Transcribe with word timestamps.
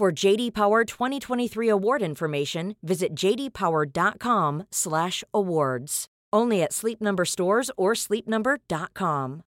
For 0.00 0.10
JD 0.10 0.54
Power 0.54 0.86
2023 0.86 1.68
award 1.68 2.00
information, 2.00 2.76
visit 2.82 3.14
jdpower.com/awards. 3.14 6.06
Only 6.32 6.62
at 6.62 6.72
Sleep 6.72 7.02
Number 7.02 7.26
stores 7.26 7.70
or 7.76 7.94
sleepnumber.com. 7.94 9.42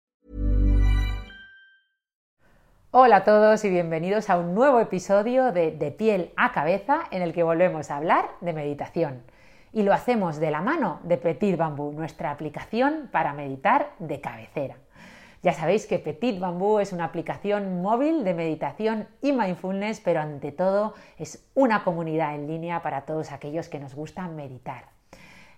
Hola 2.92 3.16
a 3.16 3.24
todos 3.24 3.62
y 3.66 3.68
bienvenidos 3.68 4.30
a 4.30 4.38
un 4.38 4.54
nuevo 4.54 4.80
episodio 4.80 5.52
de 5.52 5.72
De 5.72 5.90
piel 5.90 6.32
a 6.38 6.52
cabeza 6.52 7.02
en 7.10 7.20
el 7.20 7.34
que 7.34 7.42
volvemos 7.42 7.90
a 7.90 7.98
hablar 7.98 8.30
de 8.40 8.54
meditación. 8.54 9.24
Y 9.74 9.82
lo 9.82 9.92
hacemos 9.92 10.40
de 10.40 10.50
la 10.50 10.62
mano 10.62 11.00
de 11.02 11.18
Petit 11.18 11.58
Bambú, 11.58 11.92
nuestra 11.92 12.30
aplicación 12.30 13.10
para 13.12 13.34
meditar 13.34 13.92
de 13.98 14.22
cabecera. 14.22 14.78
Ya 15.42 15.52
sabéis 15.52 15.86
que 15.86 16.00
Petit 16.00 16.40
Bambú 16.40 16.80
es 16.80 16.92
una 16.92 17.04
aplicación 17.04 17.80
móvil 17.80 18.24
de 18.24 18.34
meditación 18.34 19.06
y 19.22 19.30
mindfulness, 19.30 20.00
pero 20.00 20.20
ante 20.20 20.50
todo 20.50 20.94
es 21.16 21.48
una 21.54 21.84
comunidad 21.84 22.34
en 22.34 22.48
línea 22.48 22.82
para 22.82 23.02
todos 23.02 23.30
aquellos 23.30 23.68
que 23.68 23.78
nos 23.78 23.94
gusta 23.94 24.26
meditar. 24.26 24.86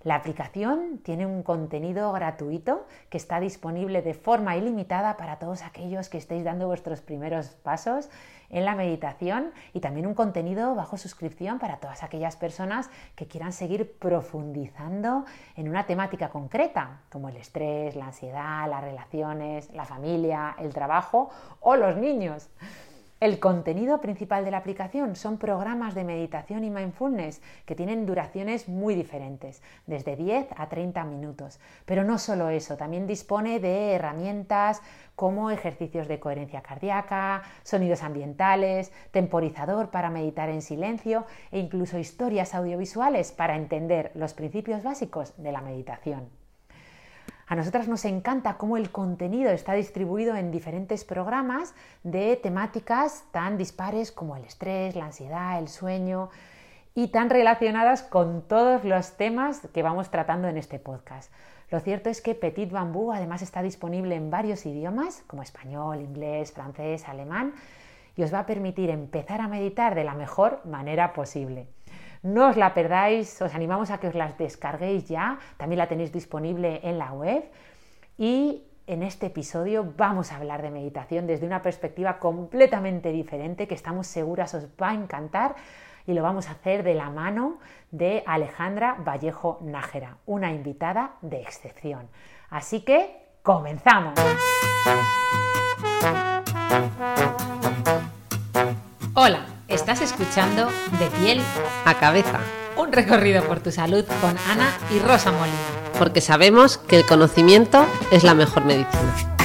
La 0.03 0.14
aplicación 0.14 0.98
tiene 1.03 1.27
un 1.27 1.42
contenido 1.42 2.11
gratuito 2.12 2.86
que 3.08 3.19
está 3.19 3.41
disponible 3.41 4.01
de 4.03 4.14
forma 4.14 4.56
ilimitada 4.56 5.17
para 5.17 5.39
todos 5.39 5.62
aquellos 5.62 6.08
que 6.08 6.19
estéis 6.19 6.45
dando 6.45 6.67
vuestros 6.67 7.03
primeros 7.03 7.48
pasos 7.48 8.08
en 8.51 8.65
la 8.65 8.75
meditación 8.75 9.53
y 9.73 9.81
también 9.81 10.06
un 10.06 10.15
contenido 10.15 10.75
bajo 10.75 10.97
suscripción 10.97 11.59
para 11.59 11.79
todas 11.79 12.03
aquellas 12.03 12.37
personas 12.37 12.91
que 13.15 13.27
quieran 13.27 13.53
seguir 13.53 13.92
profundizando 13.98 15.25
en 15.57 15.69
una 15.69 15.87
temática 15.87 16.29
concreta, 16.29 17.01
como 17.11 17.29
el 17.29 17.37
estrés, 17.37 17.97
la 17.97 18.07
ansiedad, 18.07 18.69
las 18.69 18.83
relaciones, 18.83 19.73
la 19.73 19.84
familia, 19.84 20.57
el 20.59 20.75
trabajo 20.75 21.31
o 21.61 21.77
los 21.77 21.97
niños. 21.97 22.51
El 23.21 23.39
contenido 23.39 24.01
principal 24.01 24.47
de 24.47 24.51
la 24.51 24.57
aplicación 24.57 25.15
son 25.15 25.37
programas 25.37 25.95
de 25.95 26.05
meditación 26.05 26.65
y 26.65 26.71
mindfulness 26.71 27.43
que 27.67 27.75
tienen 27.75 28.07
duraciones 28.07 28.67
muy 28.67 28.95
diferentes, 28.95 29.63
desde 29.87 30.17
10 30.17 30.49
a 30.57 30.71
30 30.71 31.05
minutos. 31.05 31.61
Pero 31.85 32.03
no 32.03 32.17
solo 32.17 32.48
eso, 32.48 32.79
también 32.79 33.07
dispone 33.07 33.61
de 33.61 33.93
herramientas 33.93 34.81
como 35.17 35.51
ejercicios 35.51 36.09
de 36.09 36.19
coherencia 36.19 36.63
cardíaca, 36.63 37.43
sonidos 37.63 38.03
ambientales, 38.03 38.91
temporizador 39.11 39.91
para 39.91 40.09
meditar 40.09 40.48
en 40.48 40.63
silencio 40.63 41.27
e 41.51 41.59
incluso 41.59 41.98
historias 41.98 42.55
audiovisuales 42.55 43.33
para 43.33 43.55
entender 43.55 44.13
los 44.15 44.33
principios 44.33 44.83
básicos 44.83 45.35
de 45.37 45.53
la 45.53 45.61
meditación. 45.61 46.39
A 47.51 47.56
nosotras 47.56 47.89
nos 47.89 48.05
encanta 48.05 48.56
cómo 48.59 48.77
el 48.77 48.93
contenido 48.93 49.51
está 49.51 49.73
distribuido 49.73 50.37
en 50.37 50.53
diferentes 50.53 51.05
programas 51.05 51.75
de 52.05 52.37
temáticas 52.37 53.25
tan 53.33 53.59
dispares 53.59 54.12
como 54.12 54.37
el 54.37 54.45
estrés, 54.45 54.95
la 54.95 55.07
ansiedad, 55.07 55.59
el 55.59 55.67
sueño 55.67 56.31
y 56.95 57.09
tan 57.09 57.29
relacionadas 57.29 58.05
con 58.05 58.42
todos 58.42 58.84
los 58.84 59.17
temas 59.17 59.62
que 59.75 59.83
vamos 59.83 60.12
tratando 60.12 60.47
en 60.47 60.59
este 60.59 60.79
podcast. 60.79 61.33
Lo 61.73 61.81
cierto 61.81 62.09
es 62.09 62.20
que 62.20 62.37
Petit 62.37 62.70
Bambú 62.70 63.11
además 63.11 63.42
está 63.42 63.63
disponible 63.63 64.14
en 64.14 64.30
varios 64.30 64.64
idiomas 64.64 65.24
como 65.27 65.42
español, 65.42 66.03
inglés, 66.03 66.53
francés, 66.53 67.08
alemán 67.08 67.55
y 68.14 68.23
os 68.23 68.33
va 68.33 68.39
a 68.39 68.47
permitir 68.47 68.91
empezar 68.91 69.41
a 69.41 69.48
meditar 69.48 69.97
de 69.97 70.05
la 70.05 70.14
mejor 70.14 70.64
manera 70.67 71.13
posible. 71.14 71.67
No 72.23 72.48
os 72.48 72.57
la 72.57 72.75
perdáis, 72.75 73.41
os 73.41 73.55
animamos 73.55 73.91
a 73.91 73.97
que 73.98 74.08
os 74.08 74.14
las 74.14 74.36
descarguéis 74.36 75.08
ya, 75.08 75.39
también 75.57 75.79
la 75.79 75.89
tenéis 75.89 76.13
disponible 76.13 76.81
en 76.85 76.98
la 76.98 77.13
web 77.13 77.45
y 78.19 78.63
en 78.86 79.03
este 79.03 79.27
episodio 79.27 79.95
vamos 79.97 80.30
a 80.30 80.36
hablar 80.36 80.61
de 80.61 80.70
meditación 80.70 81.27
desde 81.27 81.47
una 81.47 81.63
perspectiva 81.63 82.19
completamente 82.19 83.11
diferente 83.11 83.67
que 83.67 83.75
estamos 83.75 84.07
seguras 84.07 84.53
os 84.53 84.67
va 84.80 84.91
a 84.91 84.95
encantar 84.95 85.57
y 86.07 86.13
lo 86.13 86.23
vamos 86.23 86.48
a 86.48 86.53
hacer 86.53 86.83
de 86.83 86.92
la 86.92 87.09
mano 87.09 87.59
de 87.91 88.23
Alejandra 88.27 88.97
Vallejo 88.98 89.59
Nájera, 89.63 90.19
una 90.27 90.53
invitada 90.53 91.13
de 91.23 91.41
excepción. 91.41 92.09
Así 92.51 92.83
que 92.83 93.17
comenzamos. 93.42 94.13
Hola. 99.14 99.49
Estás 99.80 100.02
escuchando 100.02 100.68
De 100.98 101.07
piel 101.18 101.41
a 101.86 101.98
cabeza. 101.98 102.39
Un 102.77 102.92
recorrido 102.92 103.42
por 103.45 103.61
tu 103.61 103.73
salud 103.73 104.05
con 104.20 104.36
Ana 104.46 104.77
y 104.95 104.98
Rosa 104.98 105.33
Molina. 105.33 105.57
Porque 105.98 106.20
sabemos 106.20 106.77
que 106.77 106.98
el 106.98 107.07
conocimiento 107.07 107.86
es 108.13 108.23
la 108.23 108.35
mejor 108.35 108.67
medicina. 108.67 109.39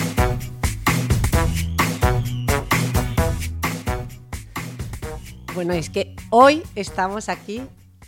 Bueno, 5.54 5.74
es 5.74 5.90
que 5.90 6.18
hoy 6.32 6.64
estamos 6.76 7.30
aquí 7.30 7.64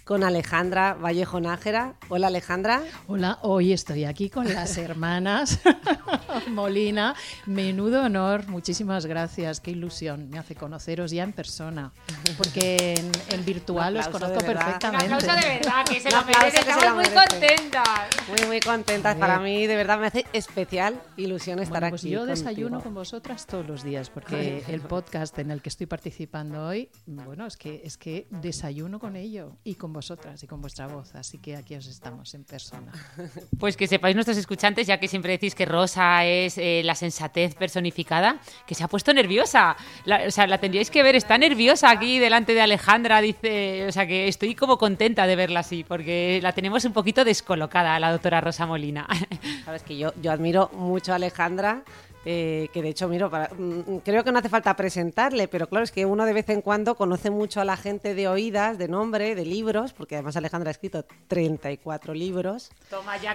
con 0.07 0.23
Alejandra 0.23 0.93
Vallejo 0.93 1.41
Nájera. 1.41 1.95
Hola 2.07 2.27
Alejandra. 2.27 2.81
Hola, 3.07 3.39
hoy 3.41 3.73
estoy 3.73 4.05
aquí 4.05 4.29
con 4.29 4.51
las 4.51 4.77
hermanas 4.77 5.59
Molina. 6.47 7.13
Menudo 7.45 8.03
honor, 8.03 8.47
muchísimas 8.47 9.05
gracias, 9.05 9.59
qué 9.59 9.71
ilusión 9.71 10.29
me 10.29 10.39
hace 10.39 10.55
conoceros 10.55 11.11
ya 11.11 11.23
en 11.23 11.33
persona, 11.33 11.91
porque 12.37 12.95
en, 13.29 13.45
virtual 13.45 13.97
os 13.97 14.07
conozco 14.07 14.39
perfectamente. 14.39 15.07
Un 15.07 15.13
aplauso 15.13 15.41
de 15.41 15.59
verdad, 15.59 15.85
que 15.85 15.99
se 15.99 16.09
lo 16.09 16.23
merece, 16.23 16.59
estamos 16.61 16.95
muy 16.95 17.05
contentas. 17.05 18.07
Muy, 18.29 18.47
muy 18.47 18.59
contentas. 18.61 19.15
Para 19.17 19.39
mí, 19.39 19.67
de 19.67 19.75
verdad, 19.75 19.99
me 19.99 20.07
hace 20.07 20.25
especial 20.31 21.01
ilusión 21.17 21.59
estar 21.59 21.81
bueno, 21.81 21.89
pues 21.89 22.03
aquí. 22.03 22.11
Yo 22.11 22.25
desayuno 22.25 22.81
con 22.81 22.93
vosotras 22.93 23.45
todos 23.45 23.67
los 23.67 23.83
días, 23.83 24.09
porque 24.09 24.63
el 24.69 24.79
podcast 24.79 25.37
en 25.39 25.51
el 25.51 25.61
que 25.61 25.67
estoy 25.67 25.85
participando 25.85 26.65
hoy, 26.65 26.89
bueno, 27.05 27.45
es 27.45 27.57
que, 27.57 27.81
es 27.83 27.97
que 27.97 28.27
desayuno 28.29 28.99
con 28.99 29.17
ello 29.17 29.57
y 29.65 29.75
con 29.75 29.96
vosotras 29.97 30.43
y 30.43 30.47
con 30.47 30.61
vuestra 30.61 30.85
voz, 30.85 31.15
así 31.15 31.39
que 31.39 31.55
aquí 31.55 31.75
os 31.75 31.87
estamos 31.87 32.33
en 32.35 32.43
persona. 32.43 32.91
Pues 33.59 33.75
que 33.75 33.87
sepáis 33.87 34.15
nuestros 34.15 34.37
escuchantes, 34.37 34.85
ya 34.85 34.99
que 34.99 35.07
siempre 35.07 35.31
decís 35.31 35.55
que 35.55 35.65
Rosa 35.65 36.23
es 36.25 36.59
eh, 36.59 36.81
la 36.83 36.93
sensatez 36.93 37.55
personificada, 37.55 38.39
que 38.67 38.75
se 38.75 38.83
ha 38.83 38.87
puesto 38.87 39.11
nerviosa. 39.13 39.75
o 40.05 40.31
sea, 40.31 40.45
la 40.45 40.59
tendríais 40.59 40.91
que 40.91 41.01
ver, 41.01 41.15
está 41.15 41.37
nerviosa 41.39 41.89
aquí 41.89 42.19
delante 42.19 42.53
de 42.53 42.61
Alejandra, 42.61 43.21
dice, 43.21 43.87
o 43.87 43.91
sea, 43.91 44.05
que 44.05 44.27
estoy 44.27 44.53
como 44.53 44.77
contenta 44.77 45.25
de 45.25 45.35
verla 45.35 45.61
así, 45.61 45.83
porque 45.83 46.39
la 46.43 46.51
tenemos 46.51 46.85
un 46.85 46.93
poquito 46.93 47.25
descolocada, 47.25 47.99
la 47.99 48.11
doctora 48.11 48.39
Rosa 48.41 48.67
Molina. 48.67 49.07
Sabes 49.65 49.81
que 49.81 49.97
yo, 49.97 50.13
yo 50.21 50.31
admiro 50.31 50.69
mucho 50.73 51.13
a 51.13 51.15
Alejandra 51.15 51.83
eh, 52.25 52.67
que 52.73 52.81
de 52.81 52.89
hecho, 52.89 53.07
miro, 53.07 53.29
mm, 53.29 53.97
creo 54.03 54.23
que 54.23 54.31
no 54.31 54.39
hace 54.39 54.49
falta 54.49 54.75
presentarle, 54.75 55.47
pero 55.47 55.67
claro, 55.67 55.83
es 55.83 55.91
que 55.91 56.05
uno 56.05 56.25
de 56.25 56.33
vez 56.33 56.49
en 56.49 56.61
cuando 56.61 56.95
conoce 56.95 57.29
mucho 57.29 57.61
a 57.61 57.65
la 57.65 57.77
gente 57.77 58.13
de 58.15 58.27
oídas, 58.27 58.77
de 58.77 58.87
nombre, 58.87 59.35
de 59.35 59.45
libros, 59.45 59.93
porque 59.93 60.15
además 60.15 60.35
Alejandra 60.35 60.69
ha 60.69 60.71
escrito 60.71 61.05
34 61.27 62.13
libros. 62.13 62.71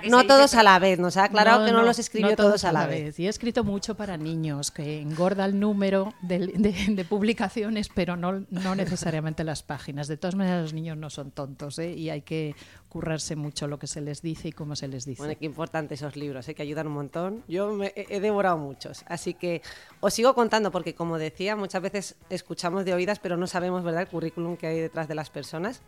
no 0.09 0.27
todos 0.27 0.55
a 0.55 0.63
la 0.63 0.79
vez, 0.79 0.99
nos 0.99 1.17
ha 1.17 1.25
aclarado 1.25 1.65
que 1.65 1.73
no, 1.73 1.83
los 1.83 1.99
escribió 1.99 2.37
todos, 2.37 2.65
a 2.65 2.73
la 2.73 2.87
vez. 2.87 3.19
Y 3.19 3.27
he 3.27 3.29
escrito 3.29 3.65
mucho 3.65 3.97
para 3.97 4.17
niños, 4.17 4.71
que 4.71 5.01
engorda 5.01 5.45
el 5.45 5.59
número 5.59 6.13
de, 6.23 7.07
publicaciones, 7.09 7.89
pero 7.89 8.17
no, 8.17 8.45
no 8.51 8.75
necesariamente 8.75 9.45
las 9.45 9.63
páginas. 9.63 10.09
De 10.09 10.17
todas 10.17 10.35
maneras, 10.35 10.63
los 10.63 10.73
niños 10.75 10.97
no 10.97 11.11
son 11.11 11.31
tontos 11.31 11.79
¿eh? 11.79 11.93
y 11.93 12.11
hay 12.11 12.23
que 12.23 12.55
currarse 12.89 13.37
mucho 13.37 13.69
lo 13.69 13.79
que 13.79 13.87
se 13.87 14.03
les 14.03 14.21
dice 14.21 14.49
y 14.49 14.53
cómo 14.53 14.77
se 14.77 14.87
les 14.87 15.07
dice. 15.07 15.23
Bueno, 15.23 15.35
qué 15.39 15.47
importante 15.47 15.95
esos 15.95 16.15
libros, 16.15 16.47
¿eh? 16.49 16.55
que 16.55 16.63
ayudan 16.63 16.89
un 16.89 16.93
montón. 16.93 17.43
Yo 17.49 17.73
me 17.73 17.93
he 17.97 18.21
devorado 18.21 18.59
muchos, 18.73 19.05
así 19.07 19.35
que 19.35 19.63
os 20.01 20.15
sigo 20.15 20.35
contando 20.35 20.71
porque 20.71 20.95
como 20.95 21.19
decía, 21.19 21.57
muchas 21.57 21.83
veces 21.83 22.17
escuchamos 22.31 22.85
de 22.85 22.95
oídas, 22.95 23.19
pero 23.19 23.37
no 23.37 23.47
sabemos, 23.47 23.85
¿verdad?, 23.85 24.03
el 24.03 24.09
currículum 24.09 24.57
que 24.57 24.67
hay 24.67 24.81
detrás 24.81 25.09
de 25.09 25.15
las 25.15 25.31
personas. 25.31 25.83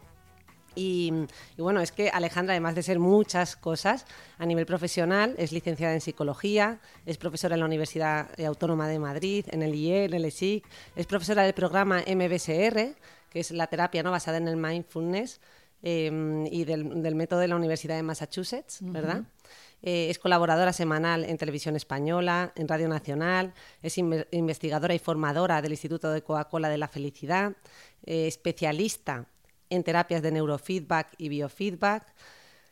Y, 0.76 1.12
bueno, 1.56 1.80
es 1.80 1.92
que 1.92 2.10
Alejandra, 2.10 2.54
además 2.54 2.74
de 2.74 2.82
ser 2.82 2.98
muchas 2.98 3.54
cosas 3.56 4.06
a 4.38 4.46
nivel 4.46 4.66
profesional, 4.66 5.34
es 5.38 5.52
licenciada 5.52 5.94
en 5.94 6.00
psicología, 6.00 6.80
es 7.06 7.16
profesora 7.16 7.54
en 7.54 7.60
la 7.60 7.66
Universidad 7.66 8.28
Autónoma 8.40 8.88
de 8.88 8.98
Madrid, 8.98 9.46
en 9.50 9.62
el 9.62 9.74
IE, 9.74 10.04
en 10.06 10.14
el 10.14 10.24
ESIC, 10.24 10.66
es 10.96 11.06
profesora 11.06 11.44
del 11.44 11.54
programa 11.54 12.02
MBSR, 12.06 12.96
que 13.30 13.40
es 13.40 13.50
la 13.52 13.68
terapia 13.68 14.02
no 14.02 14.10
basada 14.10 14.38
en 14.38 14.48
el 14.48 14.56
mindfulness, 14.56 15.40
em, 15.82 16.46
y 16.46 16.64
del, 16.64 17.14
método 17.14 17.40
de 17.40 17.48
la 17.48 17.56
Universidad 17.56 17.96
de 17.96 18.02
Massachusetts, 18.02 18.78
¿verdad? 18.80 19.22
Eh, 19.86 20.08
es 20.08 20.18
colaboradora 20.18 20.72
semanal 20.72 21.24
en 21.24 21.36
Televisión 21.36 21.76
Española, 21.76 22.54
en 22.56 22.66
Radio 22.66 22.88
Nacional, 22.88 23.52
es 23.82 23.98
investigadora 23.98 24.94
y 24.94 24.98
formadora 24.98 25.60
del 25.60 25.72
Instituto 25.72 26.10
de 26.10 26.22
Coca-Cola 26.22 26.70
de 26.70 26.78
la 26.78 26.88
Felicidad, 26.88 27.52
eh, 28.06 28.26
especialista 28.26 29.26
en 29.68 29.84
terapias 29.84 30.22
de 30.22 30.32
neurofeedback 30.32 31.14
y 31.18 31.28
biofeedback. 31.28 32.14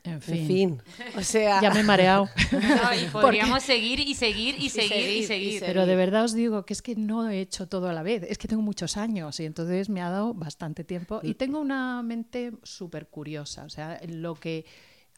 En 0.04 0.22
fin. 0.22 0.82
O 1.16 1.22
sea. 1.22 1.60
Ya 1.60 1.70
me 1.70 1.80
he 1.80 1.84
mareado. 1.84 2.30
podríamos 3.12 3.62
seguir 3.62 4.00
y 4.00 4.14
seguir 4.14 4.56
y, 4.58 4.70
seguir, 4.70 5.08
y 5.08 5.24
seguir 5.24 5.62
Pero 5.64 5.84
de 5.84 5.94
verdad 5.94 6.24
os 6.24 6.32
digo 6.32 6.64
que 6.64 6.72
es 6.72 6.80
que 6.80 6.96
no 6.96 7.28
he 7.28 7.40
hecho 7.40 7.68
todo 7.68 7.90
a 7.90 7.92
la 7.92 8.02
vez. 8.02 8.22
Es 8.26 8.38
que 8.38 8.48
tengo 8.48 8.62
muchos 8.62 8.96
años 8.96 9.38
y 9.38 9.44
entonces 9.44 9.90
me 9.90 10.00
ha 10.00 10.08
dado 10.08 10.32
bastante 10.32 10.82
tiempo. 10.82 11.20
Y 11.22 11.34
tengo 11.34 11.60
una 11.60 12.02
mente 12.02 12.52
súper 12.62 13.08
curiosa. 13.08 13.64
O 13.64 13.68
sea, 13.68 14.00
lo 14.08 14.34
que 14.34 14.64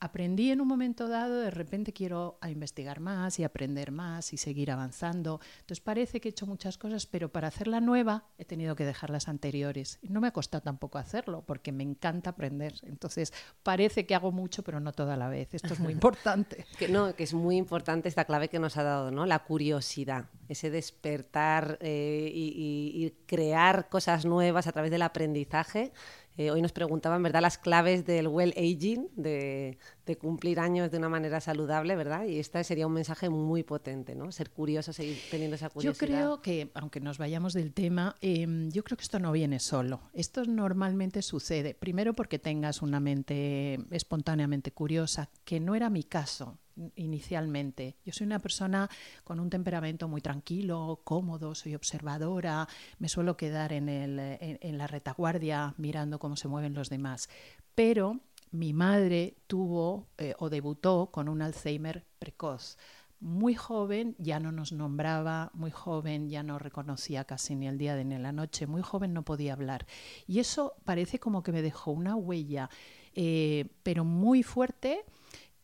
aprendí 0.01 0.51
en 0.51 0.61
un 0.61 0.69
momento 0.69 1.09
dado, 1.09 1.41
de 1.41 1.51
repente 1.51 1.93
quiero 1.93 2.39
investigar 2.47 3.01
más 3.01 3.39
y 3.39 3.45
aprender 3.45 3.93
más 3.93 4.33
y 4.33 4.37
seguir 4.37 4.71
avanzando. 4.71 5.41
Entonces 5.61 5.81
parece 5.81 6.21
que 6.21 6.29
he 6.29 6.31
hecho 6.31 6.47
muchas 6.47 6.79
cosas, 6.79 7.07
pero 7.07 7.31
para 7.31 7.49
hacer 7.49 7.69
la 7.69 7.81
nueva 7.81 8.25
he 8.39 8.45
tenido 8.45 8.77
que 8.77 8.85
dejar 8.85 9.11
las 9.11 9.29
anteriores. 9.29 9.99
No 10.03 10.21
me 10.21 10.29
ha 10.29 10.33
costado 10.33 10.63
tampoco 10.63 10.99
hacerlo, 10.99 11.45
porque 11.47 11.73
me 11.73 11.83
encanta 11.83 12.31
aprender. 12.31 12.75
Entonces 12.83 13.33
parece 13.63 14.07
que 14.07 14.15
hago 14.15 14.33
mucho, 14.33 14.63
pero 14.63 14.81
no 14.81 14.93
toda 14.93 15.17
la 15.17 15.29
vez. 15.29 15.55
Esto 15.55 15.75
es 15.75 15.81
muy 15.81 15.93
importante. 15.95 16.67
que 16.79 16.89
no, 16.89 17.15
que 17.15 17.25
es 17.25 17.35
muy 17.35 17.57
importante 17.57 18.09
esta 18.09 18.25
clave 18.25 18.49
que 18.49 18.59
nos 18.59 18.77
ha 18.77 18.83
dado, 18.83 19.11
¿no? 19.11 19.27
La 19.27 19.41
curiosidad, 19.41 20.27
ese 20.49 20.71
despertar 20.71 21.79
eh, 21.81 22.31
y 22.35 23.11
crear 23.27 23.89
cosas 23.89 24.25
nuevas 24.25 24.67
a 24.67 24.73
través 24.73 24.91
del 24.91 25.03
aprendizaje 25.03 25.93
eh, 26.37 26.51
hoy 26.51 26.61
nos 26.63 26.73
preguntaban, 26.73 27.23
¿verdad?, 27.23 27.43
las 27.43 27.59
claves 27.59 28.05
del 28.05 28.29
well 28.29 28.53
aging, 28.57 29.09
de, 29.15 29.79
cumplir 30.21 30.61
años 30.61 30.91
de 30.91 30.99
una 30.99 31.09
manera 31.09 31.41
saludable, 31.41 31.97
¿verdad? 31.97 32.25
Y 32.25 32.39
este 32.39 32.63
sería 32.65 32.87
un 32.87 32.93
mensaje 32.93 33.29
muy 33.31 33.63
potente, 33.63 34.15
¿no? 34.15 34.31
Ser 34.33 34.51
curioso, 34.51 34.93
seguir 34.93 35.19
teniendo 35.31 35.57
esa 35.57 35.71
curiosidad. 35.71 36.07
Yo 36.07 36.15
creo 36.15 36.43
que, 36.43 36.71
aunque 36.75 37.01
nos 37.01 37.19
vayamos 37.19 37.53
del 37.53 37.73
tema, 37.73 38.17
em, 38.21 38.71
yo 38.71 38.83
creo 38.85 38.97
que 38.97 39.05
esto 39.05 39.19
no 39.19 39.33
viene 39.33 39.61
solo. 39.61 40.01
Esto 40.13 40.45
normalmente 40.45 41.23
sucede, 41.23 41.75
primero 41.75 42.15
porque 42.15 42.39
tengas 42.39 42.83
una 42.83 43.01
mente 43.01 43.79
espontáneamente 43.91 44.73
curiosa, 44.73 45.31
que 45.45 45.61
no 45.61 45.75
era 45.75 45.89
mi 45.91 46.03
caso 46.03 46.59
inicialmente. 46.97 47.97
Yo 48.05 48.13
soy 48.13 48.27
una 48.27 48.39
persona 48.39 48.89
con 49.25 49.41
un 49.41 49.51
temperamento 49.51 50.09
muy 50.09 50.21
tranquilo, 50.21 51.01
cómodo, 51.05 51.55
soy 51.55 51.75
observadora, 51.75 52.69
me 52.99 53.09
suelo 53.09 53.37
quedar 53.37 53.73
en, 53.73 53.89
el, 53.89 54.19
en, 54.41 54.79
la 54.79 54.87
retaguardia 54.87 55.75
mirando 55.79 56.19
cómo 56.19 56.37
se 56.37 56.49
mueven 56.49 56.75
los 56.75 56.91
demás. 56.91 57.29
Pero 57.75 58.21
mi 58.51 58.73
madre 58.73 59.37
tuvo 59.47 60.09
eh, 60.19 60.35
o 60.39 60.49
debutó 60.49 61.11
con 61.11 61.29
un 61.29 61.43
Alzheimer 61.43 62.05
precoz. 62.19 62.79
Muy 63.21 63.55
joven 63.55 64.17
ya 64.19 64.39
no 64.39 64.53
nos 64.53 64.73
nombraba, 64.73 65.51
muy 65.55 65.71
joven 65.71 66.29
ya 66.29 66.43
no 66.43 66.59
reconocía 66.59 67.25
casi 67.25 67.55
ni 67.55 67.69
el 67.69 67.79
día 67.79 67.97
ni 67.97 68.19
la 68.19 68.33
noche, 68.33 68.67
muy 68.67 68.83
joven 68.83 69.15
no 69.15 69.25
podía 69.25 69.55
hablar. 69.55 69.87
Y 70.27 70.41
eso 70.41 70.75
parece 70.85 71.19
como 71.19 71.43
que 71.43 71.53
me 71.53 71.63
dejó 71.63 71.93
una 71.93 72.17
huella, 72.17 72.69
eh, 73.15 73.67
pero 73.83 74.05
muy 74.05 74.43
fuerte 74.43 75.05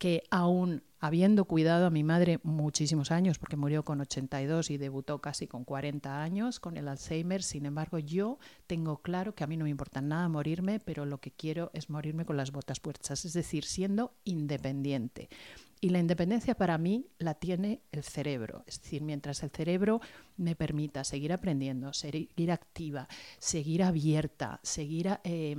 que 0.01 0.23
aún 0.31 0.81
habiendo 0.99 1.45
cuidado 1.45 1.85
a 1.85 1.91
mi 1.91 2.03
madre 2.03 2.39
muchísimos 2.41 3.11
años, 3.11 3.37
porque 3.37 3.55
murió 3.55 3.85
con 3.85 4.01
82 4.01 4.71
y 4.71 4.77
debutó 4.77 5.21
casi 5.21 5.45
con 5.45 5.63
40 5.63 6.23
años 6.23 6.59
con 6.59 6.75
el 6.75 6.87
Alzheimer, 6.87 7.43
sin 7.43 7.67
embargo 7.67 7.99
yo 7.99 8.39
tengo 8.65 9.03
claro 9.03 9.35
que 9.35 9.43
a 9.43 9.47
mí 9.47 9.57
no 9.57 9.65
me 9.65 9.69
importa 9.69 10.01
nada 10.01 10.27
morirme, 10.27 10.79
pero 10.79 11.05
lo 11.05 11.19
que 11.19 11.29
quiero 11.29 11.69
es 11.75 11.91
morirme 11.91 12.25
con 12.25 12.35
las 12.35 12.51
botas 12.51 12.79
puestas, 12.79 13.25
es 13.25 13.33
decir, 13.33 13.63
siendo 13.63 14.15
independiente. 14.23 15.29
Y 15.83 15.89
la 15.89 15.99
independencia 15.99 16.55
para 16.55 16.77
mí 16.79 17.07
la 17.17 17.33
tiene 17.35 17.81
el 17.91 18.03
cerebro. 18.03 18.63
Es 18.67 18.81
decir, 18.81 19.01
mientras 19.01 19.41
el 19.41 19.49
cerebro 19.49 19.99
me 20.37 20.55
permita 20.55 21.03
seguir 21.03 21.33
aprendiendo, 21.33 21.93
seguir 21.93 22.51
activa, 22.51 23.07
seguir 23.39 23.81
abierta, 23.81 24.59
seguir 24.61 25.19
eh, 25.23 25.55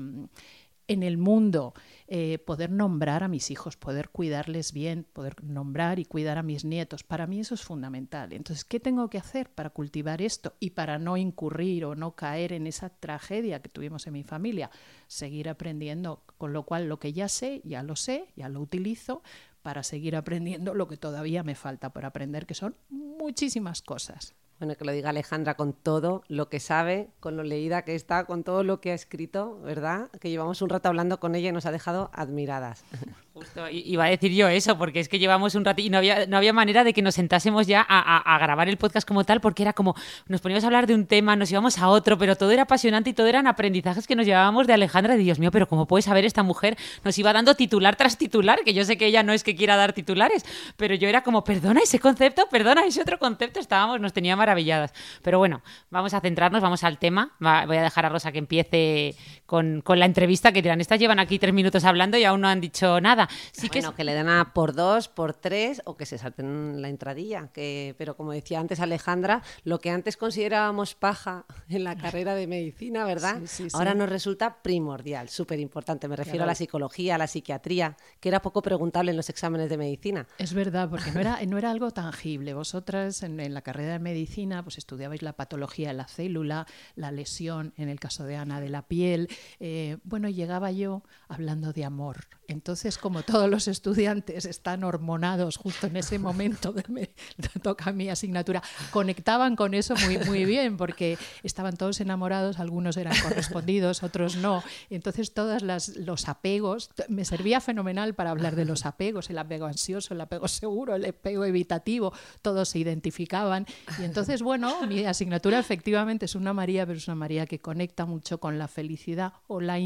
en 0.93 1.03
el 1.03 1.19
mundo, 1.19 1.75
eh, 2.07 2.39
poder 2.39 2.71
nombrar 2.71 3.23
a 3.23 3.29
mis 3.29 3.51
hijos, 3.51 3.77
poder 3.77 4.11
cuidarles 4.11 4.73
bien, 4.73 5.07
poder 5.13 5.43
nombrar 5.43 5.99
y 5.99 6.05
cuidar 6.05 6.39
a 6.39 6.43
mis 6.43 6.65
nietos. 6.65 7.05
Para 7.05 7.27
mí 7.27 7.41
eso 7.41 7.55
es 7.55 7.63
fundamental. 7.63 8.33
Entonces, 8.33 8.65
¿qué 8.65 8.81
tengo 8.81 9.09
que 9.09 9.19
hacer 9.19 9.51
para 9.51 9.71
cultivar 9.71 10.23
esto 10.23 10.55
y 10.61 10.71
para 10.71 10.99
no 10.99 11.17
incurrir 11.17 11.85
o 11.85 11.95
no 11.95 12.15
caer 12.15 12.53
en 12.53 12.67
esa 12.67 12.91
tragedia 12.91 13.63
que 13.63 13.69
tuvimos 13.69 14.07
en 14.07 14.13
mi 14.13 14.25
familia? 14.25 14.71
Seguir 15.07 15.49
aprendiendo, 15.49 16.23
con 16.39 16.53
lo 16.53 16.65
cual 16.65 16.89
lo 16.89 16.99
que 16.99 17.13
ya 17.13 17.29
sé, 17.29 17.63
ya 17.65 17.83
lo 17.83 17.97
sé, 17.97 18.33
ya 18.37 18.49
lo 18.49 18.61
utilizo 18.61 19.23
para 19.63 19.83
seguir 19.83 20.17
aprendiendo 20.17 20.75
lo 20.75 20.89
que 20.89 20.97
todavía 20.97 21.43
me 21.43 21.55
falta 21.55 21.93
por 21.93 22.05
aprender, 22.05 22.47
que 22.47 22.55
son 22.55 22.77
muchísimas 22.91 23.81
cosas. 23.81 24.35
Bueno, 24.63 24.77
que 24.77 24.85
lo 24.85 24.93
diga 24.93 25.11
Alejandra 25.11 25.57
con 25.57 25.73
todo 25.73 26.23
lo 26.29 26.49
que 26.49 26.61
sabe, 26.61 27.09
con 27.19 27.37
lo 27.37 27.43
leída 27.43 27.83
que 27.83 27.97
está, 27.97 28.27
con 28.27 28.45
todo 28.45 28.63
lo 28.63 28.81
que 28.81 28.93
ha 28.93 28.95
escrito, 28.95 29.59
¿verdad? 29.61 30.09
Que 30.21 30.31
llevamos 30.31 30.63
un 30.63 30.69
rato 30.69 30.89
hablando 30.89 31.19
con 31.19 31.35
ella 31.35 31.49
y 31.49 31.53
nos 31.53 31.67
ha 31.67 31.73
dejado 31.73 32.11
admiradas. 32.13 32.85
Justo, 33.35 33.67
iba 33.71 34.05
a 34.05 34.09
decir 34.09 34.31
yo 34.33 34.47
eso, 34.49 34.77
porque 34.77 35.01
es 35.01 35.09
que 35.09 35.19
llevamos 35.19 35.55
un 35.55 35.65
rato 35.65 35.81
y 35.81 35.89
no 35.89 35.97
había, 35.97 36.27
no 36.27 36.37
había 36.37 36.53
manera 36.53 36.85
de 36.85 36.93
que 36.93 37.01
nos 37.01 37.15
sentásemos 37.15 37.67
ya 37.67 37.81
a, 37.89 38.39
grabar 38.39 38.69
el 38.69 38.77
podcast 38.77 39.09
como 39.09 39.25
tal, 39.25 39.41
porque 39.41 39.63
era 39.63 39.73
como, 39.73 39.95
nos 40.29 40.43
poníamos 40.43 40.65
a 40.65 40.67
hablar 40.67 40.87
de 40.87 40.95
un 40.95 41.07
tema, 41.07 41.35
nos 41.35 41.51
íbamos 41.51 41.79
a 41.79 41.89
otro, 41.89 42.19
pero 42.19 42.37
todo 42.37 42.51
era 42.51 42.65
apasionante 42.65 43.09
y 43.09 43.15
todo 43.15 43.27
eran 43.29 43.47
aprendizajes 43.47 44.07
que 44.07 44.17
nos 44.17 44.27
llevábamos 44.27 44.67
de 44.67 44.75
Alejandra, 44.75 45.17
de 45.17 45.23
Dios 45.23 45.39
mío, 45.39 45.51
pero 45.51 45.67
¿cómo 45.67 45.87
puede 45.87 46.03
saber 46.03 46.27
esta 46.27 46.43
mujer? 46.43 46.77
Nos 47.05 47.19
iba 47.19 47.33
dando 47.33 47.55
titular 47.55 47.97
tras 47.97 48.19
titular, 48.19 48.61
que 48.67 48.75
yo 48.75 48.85
sé 48.85 48.99
que 48.99 49.07
ella 49.07 49.23
no 49.23 49.33
es 49.33 49.45
que 49.45 49.57
quiera 49.57 49.77
dar 49.77 49.95
titulares, 49.95 50.45
pero 50.77 50.95
yo 50.95 51.09
era 51.09 51.23
como, 51.23 51.43
perdona 51.43 51.81
ese 51.81 52.01
concepto, 52.01 52.49
perdona 52.51 52.85
ese 52.85 53.01
otro 53.01 53.19
concepto, 53.19 53.61
estábamos, 53.61 53.99
nos 53.99 54.13
tenía 54.13 54.37
maravilladas. 54.37 54.93
Pero 55.23 55.39
bueno, 55.39 55.63
vamos 55.89 56.13
a 56.13 56.21
centrarnos, 56.21 56.61
vamos 56.61 56.85
al 56.85 56.99
tema. 56.99 57.33
voy 57.41 57.79
a 57.79 57.83
dejar 57.83 58.05
a 58.05 58.11
Rosa 58.11 58.31
que 58.31 58.41
empiece 58.41 59.17
con, 59.53 59.83
la 59.87 60.07
entrevista 60.07 60.51
que 60.51 60.63
dirán, 60.63 60.81
estas 60.81 60.99
llevan 60.99 61.19
aquí 61.19 61.39
tres 61.39 61.53
minutos 61.53 61.85
hablando 61.85 62.17
y 62.17 62.25
aún 62.25 62.41
no 62.41 62.49
han 62.49 62.61
dicho 62.61 63.03
nada. 63.03 63.22
Sí 63.53 63.69
que, 63.69 63.83
que 63.97 64.05
le 64.05 64.15
den 64.15 64.29
a 64.29 64.53
por 64.53 64.75
dos, 64.75 65.09
por 65.09 65.35
tres 65.35 65.83
o 65.85 65.97
que 65.97 66.07
se 66.07 66.19
salten 66.19 66.81
la 66.83 66.89
entradilla. 66.89 67.49
Que, 67.53 67.95
pero 67.99 68.17
como 68.17 68.33
decía 68.33 68.61
antes 68.61 68.81
Alejandra, 68.81 69.43
lo 69.65 69.81
que 69.81 69.91
antes 69.91 70.17
considerábamos 70.17 70.95
paja 70.95 71.45
en 71.69 71.85
la 71.85 71.97
carrera 71.97 72.35
de 72.35 72.47
medicina, 72.47 73.05
¿verdad? 73.05 73.41
Ahora 73.73 73.95
nos 73.95 74.09
resulta 74.09 74.63
primordial, 74.63 75.29
súper 75.29 75.61
importante. 75.61 76.09
Me 76.09 76.17
refiero 76.17 76.45
a 76.45 76.47
la 76.47 76.55
psicología, 76.55 77.17
a 77.17 77.19
la 77.19 77.27
psiquiatría, 77.27 77.97
que 78.21 78.29
era 78.29 78.43
poco 78.43 78.63
preguntable 78.63 79.11
en 79.11 79.17
los 79.17 79.29
exámenes 79.29 79.69
de 79.69 79.77
medicina. 79.77 80.27
Es 80.39 80.55
verdad, 80.55 80.89
porque 80.89 81.11
no 81.13 81.21
era, 81.21 81.39
no 81.47 81.59
era 81.59 81.71
algo 81.71 81.91
tangible. 81.91 82.55
Vosotras 82.55 83.23
en, 83.23 83.39
en 83.41 83.55
la 83.55 83.63
carrera 83.63 83.93
de 83.93 83.99
medicina 83.99 84.63
pues 84.63 84.79
estudiabais 84.79 85.23
la 85.23 85.35
patología 85.35 85.89
de 85.89 85.95
la 85.95 86.07
célula, 86.07 86.67
la 86.95 87.11
lesión, 87.11 87.73
en 87.77 87.89
el 87.89 88.01
caso 88.01 88.25
de 88.25 88.37
Ana, 88.37 88.61
de 88.61 88.69
la 88.69 88.83
piel. 88.83 89.29
Eh, 89.61 89.99
bueno, 90.05 90.29
llegaba 90.29 90.71
yo 90.71 91.03
hablando 91.29 91.73
de 91.73 91.85
amor. 91.85 92.29
Entonces, 92.49 92.99
como 92.99 93.12
todos 93.21 93.51
los 93.51 93.69
estudiantes 93.69 94.47
están 94.47 94.85
hormonados 94.85 95.59
justo 95.59 95.89
en 95.89 95.97
ese 95.99 96.19
momento 96.19 96.75
que 96.75 96.91
me 96.91 97.11
toca 97.63 97.93
mi 97.93 98.09
asignatura, 98.09 98.63
conectaban 98.91 99.57
con 99.57 99.75
eso 99.75 99.95
muy, 99.97 100.17
muy 100.19 100.47
bien, 100.47 100.79
porque 100.79 101.19
estaban 101.43 101.77
todos 101.77 102.01
enamorados, 102.01 102.59
algunos 102.59 102.97
eran 102.97 103.15
correspondidos, 103.21 104.03
otros 104.03 104.37
no. 104.37 104.63
Entonces, 104.89 105.35
todos 105.35 105.63
los 105.63 106.29
apegos, 106.29 106.91
me 107.09 107.25
servía 107.25 107.61
fenomenal 107.61 108.15
para 108.15 108.31
hablar 108.31 108.57
de 108.57 108.65
los 108.65 108.87
apegos, 108.87 109.29
el 109.29 109.39
apego 109.39 109.67
ansioso, 109.67 110.15
el 110.15 110.21
apego 110.21 110.49
seguro, 110.49 110.95
el 110.95 111.05
apego 111.05 111.45
evitativo, 111.45 112.13
todos 112.41 112.71
se 112.71 112.79
identificaban. 112.79 113.67
Y 113.99 114.05
entonces, 114.05 114.43
bueno, 114.43 114.87
mi 114.87 115.05
asignatura 115.05 115.59
efectivamente 115.59 116.25
es 116.25 116.35
una 116.35 116.53
María, 116.53 116.87
pero 116.87 116.99
es 116.99 117.09
una 117.09 117.17
María 117.17 117.47
que 117.47 117.61
conecta 117.61 118.07
mucho 118.07 118.39
con 118.39 118.59
la 118.59 118.69
felicidad 118.69 119.33
o 119.49 119.61
la, 119.61 119.79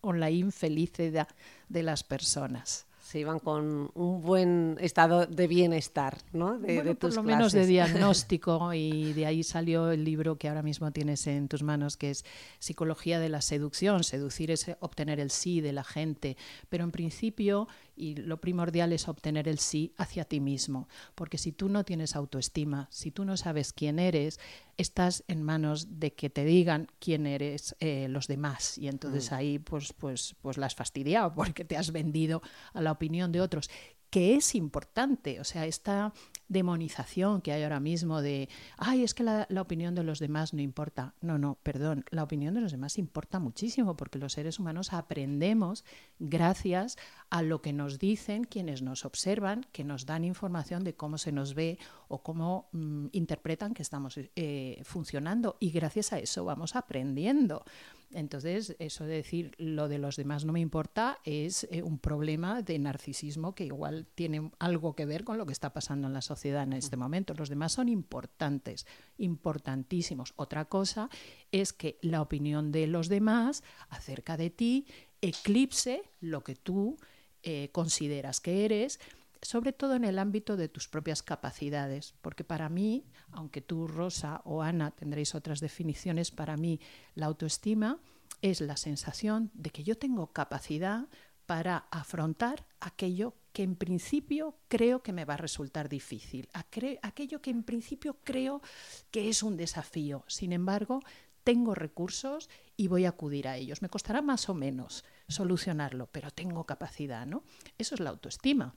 o 0.00 0.12
la 0.12 0.30
infelicidad 0.30 1.28
de 1.72 1.82
las 1.82 2.04
personas 2.04 2.86
se 3.12 3.18
iban 3.18 3.40
con 3.40 3.90
un 3.92 4.22
buen 4.22 4.78
estado 4.80 5.26
de 5.26 5.46
bienestar, 5.46 6.16
¿no? 6.32 6.58
De, 6.58 6.94
por 6.94 7.14
lo 7.14 7.22
menos 7.22 7.52
de 7.52 7.66
diagnóstico 7.66 8.72
y 8.72 9.12
de 9.12 9.26
ahí 9.26 9.42
salió 9.42 9.90
el 9.90 10.02
libro 10.02 10.38
que 10.38 10.48
ahora 10.48 10.62
mismo 10.62 10.90
tienes 10.92 11.26
en 11.26 11.46
tus 11.46 11.62
manos, 11.62 11.98
que 11.98 12.08
es 12.08 12.24
Psicología 12.58 13.20
de 13.20 13.28
la 13.28 13.42
seducción. 13.42 14.02
Seducir 14.02 14.50
es 14.50 14.70
obtener 14.80 15.20
el 15.20 15.30
sí 15.30 15.60
de 15.60 15.74
la 15.74 15.84
gente, 15.84 16.38
pero 16.70 16.84
en 16.84 16.90
principio 16.90 17.68
y 17.94 18.14
lo 18.16 18.40
primordial 18.40 18.92
es 18.92 19.08
obtener 19.08 19.48
el 19.48 19.58
sí 19.58 19.94
hacia 19.96 20.24
ti 20.24 20.40
mismo, 20.40 20.88
porque 21.14 21.38
si 21.38 21.52
tú 21.52 21.68
no 21.68 21.84
tienes 21.84 22.16
autoestima, 22.16 22.88
si 22.90 23.10
tú 23.10 23.24
no 23.24 23.36
sabes 23.36 23.72
quién 23.72 23.98
eres, 23.98 24.40
estás 24.76 25.24
en 25.28 25.42
manos 25.42 26.00
de 26.00 26.14
que 26.14 26.30
te 26.30 26.44
digan 26.44 26.88
quién 26.98 27.26
eres 27.26 27.76
eh, 27.80 28.06
los 28.08 28.26
demás 28.26 28.78
y 28.78 28.88
entonces 28.88 29.30
mm. 29.30 29.34
ahí 29.34 29.58
pues 29.58 29.92
pues 29.92 30.34
pues 30.40 30.56
la 30.56 30.66
has 30.66 30.74
fastidiado 30.74 31.34
porque 31.34 31.64
te 31.64 31.76
has 31.76 31.92
vendido 31.92 32.42
a 32.72 32.80
la 32.80 32.92
opinión 32.92 33.32
de 33.32 33.40
otros 33.40 33.70
que 34.12 34.34
es 34.34 34.54
importante. 34.54 35.40
O 35.40 35.44
sea, 35.44 35.64
esta 35.64 36.12
demonización 36.48 37.40
que 37.40 37.52
hay 37.52 37.62
ahora 37.62 37.80
mismo 37.80 38.20
de, 38.20 38.48
ay, 38.76 39.02
es 39.02 39.14
que 39.14 39.22
la, 39.22 39.46
opinión 39.60 39.94
de 39.94 40.04
los 40.04 40.18
demás 40.18 40.52
no 40.54 40.60
importa. 40.60 41.14
No, 41.20 41.38
no, 41.38 41.58
perdón, 41.62 42.04
la 42.10 42.22
opinión 42.22 42.54
de 42.54 42.60
los 42.60 42.72
demás 42.72 42.98
importa 42.98 43.38
muchísimo 43.38 43.96
porque 43.96 44.18
los 44.18 44.34
seres 44.34 44.58
humanos 44.58 44.92
aprendemos 44.92 45.84
gracias 46.18 46.96
a 47.30 47.42
lo 47.42 47.62
que 47.62 47.72
nos 47.72 47.98
dicen 47.98 48.44
quienes 48.44 48.82
nos 48.82 49.04
observan, 49.04 49.66
que 49.72 49.84
nos 49.84 50.06
dan 50.06 50.24
información 50.24 50.84
de 50.84 50.94
cómo 50.94 51.18
se 51.18 51.32
nos 51.32 51.54
ve 51.54 51.78
o 52.12 52.22
cómo 52.22 52.68
mm, 52.72 53.06
interpretan 53.12 53.72
que 53.72 53.82
estamos 53.82 54.18
eh, 54.18 54.82
funcionando 54.84 55.56
y 55.60 55.70
gracias 55.70 56.12
a 56.12 56.18
eso 56.18 56.44
vamos 56.44 56.76
aprendiendo. 56.76 57.64
Entonces, 58.12 58.76
eso 58.78 59.04
de 59.06 59.14
decir 59.14 59.52
lo 59.56 59.88
de 59.88 59.96
los 59.96 60.16
demás 60.16 60.44
no 60.44 60.52
me 60.52 60.60
importa 60.60 61.18
es 61.24 61.66
eh, 61.70 61.82
un 61.82 61.98
problema 61.98 62.60
de 62.60 62.78
narcisismo 62.78 63.54
que 63.54 63.64
igual 63.64 64.06
tiene 64.14 64.50
algo 64.58 64.94
que 64.94 65.06
ver 65.06 65.24
con 65.24 65.38
lo 65.38 65.46
que 65.46 65.52
está 65.52 65.72
pasando 65.72 66.06
en 66.06 66.12
la 66.12 66.20
sociedad 66.20 66.64
en 66.64 66.74
este 66.74 66.98
momento. 66.98 67.32
Los 67.32 67.48
demás 67.48 67.72
son 67.72 67.88
importantes, 67.88 68.86
importantísimos. 69.16 70.34
Otra 70.36 70.66
cosa 70.66 71.08
es 71.50 71.72
que 71.72 71.98
la 72.02 72.20
opinión 72.20 72.72
de 72.72 72.86
los 72.86 73.08
demás 73.08 73.64
acerca 73.88 74.36
de 74.36 74.50
ti 74.50 74.86
eclipse 75.22 76.02
lo 76.20 76.44
que 76.44 76.56
tú 76.56 76.98
eh, 77.42 77.70
consideras 77.72 78.40
que 78.40 78.66
eres 78.66 79.00
sobre 79.42 79.72
todo 79.72 79.96
en 79.96 80.04
el 80.04 80.18
ámbito 80.18 80.56
de 80.56 80.68
tus 80.68 80.88
propias 80.88 81.22
capacidades, 81.22 82.14
porque 82.22 82.44
para 82.44 82.68
mí, 82.68 83.04
aunque 83.32 83.60
tú, 83.60 83.88
Rosa 83.88 84.40
o 84.44 84.62
Ana, 84.62 84.92
tendréis 84.92 85.34
otras 85.34 85.60
definiciones, 85.60 86.30
para 86.30 86.56
mí 86.56 86.80
la 87.14 87.26
autoestima 87.26 87.98
es 88.40 88.60
la 88.60 88.76
sensación 88.76 89.50
de 89.54 89.70
que 89.70 89.82
yo 89.82 89.98
tengo 89.98 90.32
capacidad 90.32 91.08
para 91.46 91.88
afrontar 91.90 92.66
aquello 92.80 93.34
que 93.52 93.64
en 93.64 93.74
principio 93.74 94.56
creo 94.68 95.02
que 95.02 95.12
me 95.12 95.24
va 95.24 95.34
a 95.34 95.38
resultar 95.38 95.88
difícil, 95.88 96.48
aquello 96.52 97.42
que 97.42 97.50
en 97.50 97.64
principio 97.64 98.16
creo 98.24 98.62
que 99.10 99.28
es 99.28 99.42
un 99.42 99.56
desafío. 99.56 100.24
Sin 100.28 100.52
embargo, 100.52 101.00
tengo 101.44 101.74
recursos 101.74 102.48
y 102.76 102.86
voy 102.86 103.04
a 103.04 103.10
acudir 103.10 103.48
a 103.48 103.56
ellos. 103.56 103.82
Me 103.82 103.88
costará 103.88 104.22
más 104.22 104.48
o 104.48 104.54
menos 104.54 105.04
solucionarlo, 105.28 106.06
pero 106.06 106.30
tengo 106.30 106.64
capacidad, 106.64 107.26
¿no? 107.26 107.42
Eso 107.76 107.96
es 107.96 108.00
la 108.00 108.10
autoestima 108.10 108.74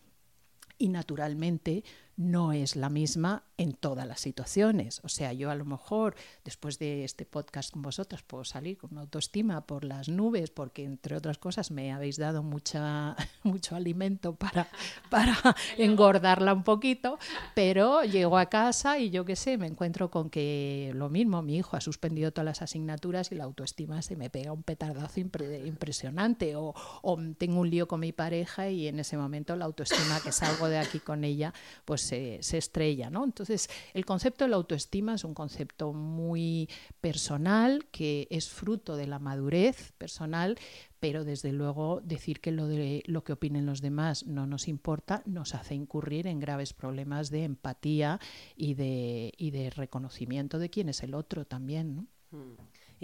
y 0.77 0.89
naturalmente 0.89 1.84
no 2.17 2.53
es 2.53 2.75
la 2.75 2.89
misma 2.89 3.43
en 3.57 3.74
todas 3.74 4.07
las 4.07 4.19
situaciones. 4.19 5.01
O 5.03 5.10
sea, 5.10 5.34
yo 5.34 5.50
a 5.50 5.55
lo 5.55 5.65
mejor 5.65 6.15
después 6.43 6.79
de 6.79 7.03
este 7.03 7.25
podcast 7.25 7.72
con 7.72 7.81
vosotros 7.81 8.24
puedo 8.24 8.43
salir 8.43 8.77
con 8.77 8.91
una 8.91 9.01
autoestima 9.01 9.65
por 9.65 9.84
las 9.84 10.10
nubes 10.10 10.50
porque 10.50 10.84
entre 10.84 11.15
otras 11.15 11.38
cosas 11.38 11.72
me 11.72 11.91
habéis 11.91 12.17
dado 12.17 12.43
mucha, 12.43 13.15
mucho 13.43 13.75
alimento 13.75 14.36
para, 14.36 14.67
para 15.10 15.38
engordarla 15.77 16.53
un 16.53 16.63
poquito, 16.63 17.19
pero 17.53 18.03
llego 18.03 18.38
a 18.38 18.48
casa 18.48 19.00
y 19.00 19.10
yo 19.10 19.25
qué 19.25 19.36
sé, 19.36 19.57
me 19.57 19.67
encuentro 19.67 20.12
con 20.12 20.29
que 20.29 20.91
lo 20.95 21.10
mismo, 21.10 21.41
mi 21.41 21.57
hijo 21.57 21.75
ha 21.75 21.81
suspendido 21.81 22.31
todas 22.31 22.45
las 22.45 22.62
asignaturas 22.62 23.31
y 23.31 23.36
la 23.36 23.43
autoestima 23.43 24.01
se 24.01 24.15
me 24.15 24.29
pega 24.29 24.51
un 24.51 24.63
petardazo 24.63 25.19
impresionante 25.19 26.55
o, 26.55 26.74
o 27.01 27.17
tengo 27.38 27.60
un 27.62 27.69
lío 27.69 27.88
con 27.88 28.00
mi 28.00 28.12
pareja 28.12 28.69
y 28.69 28.88
en 28.88 29.00
ese 29.00 29.17
momento 29.17 29.55
la 29.55 29.65
autoestima 29.65 30.19
que 30.22 30.31
salgo 30.31 30.67
de 30.67 30.77
aquí 30.77 31.00
con 31.00 31.24
ella, 31.24 31.53
pues 31.86 32.04
se, 32.05 32.57
estrella. 32.57 33.09
¿no? 33.09 33.24
Entonces, 33.24 33.69
el 33.93 34.05
concepto 34.05 34.45
de 34.45 34.50
la 34.50 34.55
autoestima 34.55 35.15
es 35.15 35.24
un 35.24 35.33
concepto 35.33 35.93
muy 35.93 36.69
personal, 37.01 37.85
que 37.91 38.27
es 38.29 38.50
fruto 38.50 38.95
de 38.95 39.07
la 39.07 39.19
madurez 39.19 39.91
personal, 39.97 40.57
pero 41.00 41.24
desde 41.24 41.51
luego 41.51 42.01
decir 42.01 42.39
que 42.39 42.51
lo 42.51 42.67
de 42.67 43.03
lo 43.05 43.24
que 43.24 43.33
opinen 43.33 43.65
los 43.65 43.81
demás 43.81 44.25
no 44.25 44.47
nos 44.47 44.67
importa 44.67 45.21
nos 45.25 45.53
hace 45.53 45.75
incurrir 45.75 46.25
en 46.27 46.39
graves 46.39 46.74
problemas 46.74 47.29
de 47.29 47.43
empatía 47.43 48.19
y 48.55 48.74
de, 48.74 49.33
y 49.38 49.51
de 49.51 49.69
reconocimiento 49.69 50.57
de 50.57 50.69
quién 50.69 50.89
es 50.89 51.03
el 51.03 51.13
otro 51.13 51.45
también. 51.45 51.95
¿no? 51.95 52.07
Mm 52.31 52.55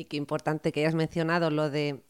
y 0.01 0.05
qué 0.05 0.17
importante 0.17 0.71
que 0.71 0.81
hayas 0.81 0.95
mencionado 0.95 1.49
lo 1.49 1.69
de 1.69 2.03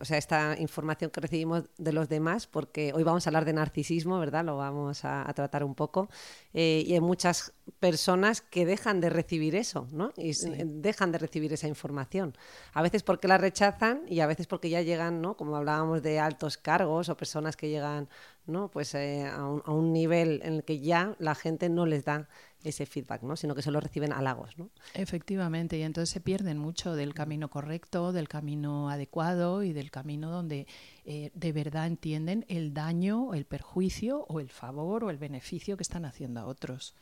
o 0.00 0.04
sea, 0.04 0.18
esta 0.18 0.56
información 0.58 1.10
que 1.10 1.20
recibimos 1.20 1.64
de 1.78 1.92
los 1.92 2.08
demás, 2.08 2.46
porque 2.46 2.92
hoy 2.94 3.02
vamos 3.02 3.26
a 3.26 3.30
hablar 3.30 3.44
de 3.44 3.52
narcisismo, 3.52 4.18
¿verdad? 4.18 4.44
Lo 4.44 4.56
vamos 4.56 5.04
a, 5.04 5.32
tratar 5.34 5.64
un 5.64 5.74
poco. 5.74 6.08
Eh, 6.52 6.84
y 6.86 6.94
hay 6.94 7.00
muchas 7.00 7.52
personas 7.80 8.40
que 8.40 8.66
dejan 8.66 9.00
de 9.00 9.10
recibir 9.10 9.54
eso, 9.54 9.88
¿no? 9.92 10.12
Y 10.16 10.32
dejan 10.64 11.12
de 11.12 11.18
recibir 11.18 11.52
esa 11.52 11.68
información. 11.68 12.36
A 12.72 12.82
veces 12.82 13.02
porque 13.02 13.28
la 13.28 13.38
rechazan 13.38 14.02
y 14.08 14.20
a 14.20 14.26
veces 14.26 14.46
porque 14.46 14.68
ya 14.70 14.82
llegan, 14.82 15.22
¿no? 15.22 15.36
Como 15.36 15.56
hablábamos 15.56 16.02
de 16.02 16.18
altos 16.18 16.58
cargos 16.58 17.08
o 17.08 17.16
personas 17.16 17.56
que 17.56 17.68
llegan, 17.68 18.08
¿no? 18.46 18.68
Pues 18.68 18.94
eh, 18.94 19.26
a, 19.26 19.46
un, 19.46 19.62
a 19.64 19.72
un 19.72 19.92
nivel 19.92 20.40
en 20.44 20.54
el 20.54 20.64
que 20.64 20.80
ya 20.80 21.16
la 21.18 21.34
gente 21.34 21.68
no 21.68 21.86
les 21.86 22.04
da 22.04 22.28
ese 22.64 22.86
feedback, 22.86 23.22
¿no? 23.22 23.36
sino 23.36 23.54
que 23.54 23.62
solo 23.62 23.80
reciben 23.80 24.12
halagos. 24.12 24.58
¿no? 24.58 24.70
Efectivamente, 24.94 25.78
y 25.78 25.82
entonces 25.82 26.10
se 26.10 26.20
pierden 26.20 26.58
mucho 26.58 26.96
del 26.96 27.14
camino 27.14 27.48
correcto, 27.48 28.12
del 28.12 28.28
camino 28.28 28.90
adecuado 28.90 29.62
y 29.62 29.72
del 29.72 29.90
camino 29.90 30.30
donde 30.30 30.66
eh, 31.06 31.30
de 31.34 31.52
verdad 31.52 31.86
entienden 31.86 32.46
el 32.48 32.72
daño, 32.72 33.34
el 33.34 33.44
perjuicio 33.44 34.24
o 34.28 34.40
el 34.40 34.48
favor 34.48 35.04
o 35.04 35.10
el 35.10 35.18
beneficio 35.18 35.76
que 35.76 35.82
están 35.82 36.04
haciendo 36.06 36.40
a 36.40 36.46
otros. 36.46 36.94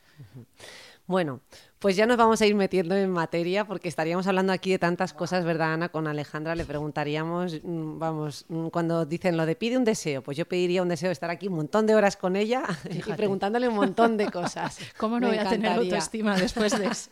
Bueno, 1.05 1.41
pues 1.79 1.95
ya 1.95 2.05
nos 2.05 2.17
vamos 2.17 2.41
a 2.41 2.45
ir 2.45 2.55
metiendo 2.55 2.95
en 2.95 3.09
materia 3.09 3.65
porque 3.65 3.89
estaríamos 3.89 4.25
hablando 4.27 4.53
aquí 4.53 4.71
de 4.71 4.79
tantas 4.79 5.13
cosas, 5.13 5.43
¿verdad, 5.43 5.73
Ana? 5.73 5.89
Con 5.89 6.07
Alejandra 6.07 6.55
le 6.55 6.65
preguntaríamos, 6.65 7.61
mm, 7.61 7.99
vamos, 7.99 8.45
mm, 8.47 8.67
cuando 8.67 9.05
dicen 9.05 9.35
lo 9.35 9.45
de 9.45 9.55
pide 9.55 9.77
un 9.77 9.83
deseo, 9.83 10.21
pues 10.21 10.37
yo 10.37 10.45
pediría 10.47 10.81
un 10.81 10.89
deseo 10.89 11.09
de 11.09 11.13
estar 11.13 11.29
aquí 11.29 11.47
un 11.47 11.55
montón 11.55 11.87
de 11.87 11.95
horas 11.95 12.15
con 12.15 12.35
ella 12.35 12.63
y 12.89 13.01
preguntándole 13.13 13.67
un 13.67 13.75
montón 13.75 14.15
de 14.17 14.31
cosas. 14.31 14.79
¿Cómo 14.97 15.19
no 15.19 15.27
voy 15.27 15.37
a 15.37 15.49
tener 15.49 15.71
autoestima 15.73 16.37
después 16.37 16.77
de 16.77 16.87
eso? 16.91 17.09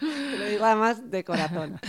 lo 0.00 0.44
digo 0.46 0.64
además 0.64 1.10
de 1.10 1.24
corazón. 1.24 1.80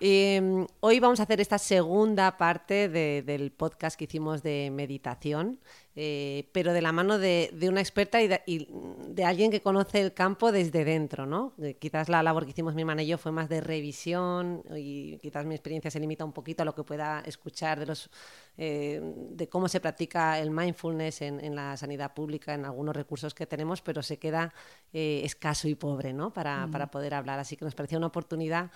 Em, 0.00 0.66
hoy 0.78 1.00
vamos 1.00 1.18
a 1.18 1.24
hacer 1.24 1.40
esta 1.40 1.58
segunda 1.58 2.36
parte 2.36 2.88
del 2.88 3.50
podcast 3.50 3.98
que 3.98 4.04
hicimos 4.04 4.42
de 4.42 4.70
meditación. 4.72 5.58
Eh, 6.00 6.48
pero 6.52 6.72
de 6.72 6.80
la 6.80 6.92
mano 6.92 7.18
de, 7.18 7.50
una 7.68 7.80
experta 7.80 8.22
y 8.22 8.28
de, 8.28 9.24
alguien 9.24 9.50
que 9.50 9.60
conoce 9.60 10.00
el 10.00 10.14
campo 10.14 10.52
desde 10.52 10.84
dentro, 10.84 11.26
¿no? 11.26 11.54
Eh, 11.60 11.74
quizás 11.74 12.08
la 12.08 12.22
labor 12.22 12.44
que 12.44 12.52
hicimos 12.52 12.76
mi 12.76 12.82
hermana 12.82 13.02
y 13.02 13.08
yo 13.08 13.18
fue 13.18 13.32
más 13.32 13.48
de 13.48 13.60
revisión 13.60 14.62
y 14.76 15.18
quizás 15.18 15.44
mi 15.44 15.56
experiencia 15.56 15.90
se 15.90 15.98
limita 15.98 16.24
un 16.24 16.30
poquito 16.32 16.62
a 16.62 16.66
lo 16.66 16.72
que 16.72 16.84
pueda 16.84 17.20
escuchar 17.26 17.80
de 17.80 17.86
los 17.86 18.10
eh, 18.56 19.00
de 19.30 19.48
cómo 19.48 19.66
se 19.66 19.80
practica 19.80 20.38
el 20.38 20.52
mindfulness 20.52 21.22
en, 21.22 21.56
la 21.56 21.76
sanidad 21.76 22.14
pública, 22.14 22.54
en 22.54 22.64
algunos 22.64 22.94
recursos 22.94 23.34
que 23.34 23.46
tenemos, 23.46 23.82
pero 23.82 24.00
se 24.00 24.20
queda 24.20 24.54
escaso 24.92 25.66
y 25.66 25.74
pobre, 25.74 26.12
¿no? 26.12 26.32
Para, 26.32 26.68
para, 26.70 26.92
poder 26.92 27.14
hablar. 27.14 27.40
Así 27.40 27.56
que 27.56 27.64
nos 27.64 27.74
pareció 27.74 27.98
una 27.98 28.06
oportunidad 28.06 28.70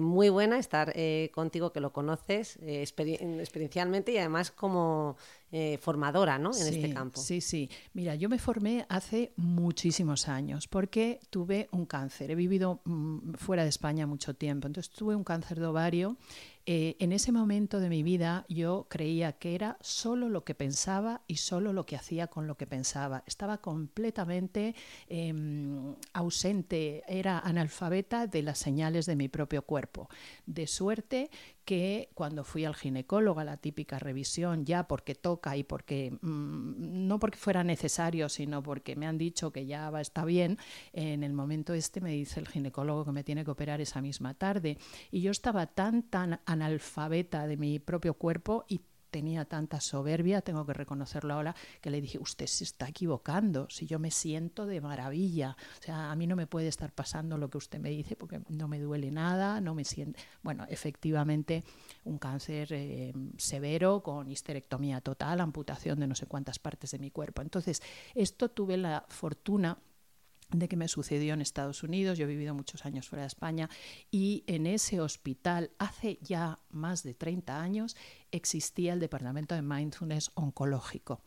muy 0.00 0.28
buena 0.28 0.58
estar 0.58 0.94
contigo, 1.32 1.72
que 1.72 1.80
lo 1.80 1.92
conoces 1.92 2.58
experiencialmente 2.62 4.12
y 4.12 4.18
además 4.18 4.50
como 4.50 5.16
eh, 5.54 5.76
formadora 5.76 6.38
¿no? 6.38 6.50
en 6.56 6.66
este 6.66 6.94
campo. 6.94 7.20
Sí, 7.20 7.42
sí. 7.42 7.68
Mira, 7.92 8.14
yo 8.14 8.30
me 8.30 8.38
formé 8.38 8.86
hace 8.88 9.34
muchísimos 9.36 10.26
años 10.26 10.66
porque 10.66 11.20
tuve 11.28 11.68
un 11.72 11.84
cáncer. 11.84 12.30
He 12.30 12.34
vivido 12.34 12.80
mm, 12.84 13.34
fuera 13.34 13.62
de 13.62 13.68
España 13.68 14.06
mucho 14.06 14.32
tiempo. 14.32 14.66
Entonces 14.66 14.90
tuve 14.90 15.14
un 15.14 15.24
cáncer 15.24 15.60
de 15.60 15.66
ovario 15.66 16.16
eh, 16.64 16.96
en 17.00 17.12
ese 17.12 17.32
momento 17.32 17.80
de 17.80 17.88
mi 17.88 18.04
vida 18.04 18.46
yo 18.48 18.86
creía 18.88 19.32
que 19.32 19.56
era 19.56 19.78
solo 19.80 20.28
lo 20.28 20.44
que 20.44 20.54
pensaba 20.54 21.22
y 21.26 21.36
solo 21.36 21.72
lo 21.72 21.86
que 21.86 21.96
hacía 21.96 22.28
con 22.28 22.46
lo 22.46 22.56
que 22.56 22.68
pensaba. 22.68 23.24
Estaba 23.26 23.58
completamente 23.58 24.76
em, 25.08 25.96
ausente, 26.12 27.02
era 27.08 27.40
analfabeta 27.40 28.28
de 28.28 28.42
las 28.42 28.58
señales 28.58 29.06
de 29.06 29.16
mi 29.16 29.28
propio 29.28 29.62
cuerpo. 29.62 30.08
De 30.46 30.68
suerte 30.68 31.30
que 31.64 32.10
cuando 32.14 32.44
fui 32.44 32.64
al 32.64 32.74
ginecólogo 32.74 33.40
a 33.40 33.44
la 33.44 33.56
típica 33.56 33.98
revisión, 33.98 34.64
ya 34.64 34.88
porque 34.88 35.14
toca 35.14 35.56
y 35.56 35.64
porque 35.64 36.16
mm, 36.20 37.06
no 37.06 37.18
porque 37.18 37.38
fuera 37.38 37.64
necesario, 37.64 38.28
sino 38.28 38.62
porque 38.62 38.96
me 38.96 39.06
han 39.06 39.18
dicho 39.18 39.52
que 39.52 39.66
ya 39.66 39.90
va, 39.90 40.00
está 40.00 40.24
bien, 40.24 40.58
en 40.92 41.22
el 41.22 41.32
momento 41.32 41.74
este 41.74 42.00
me 42.00 42.10
dice 42.12 42.40
el 42.40 42.48
ginecólogo 42.48 43.04
que 43.04 43.12
me 43.12 43.24
tiene 43.24 43.44
que 43.44 43.50
operar 43.50 43.80
esa 43.80 44.00
misma 44.00 44.34
tarde. 44.34 44.78
Y 45.10 45.20
yo 45.20 45.30
estaba 45.30 45.66
tan, 45.66 46.02
tan 46.02 46.40
analfabeta 46.46 47.46
de 47.46 47.56
mi 47.56 47.78
propio 47.78 48.14
cuerpo 48.14 48.64
y 48.68 48.80
tenía 49.12 49.44
tanta 49.44 49.80
soberbia, 49.80 50.40
tengo 50.40 50.66
que 50.66 50.72
reconocerlo 50.72 51.34
ahora, 51.34 51.54
que 51.80 51.90
le 51.90 52.00
dije, 52.00 52.18
usted 52.18 52.46
se 52.46 52.64
está 52.64 52.88
equivocando, 52.88 53.68
si 53.70 53.86
yo 53.86 54.00
me 54.00 54.10
siento 54.10 54.66
de 54.66 54.80
maravilla, 54.80 55.56
o 55.78 55.82
sea, 55.82 56.10
a 56.10 56.16
mí 56.16 56.26
no 56.26 56.34
me 56.34 56.48
puede 56.48 56.66
estar 56.66 56.90
pasando 56.92 57.38
lo 57.38 57.50
que 57.50 57.58
usted 57.58 57.78
me 57.78 57.90
dice 57.90 58.16
porque 58.16 58.40
no 58.48 58.66
me 58.66 58.80
duele 58.80 59.12
nada, 59.12 59.60
no 59.60 59.74
me 59.74 59.84
siento... 59.84 60.18
Bueno, 60.42 60.66
efectivamente, 60.68 61.62
un 62.04 62.18
cáncer 62.18 62.72
eh, 62.72 63.12
severo 63.36 64.02
con 64.02 64.28
histerectomía 64.28 65.02
total, 65.02 65.40
amputación 65.40 66.00
de 66.00 66.06
no 66.06 66.14
sé 66.14 66.26
cuántas 66.26 66.58
partes 66.58 66.90
de 66.92 66.98
mi 66.98 67.10
cuerpo. 67.10 67.42
Entonces, 67.42 67.82
esto 68.14 68.48
tuve 68.48 68.78
la 68.78 69.04
fortuna 69.08 69.78
de 70.52 70.68
que 70.68 70.76
me 70.76 70.88
sucedió 70.88 71.34
en 71.34 71.40
Estados 71.40 71.82
Unidos, 71.82 72.18
yo 72.18 72.24
he 72.24 72.28
vivido 72.28 72.54
muchos 72.54 72.84
años 72.84 73.08
fuera 73.08 73.22
de 73.22 73.28
España 73.28 73.68
y 74.10 74.44
en 74.46 74.66
ese 74.66 75.00
hospital 75.00 75.70
hace 75.78 76.18
ya 76.22 76.58
más 76.70 77.02
de 77.02 77.14
30 77.14 77.60
años 77.60 77.96
existía 78.32 78.92
el 78.92 79.00
departamento 79.00 79.54
de 79.54 79.62
mindfulness 79.62 80.30
oncológico. 80.34 81.20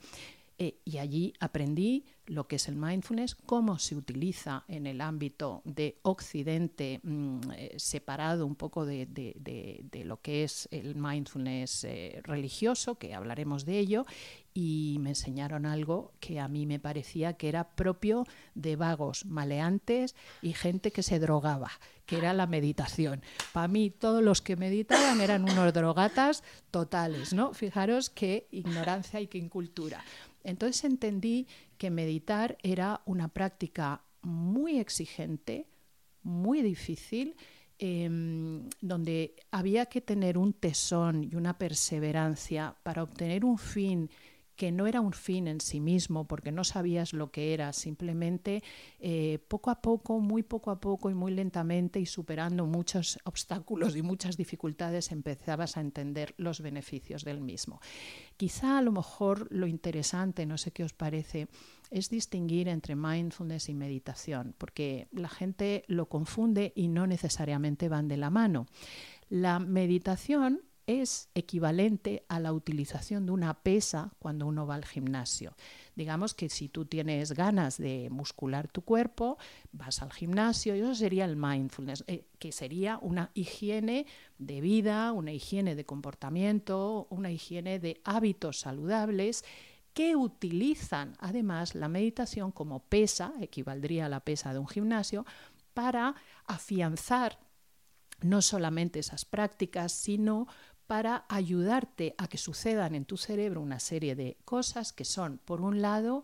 Eh, 0.58 0.80
y 0.86 1.00
allí 1.00 1.34
aprendí 1.40 2.06
lo 2.28 2.48
que 2.48 2.56
es 2.56 2.68
el 2.70 2.76
mindfulness, 2.76 3.36
cómo 3.36 3.78
se 3.78 3.96
utiliza 3.96 4.64
en 4.68 4.88
el 4.88 5.02
ámbito 5.02 5.62
de 5.66 6.00
Occidente, 6.02 7.02
mm, 7.04 7.40
eh, 7.56 7.74
separado 7.78 8.48
un 8.48 8.56
poco 8.56 8.86
de, 8.86 9.06
lo 10.06 10.22
que 10.22 10.44
es 10.44 10.68
el 10.72 10.96
mindfulness 10.96 11.84
eh, 11.84 12.22
religioso, 12.24 12.96
que 12.96 13.14
hablaremos 13.14 13.66
de 13.66 13.80
ello, 13.80 14.06
y 14.54 14.98
me 15.02 15.10
enseñaron 15.10 15.66
algo 15.66 16.14
que 16.22 16.40
a 16.40 16.48
mí 16.48 16.66
me 16.66 16.80
parecía 16.80 17.34
que 17.34 17.50
era 17.50 17.76
propio 17.76 18.26
de 18.56 18.78
vagos, 18.78 19.26
maleantes 19.26 20.16
y 20.42 20.54
gente 20.54 20.92
que 20.92 21.04
se 21.04 21.20
drogaba, 21.20 21.72
que 22.06 22.18
era 22.18 22.34
la 22.34 22.48
meditación. 22.48 23.22
Para 23.52 23.68
mí 23.68 23.90
todos 23.90 24.24
los 24.24 24.42
que 24.42 24.56
meditaban 24.56 25.20
eran 25.20 25.44
unos 25.44 25.74
drogatas 25.74 26.44
totales, 26.72 27.34
¿no? 27.34 27.54
Fijaros 27.54 28.10
qué 28.10 28.48
ignorancia 28.52 29.20
y 29.20 29.28
qué 29.28 29.38
incultura. 29.38 30.04
Entonces 30.46 30.84
entendí 30.86 31.48
que 31.78 31.90
meditar 31.90 32.58
era 32.64 33.02
una 33.06 33.28
práctica 33.28 34.02
muy 34.22 34.80
exigente, 34.80 35.68
muy 36.24 36.62
difícil, 36.62 37.36
em, 37.78 38.70
donde 38.80 39.36
había 39.52 39.88
que 39.88 40.02
tener 40.02 40.38
un 40.38 40.54
tesón 40.54 41.24
y 41.24 41.36
una 41.36 41.58
perseverancia 41.58 42.76
para 42.84 43.04
obtener 43.04 43.44
un 43.44 43.58
fin 43.58 44.10
que 44.56 44.72
no 44.72 44.88
era 44.88 45.02
un 45.02 45.14
fin 45.14 45.48
en 45.48 45.62
sí 45.62 45.80
mismo, 45.80 46.28
porque 46.28 46.52
no 46.52 46.64
sabías 46.64 47.14
lo 47.14 47.32
que 47.32 47.54
era, 47.54 47.74
simplemente 47.74 48.64
eh, 49.00 49.40
poco 49.48 49.70
a 49.70 49.82
poco, 49.82 50.20
muy 50.20 50.44
poco 50.44 50.72
a 50.72 50.80
poco 50.80 51.10
y 51.10 51.14
muy 51.14 51.32
lentamente 51.32 52.00
y 52.00 52.06
superando 52.06 52.66
muchos 52.66 53.20
obstáculos 53.24 53.96
y 53.96 54.02
muchas 54.02 54.38
dificultades, 54.38 55.12
empezabas 55.12 55.78
a 55.78 55.82
entender 55.82 56.34
los 56.38 56.62
beneficios 56.62 57.24
del 57.24 57.42
mismo. 57.42 57.82
Quizá 58.38 58.78
a 58.78 58.82
lo 58.82 58.92
mejor 58.92 59.48
lo 59.52 59.68
interesante, 59.68 60.46
no 60.46 60.58
sé 60.58 60.72
qué 60.72 60.84
os 60.84 60.94
parece, 60.94 61.48
es 61.92 62.10
distinguir 62.10 62.68
entre 62.68 62.96
mindfulness 62.96 63.70
y 63.70 63.74
meditación, 63.74 64.56
porque 64.58 65.08
la 65.12 65.30
gente 65.30 65.84
lo 65.88 66.08
confunde 66.08 66.74
y 66.76 66.88
no 66.88 67.08
necesariamente 67.08 67.90
van 67.90 68.08
de 68.08 68.18
la 68.18 68.30
mano. 68.30 68.68
La 69.30 69.60
meditación 69.60 70.62
es 70.88 71.30
equivalente 71.34 72.26
a 72.30 72.40
la 72.40 72.54
utilización 72.54 73.26
de 73.26 73.32
una 73.32 73.54
pesa 73.54 74.12
cuando 74.20 74.46
uno 74.46 74.68
va 74.68 74.76
al 74.76 74.86
gimnasio. 74.86 75.56
Digamos 75.96 76.34
que 76.34 76.50
si 76.50 76.70
tú 76.70 76.86
tienes 76.86 77.34
ganas 77.34 77.78
de 77.78 78.10
muscular 78.10 78.68
tu 78.68 78.84
cuerpo, 78.84 79.38
vas 79.72 80.02
al 80.02 80.12
gimnasio 80.12 80.76
y 80.76 80.80
eso 80.80 80.96
sería 80.96 81.26
el 81.26 81.36
mindfulness, 81.36 82.04
eh, 82.08 82.26
que 82.40 82.52
sería 82.52 83.00
una 83.02 83.32
higiene 83.34 84.06
de 84.38 84.62
vida, 84.62 85.12
una 85.12 85.32
higiene 85.32 85.76
de 85.76 85.86
comportamiento, 85.86 87.08
una 87.10 87.32
higiene 87.32 87.80
de 87.80 88.02
hábitos 88.04 88.60
saludables 88.60 89.44
que 89.94 90.18
utilizan 90.18 91.16
además 91.20 91.74
la 91.74 91.88
meditación 91.88 92.52
como 92.52 92.84
pesa, 92.84 93.34
equivaldría 93.40 94.08
a 94.08 94.10
la 94.10 94.20
pesa 94.20 94.52
de 94.52 94.60
un 94.60 94.68
gimnasio, 94.68 95.26
para 95.74 96.16
afianzar 96.46 97.40
no 98.22 98.42
solamente 98.42 99.00
esas 99.00 99.26
prácticas, 99.26 99.92
sino 99.92 100.48
para 100.88 101.26
ayudarte 101.30 102.16
a 102.18 102.28
que 102.28 102.38
sucedan 102.38 102.96
en 102.96 103.06
tu 103.06 103.18
cerebro 103.18 103.62
una 103.62 103.80
serie 103.80 104.16
de 104.16 104.38
cosas 104.46 104.94
que 104.94 105.06
son, 105.06 105.40
por 105.44 105.62
un 105.62 105.82
lado, 105.82 106.24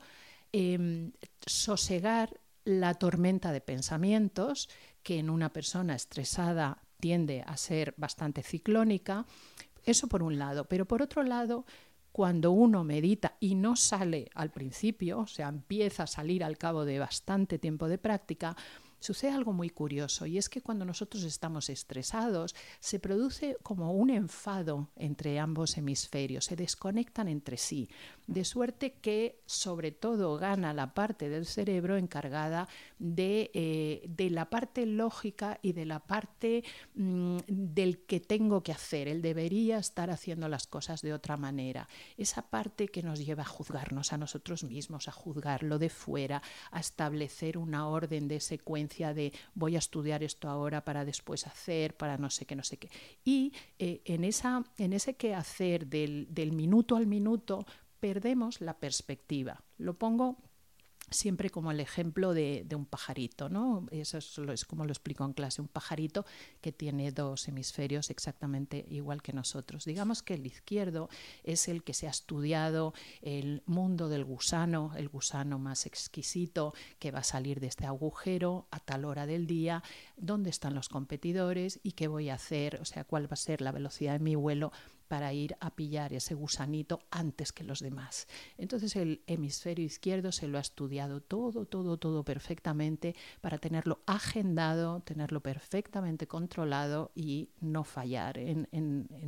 em, 0.51 1.11
sosegar 1.45 2.39
la 2.63 2.93
tormenta 2.93 3.51
de 3.51 3.61
pensamientos, 3.61 4.69
que 5.03 5.19
en 5.19 5.29
una 5.29 5.51
persona 5.51 5.95
estresada 5.95 6.83
tiende 6.99 7.43
a 7.45 7.57
ser 7.57 7.93
bastante 7.97 8.43
ciclónica, 8.43 9.25
eso 9.83 10.07
por 10.07 10.21
un 10.21 10.37
lado, 10.37 10.65
pero 10.65 10.85
por 10.85 11.01
otro 11.01 11.23
lado, 11.23 11.65
cuando 12.11 12.51
uno 12.51 12.83
medita 12.83 13.37
y 13.39 13.55
no 13.55 13.75
sale 13.75 14.29
al 14.35 14.51
principio, 14.51 15.19
o 15.19 15.27
sea, 15.27 15.47
empieza 15.47 16.03
a 16.03 16.07
salir 16.07 16.43
al 16.43 16.57
cabo 16.57 16.85
de 16.85 16.99
bastante 16.99 17.57
tiempo 17.57 17.87
de 17.87 17.97
práctica, 17.97 18.55
sucede 19.01 19.31
algo 19.31 19.51
muy 19.51 19.69
curioso 19.69 20.25
y 20.27 20.37
es 20.37 20.47
que 20.47 20.61
cuando 20.61 20.85
nosotros 20.85 21.23
estamos 21.23 21.69
estresados 21.69 22.55
se 22.79 22.99
produce 22.99 23.57
como 23.63 23.93
un 23.93 24.11
enfado 24.11 24.89
entre 24.95 25.39
ambos 25.39 25.77
hemisferios, 25.77 26.45
se 26.45 26.55
desconectan 26.55 27.27
entre 27.27 27.57
sí, 27.57 27.89
de 28.27 28.45
suerte 28.45 28.93
que 28.93 29.41
sobre 29.45 29.91
todo 29.91 30.37
gana 30.37 30.73
la 30.73 30.93
parte 30.93 31.29
del 31.29 31.45
cerebro 31.47 31.97
encargada 31.97 32.69
de, 32.99 33.49
eh, 33.53 34.29
la 34.29 34.49
parte 34.49 34.85
lógica 34.85 35.59
y 35.63 35.73
de 35.73 35.85
la 35.85 35.99
parte 35.99 36.63
mm, 36.93 37.37
del 37.47 38.05
que 38.05 38.19
tengo 38.19 38.61
que 38.61 38.71
hacer, 38.71 39.07
él 39.07 39.21
debería 39.23 39.79
estar 39.79 40.11
haciendo 40.11 40.47
las 40.47 40.67
cosas 40.67 41.01
de 41.01 41.13
otra 41.13 41.37
manera, 41.37 41.89
esa 42.17 42.43
parte 42.43 42.87
que 42.87 43.01
nos 43.01 43.25
lleva 43.25 43.41
a 43.43 43.47
juzgarnos 43.47 44.13
a 44.13 44.17
nosotros 44.17 44.63
mismos, 44.63 45.07
a 45.07 45.11
juzgarlo 45.11 45.79
de 45.79 45.89
fuera, 45.89 46.43
a 46.69 46.79
establecer 46.79 47.57
una 47.57 47.87
orden 47.87 48.27
de 48.27 48.39
secuencia 48.39 48.90
de 48.99 49.33
voy 49.53 49.75
a 49.75 49.79
estudiar 49.79 50.23
esto 50.23 50.49
ahora 50.49 50.83
para 50.83 51.05
después 51.05 51.47
hacer, 51.47 51.95
para 51.95 52.17
no 52.17 52.29
sé 52.29 52.45
qué, 52.45 52.55
no 52.55 52.63
sé 52.63 52.77
qué. 52.77 52.89
Y 53.23 53.53
eh, 53.79 54.01
en, 54.05 54.23
esa, 54.23 54.63
en 54.77 54.93
ese 54.93 55.15
quehacer 55.15 55.87
del, 55.87 56.27
del 56.29 56.51
minuto 56.51 56.95
al 56.95 57.07
minuto 57.07 57.65
perdemos 57.99 58.61
la 58.61 58.77
perspectiva. 58.79 59.63
Lo 59.77 59.93
pongo 59.93 60.37
siempre 61.11 61.49
como 61.49 61.71
el 61.71 61.79
ejemplo 61.79 62.33
de, 62.33 62.65
un 62.73 62.85
pajarito, 62.85 63.49
¿no? 63.49 63.85
Eso 63.91 64.17
es, 64.17 64.65
como 64.65 64.85
lo 64.85 64.91
explico 64.91 65.25
en 65.25 65.33
clase, 65.33 65.61
un 65.61 65.67
pajarito 65.67 66.25
que 66.61 66.71
tiene 66.71 67.11
dos 67.11 67.47
hemisferios 67.47 68.09
exactamente 68.09 68.85
igual 68.89 69.21
que 69.21 69.33
nosotros. 69.33 69.85
Digamos 69.85 70.23
que 70.23 70.35
el 70.35 70.45
izquierdo 70.45 71.09
es 71.43 71.67
el 71.67 71.83
que 71.83 71.93
se 71.93 72.07
ha 72.07 72.11
estudiado 72.11 72.93
el 73.21 73.61
mundo 73.65 74.09
del 74.09 74.23
gusano, 74.23 74.93
el 74.95 75.09
gusano 75.09 75.59
más 75.59 75.85
exquisito 75.85 76.73
que 76.97 77.11
va 77.11 77.19
a 77.19 77.23
salir 77.23 77.59
de 77.59 77.67
este 77.67 77.85
agujero 77.85 78.67
a 78.71 78.79
tal 78.79 79.05
hora 79.05 79.25
del 79.25 79.47
día, 79.47 79.83
dónde 80.15 80.49
están 80.49 80.73
los 80.73 80.89
competidores 80.89 81.79
y 81.83 81.91
qué 81.91 82.07
voy 82.07 82.29
a 82.29 82.35
hacer, 82.35 82.79
o 82.81 82.85
sea, 82.85 83.03
cuál 83.03 83.29
va 83.29 83.33
a 83.33 83.37
ser 83.37 83.61
la 83.61 83.71
velocidad 83.71 84.13
de 84.13 84.19
mi 84.19 84.35
vuelo 84.35 84.71
para 85.11 85.33
ir 85.33 85.57
a 85.59 85.75
pillar 85.75 86.13
ese 86.13 86.35
gusanito 86.35 87.01
antes 87.11 87.51
que 87.51 87.65
los 87.65 87.81
demás. 87.81 88.29
Entonces 88.57 88.95
el 88.95 89.21
hemisferio 89.27 89.83
izquierdo 89.83 90.31
se 90.31 90.47
lo 90.47 90.57
ha 90.57 90.61
estudiado 90.61 91.19
todo, 91.19 91.65
todo, 91.65 91.97
todo 91.97 92.23
perfectamente 92.23 93.13
para 93.41 93.57
tenerlo 93.57 93.99
agendado, 94.05 95.01
tenerlo 95.01 95.41
perfectamente 95.41 96.27
controlado 96.27 97.11
y 97.13 97.49
no 97.59 97.83
fallar 97.83 98.37
en, 98.37 98.69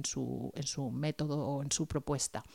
su, 0.05 0.53
su 0.63 0.89
método 0.89 1.45
o 1.45 1.61
en 1.61 1.69
su 1.73 1.85
propuesta 1.85 2.45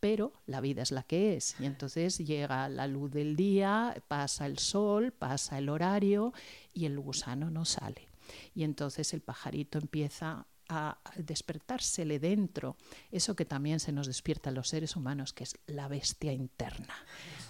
pero 0.00 0.32
la 0.46 0.60
vida 0.60 0.82
es 0.82 0.90
la 0.90 1.02
que 1.02 1.34
es. 1.34 1.56
Y 1.60 1.64
entonces 1.64 2.18
llega 2.18 2.68
la 2.68 2.86
luz 2.86 3.10
del 3.10 3.36
día, 3.36 3.94
pasa 4.06 4.44
el 4.44 4.58
sol, 4.58 5.12
pasa 5.12 5.56
el 5.56 5.70
horario 5.70 6.34
y 6.74 6.84
el 6.84 6.98
gusano 7.00 7.48
no 7.50 7.64
sale. 7.64 8.08
Y 8.54 8.64
entonces 8.64 9.14
el 9.14 9.22
pajarito 9.22 9.78
empieza 9.78 10.46
a 10.68 10.98
despertársele 11.16 12.18
dentro 12.18 12.76
eso 13.10 13.36
que 13.36 13.44
también 13.44 13.80
se 13.80 13.92
nos 13.92 14.06
despierta 14.06 14.50
a 14.50 14.52
los 14.52 14.68
seres 14.68 14.96
humanos, 14.96 15.32
que 15.32 15.44
es 15.44 15.56
la 15.66 15.88
bestia 15.88 16.32
interna. 16.32 16.94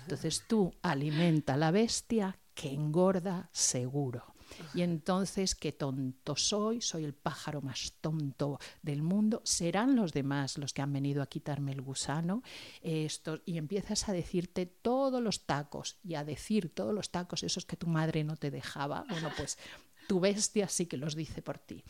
Entonces 0.02 0.44
tú 0.46 0.74
alimenta 0.82 1.56
la 1.56 1.70
bestia 1.70 2.38
que 2.54 2.72
engorda 2.72 3.48
seguro. 3.52 4.34
Y 4.74 4.82
entonces, 4.82 5.54
qué 5.54 5.72
tonto 5.72 6.36
soy, 6.36 6.80
soy 6.80 7.04
el 7.04 7.14
pájaro 7.14 7.60
más 7.60 7.94
tonto 8.00 8.58
del 8.82 9.02
mundo, 9.02 9.40
serán 9.44 9.96
los 9.96 10.12
demás 10.12 10.58
los 10.58 10.72
que 10.72 10.82
han 10.82 10.92
venido 10.92 11.22
a 11.22 11.26
quitarme 11.26 11.72
el 11.72 11.80
gusano. 11.80 12.42
Esto, 12.82 13.40
y 13.44 13.58
empiezas 13.58 14.08
a 14.08 14.12
decirte 14.12 14.66
todos 14.66 15.22
los 15.22 15.46
tacos 15.46 15.96
y 16.04 16.14
a 16.14 16.24
decir 16.24 16.72
todos 16.72 16.94
los 16.94 17.10
tacos 17.10 17.42
esos 17.42 17.66
que 17.66 17.76
tu 17.76 17.86
madre 17.86 18.24
no 18.24 18.36
te 18.36 18.50
dejaba. 18.50 19.04
Bueno, 19.08 19.30
pues 19.36 19.58
tu 20.06 20.20
bestia 20.20 20.68
sí 20.68 20.86
que 20.86 20.96
los 20.96 21.14
dice 21.14 21.42
por 21.42 21.58
ti. 21.58 21.82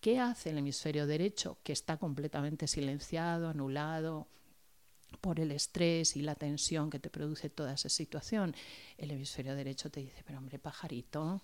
¿Qué 0.00 0.20
hace 0.20 0.50
el 0.50 0.58
hemisferio 0.58 1.06
derecho? 1.06 1.58
Que 1.62 1.72
está 1.72 1.96
completamente 1.96 2.68
silenciado, 2.68 3.48
anulado 3.48 4.28
por 5.20 5.40
el 5.40 5.50
estrés 5.52 6.16
y 6.16 6.22
la 6.22 6.34
tensión 6.34 6.90
que 6.90 6.98
te 6.98 7.10
produce 7.10 7.50
toda 7.50 7.72
esa 7.74 7.88
situación. 7.88 8.54
El 8.96 9.10
hemisferio 9.10 9.54
derecho 9.54 9.90
te 9.90 10.00
dice, 10.00 10.22
pero 10.24 10.38
hombre, 10.38 10.58
pajarito, 10.58 11.42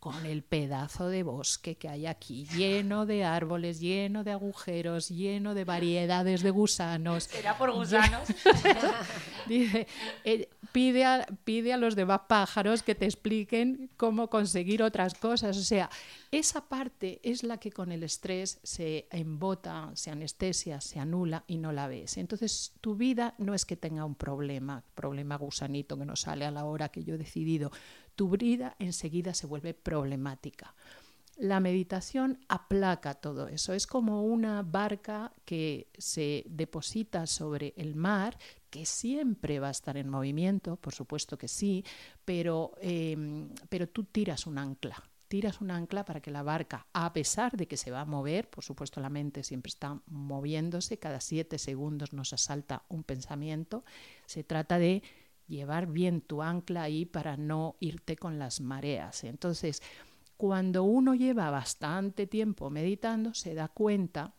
con 0.00 0.26
el 0.26 0.42
pedazo 0.42 1.08
de 1.08 1.24
bosque 1.24 1.76
que 1.76 1.88
hay 1.88 2.06
aquí, 2.06 2.46
lleno 2.46 3.04
de 3.04 3.24
árboles, 3.24 3.80
lleno 3.80 4.22
de 4.22 4.30
agujeros, 4.30 5.08
lleno 5.08 5.54
de 5.54 5.64
variedades 5.64 6.42
de 6.42 6.50
gusanos. 6.50 7.28
Era 7.34 7.58
por 7.58 7.72
gusanos. 7.72 8.28
Dice, 9.46 9.88
eh, 10.24 10.48
pide, 10.70 11.04
a, 11.04 11.26
pide 11.44 11.72
a 11.72 11.76
los 11.76 11.96
demás 11.96 12.20
pájaros 12.28 12.82
que 12.82 12.94
te 12.94 13.06
expliquen 13.06 13.90
cómo 13.96 14.30
conseguir 14.30 14.82
otras 14.82 15.14
cosas. 15.14 15.56
O 15.56 15.62
sea, 15.62 15.90
esa 16.30 16.68
parte 16.68 17.20
es 17.24 17.42
la 17.42 17.58
que 17.58 17.72
con 17.72 17.90
el 17.90 18.04
estrés 18.04 18.60
se 18.62 19.08
embota, 19.10 19.90
se 19.94 20.10
anestesia, 20.10 20.80
se 20.80 21.00
anula 21.00 21.42
y 21.48 21.58
no 21.58 21.72
la 21.72 21.88
ves. 21.88 22.18
Entonces, 22.18 22.72
tu 22.80 22.94
vida 22.94 23.34
no 23.38 23.52
es 23.52 23.64
que 23.64 23.76
tenga 23.76 24.04
un 24.04 24.14
problema, 24.14 24.84
problema 24.94 25.36
gusanito 25.36 25.98
que 25.98 26.04
no 26.04 26.14
sale 26.14 26.44
a 26.44 26.50
la 26.52 26.64
hora 26.66 26.90
que 26.90 27.02
yo 27.02 27.14
he 27.14 27.18
decidido 27.18 27.72
tu 28.18 28.28
vida 28.30 28.74
enseguida 28.80 29.32
se 29.32 29.46
vuelve 29.46 29.74
problemática. 29.74 30.74
La 31.36 31.60
meditación 31.60 32.40
aplaca 32.48 33.14
todo 33.14 33.46
eso. 33.46 33.74
Es 33.74 33.86
como 33.86 34.24
una 34.24 34.62
barca 34.62 35.32
que 35.44 35.86
se 35.96 36.44
deposita 36.48 37.28
sobre 37.28 37.74
el 37.76 37.94
mar, 37.94 38.36
que 38.70 38.86
siempre 38.86 39.60
va 39.60 39.68
a 39.68 39.70
estar 39.70 39.96
en 39.96 40.08
movimiento, 40.08 40.74
por 40.74 40.92
supuesto 40.92 41.38
que 41.38 41.46
sí, 41.46 41.84
pero, 42.24 42.72
em, 42.80 43.50
pero 43.68 43.88
tú 43.88 44.02
tiras 44.02 44.48
un 44.48 44.58
ancla 44.58 45.00
tiras 45.28 45.60
un 45.60 45.70
ancla 45.70 46.04
para 46.04 46.20
que 46.20 46.30
la 46.30 46.42
barca, 46.42 46.86
a 46.94 47.12
pesar 47.12 47.56
de 47.56 47.68
que 47.68 47.76
se 47.76 47.90
va 47.90 48.00
a 48.00 48.06
mover, 48.06 48.48
por 48.48 48.64
supuesto 48.64 49.00
la 49.00 49.10
mente 49.10 49.44
siempre 49.44 49.68
está 49.68 50.00
moviéndose, 50.06 50.98
cada 50.98 51.20
siete 51.20 51.58
segundos 51.58 52.12
nos 52.14 52.32
asalta 52.32 52.82
un 52.88 53.04
pensamiento, 53.04 53.84
se 54.26 54.42
trata 54.42 54.78
de 54.78 55.02
llevar 55.48 55.86
bien 55.86 56.20
tu 56.20 56.42
ancla 56.42 56.82
ahí 56.82 57.04
para 57.04 57.36
no 57.36 57.76
irte 57.80 58.16
con 58.16 58.38
las 58.38 58.60
mareas. 58.60 59.24
Entonces, 59.24 59.82
cuando 60.36 60.84
uno 60.84 61.14
lleva 61.14 61.50
bastante 61.50 62.26
tiempo 62.26 62.70
meditando, 62.70 63.34
se 63.34 63.54
da 63.54 63.68
cuenta 63.68 64.34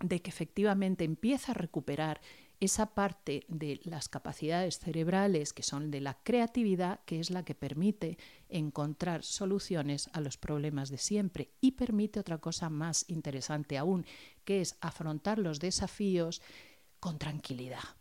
de 0.00 0.20
que 0.20 0.30
efectivamente 0.30 1.04
empieza 1.04 1.52
a 1.52 1.54
recuperar 1.54 2.20
esa 2.60 2.92
parte 2.94 3.44
de 3.48 3.80
las 3.84 4.08
capacidades 4.08 4.80
cerebrales 4.80 5.52
que 5.52 5.62
son 5.62 5.90
de 5.90 6.00
la 6.00 6.18
creatividad, 6.24 7.00
que 7.04 7.20
es 7.20 7.30
la 7.30 7.44
que 7.44 7.54
permite 7.54 8.18
encontrar 8.48 9.22
soluciones 9.22 10.10
a 10.12 10.20
los 10.20 10.36
problemas 10.38 10.90
de 10.90 10.98
siempre 10.98 11.52
y 11.60 11.72
permite 11.72 12.18
otra 12.18 12.38
cosa 12.38 12.68
más 12.68 13.04
interesante 13.08 13.78
aún, 13.78 14.04
que 14.44 14.60
es 14.60 14.76
afrontar 14.80 15.38
los 15.38 15.60
desafíos 15.60 16.42
con 16.98 17.18
tranquilidad. 17.18 17.97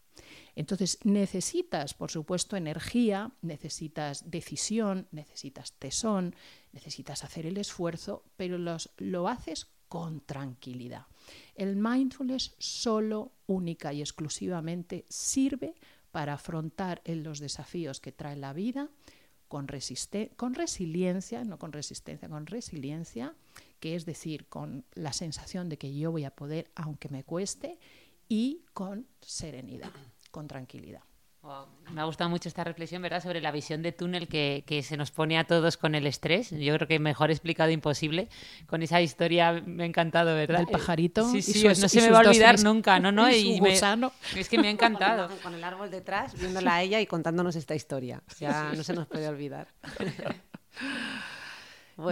Entonces 0.57 0.97
necesitas, 1.03 1.93
por 1.93 2.09
supuesto, 2.09 2.57
energía, 2.57 3.31
necesitas 3.43 4.31
decisión, 4.31 5.07
necesitas 5.11 5.73
tesón, 5.73 6.35
necesitas 6.71 7.23
hacer 7.23 7.45
el 7.45 7.57
esfuerzo, 7.57 8.23
pero 8.37 8.57
lo 8.57 9.27
haces 9.27 9.67
con 9.87 10.19
tranquilidad. 10.21 11.05
El 11.53 11.75
mindfulness 11.75 12.55
solo, 12.57 13.33
única 13.45 13.93
y 13.93 14.01
exclusivamente 14.01 15.05
sirve 15.09 15.75
para 16.09 16.33
afrontar 16.33 17.03
los 17.05 17.39
desafíos 17.39 17.99
que 17.99 18.11
trae 18.11 18.35
la 18.35 18.53
vida 18.53 18.89
con 19.47 19.67
resiliencia, 19.67 21.43
no 21.43 21.59
con 21.59 21.71
resistencia, 21.71 22.29
con 22.29 22.47
resiliencia, 22.47 23.35
que 23.79 23.93
es 23.93 24.05
decir, 24.05 24.47
con 24.47 24.85
la 24.95 25.13
sensación 25.13 25.69
de 25.69 25.77
que 25.77 25.95
yo 25.95 26.11
voy 26.11 26.23
a 26.23 26.31
poder 26.31 26.71
aunque 26.73 27.09
me 27.09 27.23
cueste 27.23 27.77
y 28.27 28.65
con 28.73 29.07
serenidad, 29.21 29.91
con 30.37 30.47
tranquilidad. 30.47 31.01
Me 31.91 32.01
ha 32.01 32.03
gustado 32.03 32.29
mucho 32.29 32.47
esta 32.47 32.63
reflexión, 32.63 33.01
¿verdad?, 33.01 33.23
sobre 33.23 33.41
la 33.41 33.51
visión 33.51 33.81
de 33.81 33.91
túnel 33.91 34.27
que, 34.27 34.83
se 34.83 34.95
nos 34.95 35.09
pone 35.09 35.39
a 35.39 35.45
todos 35.45 35.77
con 35.77 35.95
el 35.95 36.05
estrés. 36.05 36.51
Yo 36.51 36.75
creo 36.75 36.87
que 36.87 36.99
mejor 36.99 37.31
explicado 37.31 37.71
imposible. 37.71 38.29
Con 38.67 38.83
esa 38.83 39.01
historia 39.01 39.63
me 39.65 39.81
ha 39.81 39.85
encantado, 39.87 40.35
¿verdad? 40.35 40.61
El 40.61 40.67
pajarito. 40.67 41.27
Sí, 41.31 41.41
sí, 41.41 41.63
no 41.63 41.73
se 41.73 42.01
me 42.01 42.11
va 42.11 42.19
a 42.19 42.29
olvidar 42.29 42.61
nunca, 42.61 42.99
¿no? 42.99 43.11
no 43.11 43.27
y, 43.31 43.59
es 44.35 44.47
que 44.47 44.59
me 44.59 44.67
ha 44.67 44.71
encantado. 44.71 45.27
Con 45.41 45.55
el 45.55 45.63
árbol 45.63 45.89
detrás, 45.89 46.39
viéndola 46.39 46.75
a 46.75 46.83
ella 46.83 47.01
y 47.01 47.07
contándonos 47.07 47.55
esta 47.55 47.73
historia. 47.73 48.21
Ya 48.39 48.73
no 48.75 48.83
se 48.83 48.93
nos 48.93 49.07
puede 49.07 49.27
olvidar. 49.27 49.69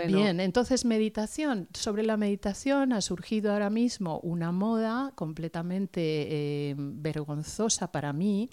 Bien, 0.07 0.39
entonces 0.39 0.83
meditación. 0.83 1.67
Sobre 1.73 2.03
la 2.03 2.17
meditación 2.17 2.91
ha 2.91 3.01
surgido 3.01 3.53
ahora 3.53 3.69
mismo 3.69 4.19
una 4.21 4.51
moda 4.51 5.11
completamente 5.15 6.01
eh, 6.01 6.75
vergonzosa 6.77 7.91
para 7.91 8.11
mí, 8.11 8.49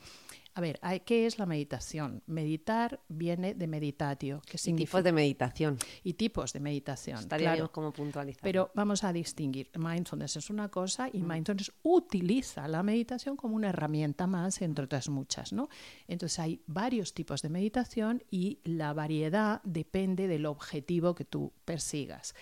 a 0.54 0.60
ver, 0.60 0.80
¿qué 1.04 1.26
es 1.26 1.38
la 1.38 1.46
meditación? 1.46 2.22
Meditar 2.26 3.00
viene 3.08 3.54
de 3.54 3.66
meditatio, 3.66 4.42
que 4.46 4.58
significa... 4.58 4.90
tipos 4.90 5.04
de 5.04 5.12
meditación. 5.12 5.78
Y 6.04 6.14
tipos 6.14 6.52
de 6.52 6.60
meditación, 6.60 7.18
Estaría 7.18 7.54
claro. 7.54 7.72
como 7.72 7.92
puntualizar. 7.92 8.42
Pero 8.42 8.70
vamos 8.74 9.04
a 9.04 9.12
distinguir. 9.12 9.70
Mindfulness 9.76 10.36
es 10.36 10.50
una 10.50 10.68
cosa 10.68 11.08
y 11.12 11.18
mm. 11.18 11.28
mindfulness 11.28 11.72
utiliza 11.82 12.68
la 12.68 12.82
meditación 12.82 13.36
como 13.36 13.56
una 13.56 13.70
herramienta 13.70 14.26
más, 14.26 14.60
entre 14.60 14.84
otras 14.84 15.08
muchas, 15.08 15.52
¿no? 15.52 15.68
Entonces 16.06 16.38
hay 16.38 16.62
varios 16.66 17.14
tipos 17.14 17.40
de 17.42 17.48
meditación 17.48 18.22
y 18.30 18.58
la 18.64 18.92
variedad 18.92 19.62
depende 19.64 20.28
del 20.28 20.46
objetivo 20.46 21.14
que 21.14 21.24
tú 21.24 21.52
persigas. 21.64 22.34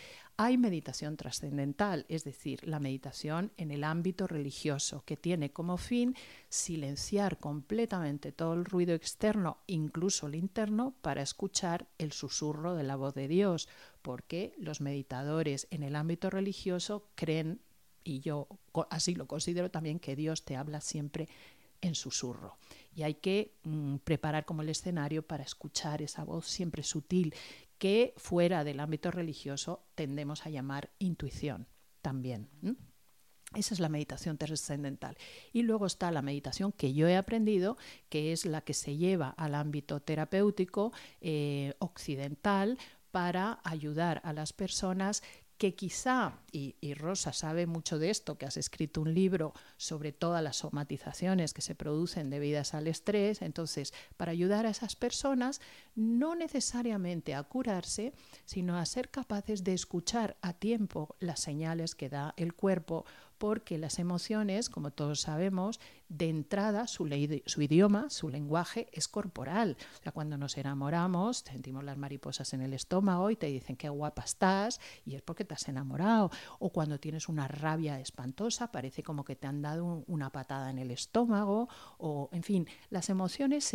Hay 0.42 0.56
meditación 0.56 1.18
trascendental, 1.18 2.06
es 2.08 2.24
decir, 2.24 2.66
la 2.66 2.80
meditación 2.80 3.52
en 3.58 3.70
el 3.70 3.84
ámbito 3.84 4.26
religioso, 4.26 5.02
que 5.04 5.18
tiene 5.18 5.52
como 5.52 5.76
fin 5.76 6.16
silenciar 6.48 7.36
completamente 7.36 8.32
todo 8.32 8.54
el 8.54 8.64
ruido 8.64 8.94
externo, 8.94 9.58
incluso 9.66 10.28
el 10.28 10.36
interno, 10.36 10.94
para 11.02 11.20
escuchar 11.20 11.88
el 11.98 12.12
susurro 12.12 12.74
de 12.74 12.84
la 12.84 12.96
voz 12.96 13.12
de 13.12 13.28
Dios, 13.28 13.68
porque 14.00 14.54
los 14.56 14.80
meditadores 14.80 15.66
en 15.70 15.82
el 15.82 15.94
ámbito 15.94 16.30
religioso 16.30 17.10
creen, 17.16 17.60
y 18.02 18.20
yo 18.20 18.48
así 18.88 19.14
lo 19.14 19.26
considero 19.26 19.70
también, 19.70 20.00
que 20.00 20.16
Dios 20.16 20.46
te 20.46 20.56
habla 20.56 20.80
siempre 20.80 21.28
en 21.82 21.94
susurro. 21.94 22.56
Y 22.94 23.02
hay 23.02 23.14
que 23.16 23.52
mm, 23.64 23.96
preparar 23.96 24.46
como 24.46 24.62
el 24.62 24.70
escenario 24.70 25.20
para 25.20 25.42
escuchar 25.42 26.00
esa 26.00 26.24
voz 26.24 26.46
siempre 26.46 26.82
sutil 26.82 27.34
que 27.80 28.12
fuera 28.18 28.62
del 28.62 28.78
ámbito 28.78 29.10
religioso 29.10 29.86
tendemos 29.94 30.44
a 30.44 30.50
llamar 30.50 30.90
intuición 30.98 31.66
también. 32.02 32.50
Esa 33.54 33.72
es 33.72 33.80
la 33.80 33.88
meditación 33.88 34.36
trascendental. 34.36 35.16
Y 35.54 35.62
luego 35.62 35.86
está 35.86 36.10
la 36.10 36.20
meditación 36.20 36.72
que 36.72 36.92
yo 36.92 37.08
he 37.08 37.16
aprendido, 37.16 37.78
que 38.10 38.32
es 38.32 38.44
la 38.44 38.60
que 38.60 38.74
se 38.74 38.98
lleva 38.98 39.30
al 39.30 39.54
ámbito 39.54 40.00
terapéutico 40.00 40.92
eh, 41.22 41.72
occidental 41.78 42.78
para 43.10 43.60
ayudar 43.64 44.20
a 44.24 44.34
las 44.34 44.52
personas 44.52 45.22
que 45.60 45.74
quizá, 45.74 46.38
y, 46.52 46.94
Rosa 46.94 47.34
sabe 47.34 47.66
mucho 47.66 47.98
de 47.98 48.08
esto, 48.08 48.38
que 48.38 48.46
has 48.46 48.56
escrito 48.56 49.02
un 49.02 49.12
libro 49.12 49.52
sobre 49.76 50.10
todas 50.10 50.42
las 50.42 50.56
somatizaciones 50.56 51.52
que 51.52 51.60
se 51.60 51.74
producen 51.74 52.30
debidas 52.30 52.72
al 52.72 52.88
estrés, 52.88 53.42
entonces, 53.42 53.92
para 54.16 54.32
ayudar 54.32 54.64
a 54.64 54.70
esas 54.70 54.96
personas, 54.96 55.60
no 55.94 56.34
necesariamente 56.34 57.34
a 57.34 57.42
curarse, 57.42 58.14
sino 58.46 58.78
a 58.78 58.86
ser 58.86 59.10
capaces 59.10 59.62
de 59.62 59.74
escuchar 59.74 60.38
a 60.40 60.54
tiempo 60.54 61.14
las 61.20 61.40
señales 61.40 61.94
que 61.94 62.08
da 62.08 62.32
el 62.38 62.54
cuerpo 62.54 63.04
porque 63.40 63.78
las 63.78 63.98
emociones, 63.98 64.68
como 64.68 64.90
todos 64.90 65.22
sabemos, 65.22 65.80
de 66.10 66.28
entrada 66.28 66.86
su, 66.86 67.06
idioma, 67.08 68.10
su 68.10 68.28
lenguaje 68.28 68.88
es 68.92 69.08
corporal. 69.08 69.78
O 69.98 70.02
sea, 70.02 70.12
cuando 70.12 70.36
nos 70.36 70.58
enamoramos, 70.58 71.38
sentimos 71.38 71.82
las 71.82 71.96
mariposas 71.96 72.52
en 72.52 72.60
el 72.60 72.74
estómago 72.74 73.30
y 73.30 73.36
te 73.36 73.46
dicen 73.46 73.76
qué 73.76 73.88
guapa 73.88 74.24
estás 74.24 74.78
y 75.06 75.14
es 75.14 75.22
porque 75.22 75.46
te 75.46 75.54
has 75.54 75.66
enamorado. 75.68 76.30
O 76.58 76.68
cuando 76.68 77.00
tienes 77.00 77.30
una 77.30 77.48
rabia 77.48 77.98
espantosa, 77.98 78.70
parece 78.70 79.02
como 79.02 79.24
que 79.24 79.36
te 79.36 79.46
han 79.46 79.62
dado 79.62 80.04
una 80.06 80.28
patada 80.28 80.68
en 80.68 80.78
el 80.78 80.90
estómago. 80.90 81.70
O, 81.96 82.28
en 82.32 82.42
fin, 82.42 82.68
las 82.90 83.08
emociones, 83.08 83.72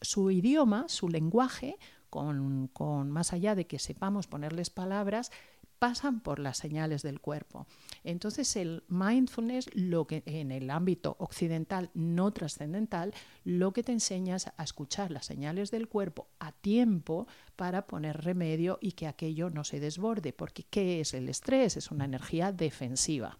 su 0.00 0.30
idioma, 0.30 0.84
su 0.88 1.08
lenguaje, 1.08 1.76
con 2.08 3.10
más 3.10 3.32
allá 3.32 3.56
de 3.56 3.66
que 3.66 3.80
sepamos 3.80 4.28
ponerles 4.28 4.70
palabras, 4.70 5.32
pasan 5.78 6.20
por 6.20 6.38
las 6.38 6.58
señales 6.58 7.02
del 7.02 7.20
cuerpo. 7.20 7.66
Entonces 8.04 8.56
el 8.56 8.84
mindfulness, 8.88 9.70
lo 9.74 10.06
que 10.06 10.22
en 10.26 10.52
el 10.52 10.70
ámbito 10.70 11.16
occidental 11.18 11.90
no 11.94 12.32
trascendental, 12.32 13.14
lo 13.44 13.72
que 13.72 13.82
te 13.82 13.92
enseña 13.92 14.36
es 14.36 14.46
a 14.48 14.62
escuchar 14.62 15.10
las 15.10 15.26
señales 15.26 15.70
del 15.70 15.88
cuerpo 15.88 16.28
a 16.38 16.52
tiempo 16.52 17.26
para 17.56 17.86
poner 17.86 18.24
remedio 18.24 18.78
y 18.80 18.92
que 18.92 19.06
aquello 19.06 19.50
no 19.50 19.64
se 19.64 19.80
desborde, 19.80 20.32
porque 20.32 20.64
¿qué 20.64 21.00
es 21.00 21.14
el 21.14 21.28
estrés? 21.28 21.76
Es 21.76 21.90
una 21.90 22.04
energía 22.04 22.52
defensiva 22.52 23.38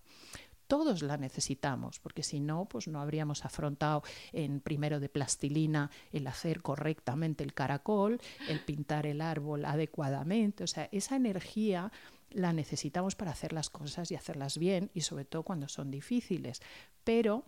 todos 0.69 1.03
la 1.03 1.17
necesitamos, 1.17 1.99
porque 1.99 2.23
si 2.23 2.41
no, 2.41 2.67
pues 2.67 2.87
no 2.87 3.01
habríamos 3.01 3.45
afrontado 3.45 4.03
en 4.33 4.61
primero 4.61 5.01
de 5.01 5.09
plastilina 5.09 5.91
el 6.13 6.27
hacer 6.27 6.61
correctamente 6.61 7.43
el 7.43 7.55
caracol, 7.55 8.21
el 8.49 8.61
pintar 8.61 9.07
el 9.07 9.23
árbol 9.23 9.65
adecuadamente, 9.65 10.65
o 10.65 10.67
sea, 10.67 10.89
esa 10.93 11.17
energía 11.17 11.91
la 12.31 12.53
necesitamos 12.53 13.15
para 13.15 13.31
hacer 13.31 13.53
las 13.53 13.71
cosas 13.71 14.11
y 14.11 14.15
hacerlas 14.15 14.59
bien 14.59 14.91
y 14.95 15.03
sobre 15.03 15.25
todo 15.25 15.43
cuando 15.43 15.69
son 15.69 15.91
difíciles. 15.91 16.61
Pero 17.05 17.45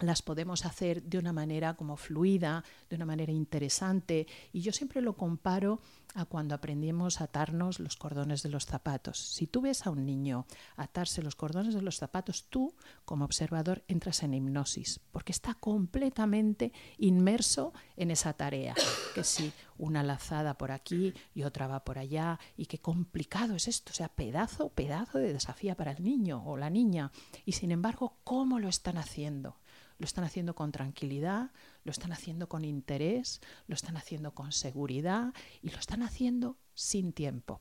las 0.00 0.22
podemos 0.22 0.66
hacer 0.66 1.02
de 1.02 1.18
una 1.18 1.32
manera 1.32 1.74
como 1.74 1.96
fluida, 1.96 2.64
de 2.90 2.96
una 2.96 3.06
manera 3.06 3.32
interesante. 3.32 4.26
Y 4.52 4.60
yo 4.60 4.72
siempre 4.72 5.00
lo 5.00 5.16
comparo 5.16 5.80
a 6.14 6.24
cuando 6.24 6.54
aprendimos 6.54 7.20
a 7.20 7.24
atarnos 7.24 7.78
los 7.80 7.96
cordones 7.96 8.42
de 8.42 8.48
los 8.48 8.66
zapatos. 8.66 9.18
Si 9.18 9.46
tú 9.46 9.60
ves 9.60 9.86
a 9.86 9.90
un 9.90 10.06
niño 10.06 10.46
atarse 10.76 11.22
los 11.22 11.36
cordones 11.36 11.74
de 11.74 11.82
los 11.82 11.98
zapatos, 11.98 12.46
tú 12.48 12.74
como 13.04 13.24
observador 13.24 13.84
entras 13.88 14.22
en 14.22 14.34
hipnosis, 14.34 15.00
porque 15.12 15.32
está 15.32 15.54
completamente 15.54 16.72
inmerso 16.98 17.72
en 17.96 18.10
esa 18.10 18.32
tarea. 18.32 18.74
Que 19.14 19.24
si 19.24 19.52
una 19.78 20.02
lazada 20.02 20.56
por 20.56 20.72
aquí 20.72 21.12
y 21.34 21.42
otra 21.42 21.66
va 21.66 21.84
por 21.84 21.98
allá, 21.98 22.38
y 22.56 22.66
qué 22.66 22.78
complicado 22.78 23.54
es 23.54 23.68
esto, 23.68 23.92
o 23.92 23.94
sea, 23.94 24.08
pedazo, 24.08 24.70
pedazo 24.70 25.18
de 25.18 25.32
desafío 25.32 25.74
para 25.74 25.92
el 25.92 26.02
niño 26.02 26.42
o 26.46 26.56
la 26.56 26.70
niña. 26.70 27.12
Y 27.44 27.52
sin 27.52 27.70
embargo, 27.70 28.16
¿cómo 28.24 28.58
lo 28.58 28.68
están 28.68 28.98
haciendo? 28.98 29.56
Lo 29.98 30.04
están 30.04 30.24
haciendo 30.24 30.54
con 30.54 30.72
tranquilidad, 30.72 31.52
lo 31.84 31.90
están 31.90 32.12
haciendo 32.12 32.48
con 32.48 32.64
interés, 32.64 33.40
lo 33.66 33.74
están 33.74 33.96
haciendo 33.96 34.34
con 34.34 34.52
seguridad 34.52 35.32
y 35.62 35.70
lo 35.70 35.78
están 35.78 36.02
haciendo 36.02 36.58
sin 36.74 37.12
tiempo. 37.12 37.58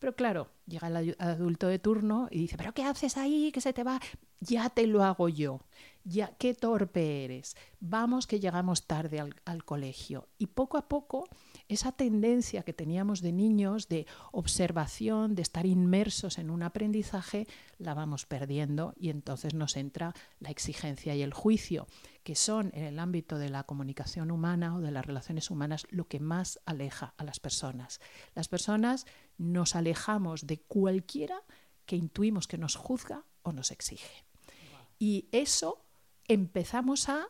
Pero 0.00 0.16
claro, 0.16 0.48
llega 0.66 0.88
el 0.88 1.14
adulto 1.18 1.68
de 1.68 1.78
turno 1.78 2.26
y 2.30 2.38
dice, 2.38 2.56
pero 2.56 2.72
¿qué 2.72 2.82
haces 2.82 3.18
ahí? 3.18 3.52
Que 3.52 3.60
se 3.60 3.74
te 3.74 3.84
va. 3.84 4.00
Ya 4.40 4.70
te 4.70 4.86
lo 4.86 5.04
hago 5.04 5.28
yo. 5.28 5.60
Ya, 6.04 6.34
qué 6.38 6.54
torpe 6.54 7.26
eres. 7.26 7.54
Vamos 7.78 8.26
que 8.26 8.40
llegamos 8.40 8.86
tarde 8.86 9.20
al, 9.20 9.34
al 9.44 9.62
colegio. 9.64 10.28
Y 10.38 10.46
poco 10.46 10.78
a 10.78 10.88
poco 10.88 11.28
esa 11.68 11.92
tendencia 11.92 12.62
que 12.62 12.72
teníamos 12.72 13.20
de 13.20 13.32
niños 13.32 13.88
de 13.88 14.06
observación, 14.32 15.34
de 15.34 15.42
estar 15.42 15.66
inmersos 15.66 16.38
en 16.38 16.48
un 16.48 16.62
aprendizaje, 16.62 17.46
la 17.78 17.92
vamos 17.92 18.24
perdiendo 18.24 18.94
y 18.96 19.10
entonces 19.10 19.52
nos 19.52 19.76
entra 19.76 20.14
la 20.38 20.50
exigencia 20.50 21.14
y 21.14 21.22
el 21.22 21.34
juicio, 21.34 21.86
que 22.24 22.34
son 22.34 22.70
en 22.74 22.84
el 22.84 22.98
ámbito 22.98 23.38
de 23.38 23.50
la 23.50 23.64
comunicación 23.64 24.30
humana 24.30 24.74
o 24.74 24.80
de 24.80 24.90
las 24.90 25.04
relaciones 25.04 25.50
humanas 25.50 25.86
lo 25.90 26.08
que 26.08 26.20
más 26.20 26.58
aleja 26.64 27.14
a 27.18 27.24
las 27.24 27.40
personas. 27.40 28.00
Las 28.34 28.48
personas 28.48 29.06
nos 29.40 29.74
alejamos 29.74 30.46
de 30.46 30.60
cualquiera 30.60 31.42
que 31.86 31.96
intuimos 31.96 32.46
que 32.46 32.58
nos 32.58 32.76
juzga 32.76 33.24
o 33.42 33.52
nos 33.52 33.70
exige. 33.70 34.24
Y 34.98 35.28
eso 35.32 35.86
empezamos 36.28 37.08
a 37.08 37.26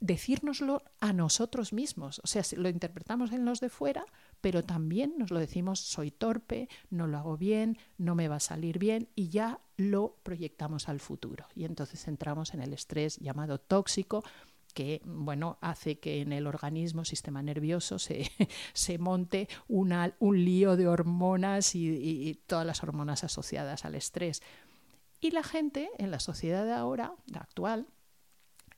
decírnoslo 0.00 0.82
a 1.00 1.12
nosotros 1.12 1.72
mismos. 1.72 2.20
O 2.24 2.26
sea, 2.26 2.42
lo 2.56 2.68
interpretamos 2.68 3.32
en 3.32 3.44
los 3.44 3.60
de 3.60 3.70
fuera, 3.70 4.04
pero 4.40 4.64
también 4.64 5.14
nos 5.16 5.30
lo 5.30 5.38
decimos, 5.38 5.78
soy 5.78 6.10
torpe, 6.10 6.68
no 6.90 7.06
lo 7.06 7.16
hago 7.16 7.36
bien, 7.36 7.78
no 7.96 8.14
me 8.16 8.28
va 8.28 8.36
a 8.36 8.40
salir 8.40 8.78
bien 8.78 9.08
y 9.14 9.28
ya 9.28 9.60
lo 9.76 10.18
proyectamos 10.24 10.88
al 10.88 10.98
futuro. 10.98 11.46
Y 11.54 11.64
entonces 11.64 12.08
entramos 12.08 12.54
en 12.54 12.60
el 12.60 12.72
estrés 12.72 13.18
llamado 13.18 13.58
tóxico 13.58 14.24
que 14.76 15.00
bueno, 15.06 15.56
hace 15.62 15.98
que 15.98 16.20
en 16.20 16.34
el 16.34 16.46
organismo, 16.46 17.06
sistema 17.06 17.42
nervioso, 17.42 17.98
se, 17.98 18.30
se 18.74 18.98
monte 18.98 19.48
un 19.68 20.44
lío 20.44 20.76
de 20.76 20.86
hormonas 20.86 21.74
y, 21.74 21.88
y 21.88 22.34
todas 22.46 22.66
las 22.66 22.82
hormonas 22.82 23.24
asociadas 23.24 23.86
al 23.86 23.94
estrés. 23.94 24.42
Y 25.18 25.30
la 25.30 25.42
gente 25.42 25.88
en 25.96 26.10
la 26.10 26.20
sociedad 26.20 26.66
de 26.66 26.74
ahora, 26.74 27.14
la 27.24 27.40
actual, 27.40 27.86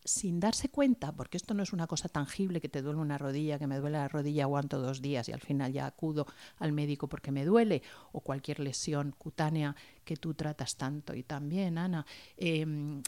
sin 0.05 0.39
darse 0.39 0.69
cuenta, 0.69 1.11
porque 1.17 1.37
esto 1.37 1.53
no 1.53 1.65
es 1.65 1.73
una 1.73 1.89
cosa 1.89 2.09
tangible 2.09 2.61
que 2.61 2.69
te 2.69 2.81
duele 2.81 3.01
una 3.01 3.19
rodilla, 3.19 3.59
que 3.59 3.67
me 3.67 3.79
duele 3.79 3.99
la 3.99 4.07
rodilla, 4.07 4.45
aguanto 4.45 4.79
dos 4.79 5.03
días 5.03 5.29
y 5.29 5.33
al 5.33 5.41
final 5.41 5.73
ya 5.73 5.87
acudo 5.87 6.29
al 6.59 6.73
médico 6.73 7.09
porque 7.09 7.33
me 7.33 7.45
duele, 7.45 7.83
o 8.13 8.21
cualquier 8.21 8.61
lesión 8.61 9.17
cutánea 9.19 9.75
que 10.05 10.17
tú 10.17 10.35
tratas 10.35 10.77
tanto 10.77 11.13
y 11.17 11.25
también, 11.25 11.77
Ana. 11.77 12.07
Em, 12.37 13.03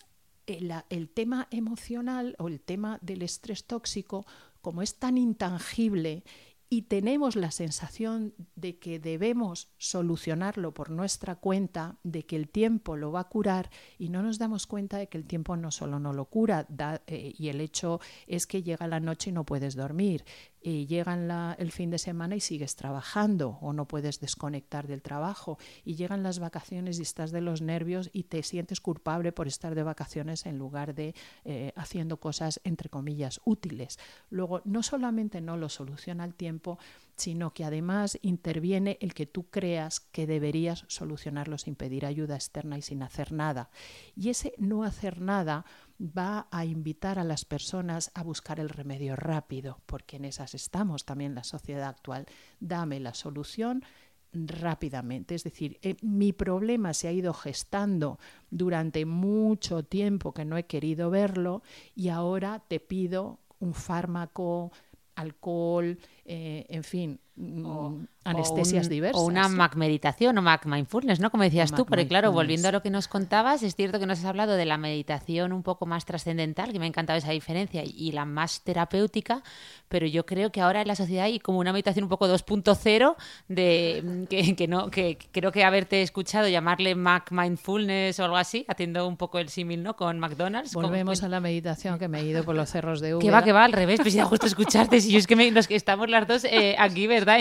el, 0.58 0.72
el 0.88 1.08
tema 1.08 1.48
emocional 1.50 2.36
o 2.38 2.48
el 2.48 2.60
tema 2.60 2.98
del 3.02 3.22
estrés 3.22 3.64
tóxico, 3.64 4.26
como 4.60 4.82
es 4.82 4.96
tan 4.96 5.18
intangible 5.18 6.24
y 6.72 6.82
tenemos 6.82 7.34
la 7.34 7.50
sensación 7.50 8.32
de 8.54 8.78
que 8.78 9.00
debemos 9.00 9.72
solucionarlo 9.76 10.72
por 10.72 10.90
nuestra 10.90 11.34
cuenta, 11.34 11.98
de 12.04 12.24
que 12.24 12.36
el 12.36 12.48
tiempo 12.48 12.96
lo 12.96 13.10
va 13.10 13.20
a 13.20 13.28
curar 13.28 13.70
y 13.98 14.08
no 14.08 14.22
nos 14.22 14.38
damos 14.38 14.68
cuenta 14.68 14.96
de 14.96 15.08
que 15.08 15.18
el 15.18 15.26
tiempo 15.26 15.56
no 15.56 15.72
solo 15.72 15.98
no 15.98 16.12
lo 16.12 16.26
cura 16.26 16.68
eh, 17.08 17.34
y 17.36 17.48
el 17.48 17.60
hecho 17.60 18.00
es 18.28 18.46
que 18.46 18.62
llega 18.62 18.86
la 18.86 19.00
noche 19.00 19.30
y 19.30 19.32
no 19.32 19.44
puedes 19.44 19.74
dormir, 19.74 20.24
y 20.62 20.86
llegan 20.86 21.30
el 21.58 21.72
fin 21.72 21.90
de 21.90 21.98
semana 21.98 22.36
y 22.36 22.40
sigues 22.40 22.76
trabajando 22.76 23.58
o 23.60 23.72
no 23.72 23.86
puedes 23.86 24.20
desconectar 24.20 24.86
del 24.86 25.02
trabajo 25.02 25.58
y 25.84 25.94
llegan 25.94 26.22
las 26.22 26.38
vacaciones 26.38 26.98
y 26.98 27.02
estás 27.02 27.30
de 27.30 27.40
los 27.40 27.62
nervios 27.62 28.10
y 28.12 28.24
te 28.24 28.42
sientes 28.42 28.80
culpable 28.80 29.32
por 29.32 29.48
estar 29.48 29.74
de 29.74 29.82
vacaciones 29.82 30.46
en 30.46 30.58
lugar 30.58 30.94
de 30.94 31.14
eh, 31.44 31.72
haciendo 31.76 32.18
cosas 32.18 32.60
entre 32.64 32.88
comillas 32.88 33.40
útiles. 33.44 33.98
Luego, 34.28 34.60
no 34.64 34.82
solamente 34.82 35.40
no 35.40 35.56
lo 35.56 35.68
soluciona 35.68 36.24
el 36.24 36.34
tiempo, 36.34 36.78
sino 37.16 37.52
que 37.52 37.64
además 37.64 38.18
interviene 38.22 38.98
el 39.00 39.14
que 39.14 39.26
tú 39.26 39.50
creas 39.50 40.00
que 40.00 40.26
deberías 40.26 40.84
solucionarlo 40.88 41.58
sin 41.58 41.74
pedir 41.74 42.06
ayuda 42.06 42.34
externa 42.34 42.78
y 42.78 42.82
sin 42.82 43.02
hacer 43.02 43.32
nada. 43.32 43.70
Y 44.16 44.30
ese 44.30 44.54
no 44.58 44.84
hacer 44.84 45.20
nada 45.20 45.64
va 46.00 46.48
a 46.50 46.64
invitar 46.64 47.18
a 47.18 47.24
las 47.24 47.44
personas 47.44 48.10
a 48.14 48.22
buscar 48.22 48.58
el 48.58 48.70
remedio 48.70 49.16
rápido, 49.16 49.80
porque 49.86 50.16
en 50.16 50.24
esas 50.24 50.54
estamos 50.54 51.04
también 51.04 51.34
la 51.34 51.44
sociedad 51.44 51.88
actual. 51.88 52.26
Dame 52.58 53.00
la 53.00 53.14
solución 53.14 53.84
rápidamente. 54.32 55.34
Es 55.34 55.44
decir, 55.44 55.78
eh, 55.82 55.96
mi 56.02 56.32
problema 56.32 56.94
se 56.94 57.08
ha 57.08 57.12
ido 57.12 57.34
gestando 57.34 58.18
durante 58.50 59.04
mucho 59.04 59.82
tiempo 59.82 60.32
que 60.32 60.44
no 60.44 60.56
he 60.56 60.64
querido 60.64 61.10
verlo 61.10 61.62
y 61.94 62.08
ahora 62.08 62.62
te 62.66 62.80
pido 62.80 63.40
un 63.58 63.74
fármaco, 63.74 64.72
alcohol, 65.16 65.98
eh, 66.32 66.64
en 66.68 66.84
fin, 66.84 67.18
mm, 67.34 68.04
anestesias 68.22 68.88
diversas. 68.88 69.20
O 69.20 69.24
una 69.24 69.48
Mac 69.48 69.74
meditación 69.74 70.38
o 70.38 70.42
Mac 70.42 70.64
mindfulness, 70.64 71.18
¿no? 71.18 71.32
Como 71.32 71.42
decías 71.42 71.72
tú, 71.72 71.84
porque 71.84 72.06
claro, 72.06 72.30
volviendo 72.30 72.68
a 72.68 72.72
lo 72.72 72.82
que 72.82 72.90
nos 72.90 73.08
contabas, 73.08 73.64
es 73.64 73.74
cierto 73.74 73.98
que 73.98 74.06
nos 74.06 74.20
has 74.20 74.26
hablado 74.26 74.54
de 74.54 74.64
la 74.64 74.78
meditación 74.78 75.52
un 75.52 75.64
poco 75.64 75.86
más 75.86 76.04
trascendental, 76.04 76.72
que 76.72 76.78
me 76.78 76.84
ha 76.84 76.88
encantado 76.88 77.18
esa 77.18 77.32
diferencia, 77.32 77.82
y 77.84 78.12
la 78.12 78.26
más 78.26 78.62
terapéutica, 78.62 79.42
pero 79.88 80.06
yo 80.06 80.24
creo 80.24 80.52
que 80.52 80.60
ahora 80.60 80.82
en 80.82 80.86
la 80.86 80.94
sociedad 80.94 81.24
hay 81.24 81.40
como 81.40 81.58
una 81.58 81.72
meditación 81.72 82.04
un 82.04 82.10
poco 82.10 82.28
2.0 82.28 83.16
de 83.48 84.02
mm, 84.04 84.24
que, 84.26 84.54
que, 84.54 84.68
no 84.68 84.88
que 84.88 85.18
creo 85.32 85.50
que 85.50 85.64
haberte 85.64 86.02
escuchado 86.02 86.46
llamarle 86.46 86.94
Mac 86.94 87.32
mindfulness 87.32 88.20
o 88.20 88.24
algo 88.24 88.36
así, 88.36 88.64
haciendo 88.68 89.08
un 89.08 89.16
poco 89.16 89.40
el 89.40 89.48
símil, 89.48 89.82
¿no? 89.82 89.96
Con 89.96 90.20
McDonald's. 90.20 90.74
Volvemos 90.74 91.24
a 91.24 91.28
la 91.28 91.40
meditación 91.40 91.98
que 91.98 92.06
me 92.06 92.20
he 92.20 92.24
ido 92.24 92.44
por 92.44 92.54
los 92.54 92.70
cerros 92.70 93.00
de 93.00 93.16
Úbeda. 93.16 93.26
Que 93.26 93.32
va, 93.32 93.42
que 93.42 93.52
va, 93.52 93.64
al 93.64 93.72
revés, 93.72 93.98
pues 94.00 94.14
ya 94.14 94.24
justo 94.24 94.46
escucharte, 94.46 95.00
si 95.00 95.10
yo 95.10 95.18
es 95.18 95.26
que 95.26 95.34
me, 95.34 95.50
que 95.52 95.74
estamos 95.74 96.08
las 96.08 96.19
dos 96.26 96.44
eh, 96.44 96.76
aquí, 96.78 97.06
¿verdad? 97.06 97.38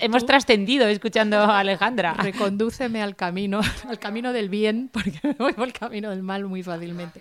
hemos 0.00 0.26
trascendido 0.26 0.88
escuchando 0.88 1.38
a 1.38 1.60
Alejandra. 1.60 2.14
Recondúceme 2.18 3.02
al 3.02 3.16
camino, 3.16 3.60
al 3.88 3.98
camino 3.98 4.32
del 4.32 4.48
bien, 4.48 4.90
porque 4.92 5.18
me 5.22 5.34
voy 5.34 5.52
por 5.52 5.66
el 5.66 5.72
camino 5.72 6.10
del 6.10 6.22
mal 6.22 6.44
muy 6.46 6.62
fácilmente. 6.62 7.20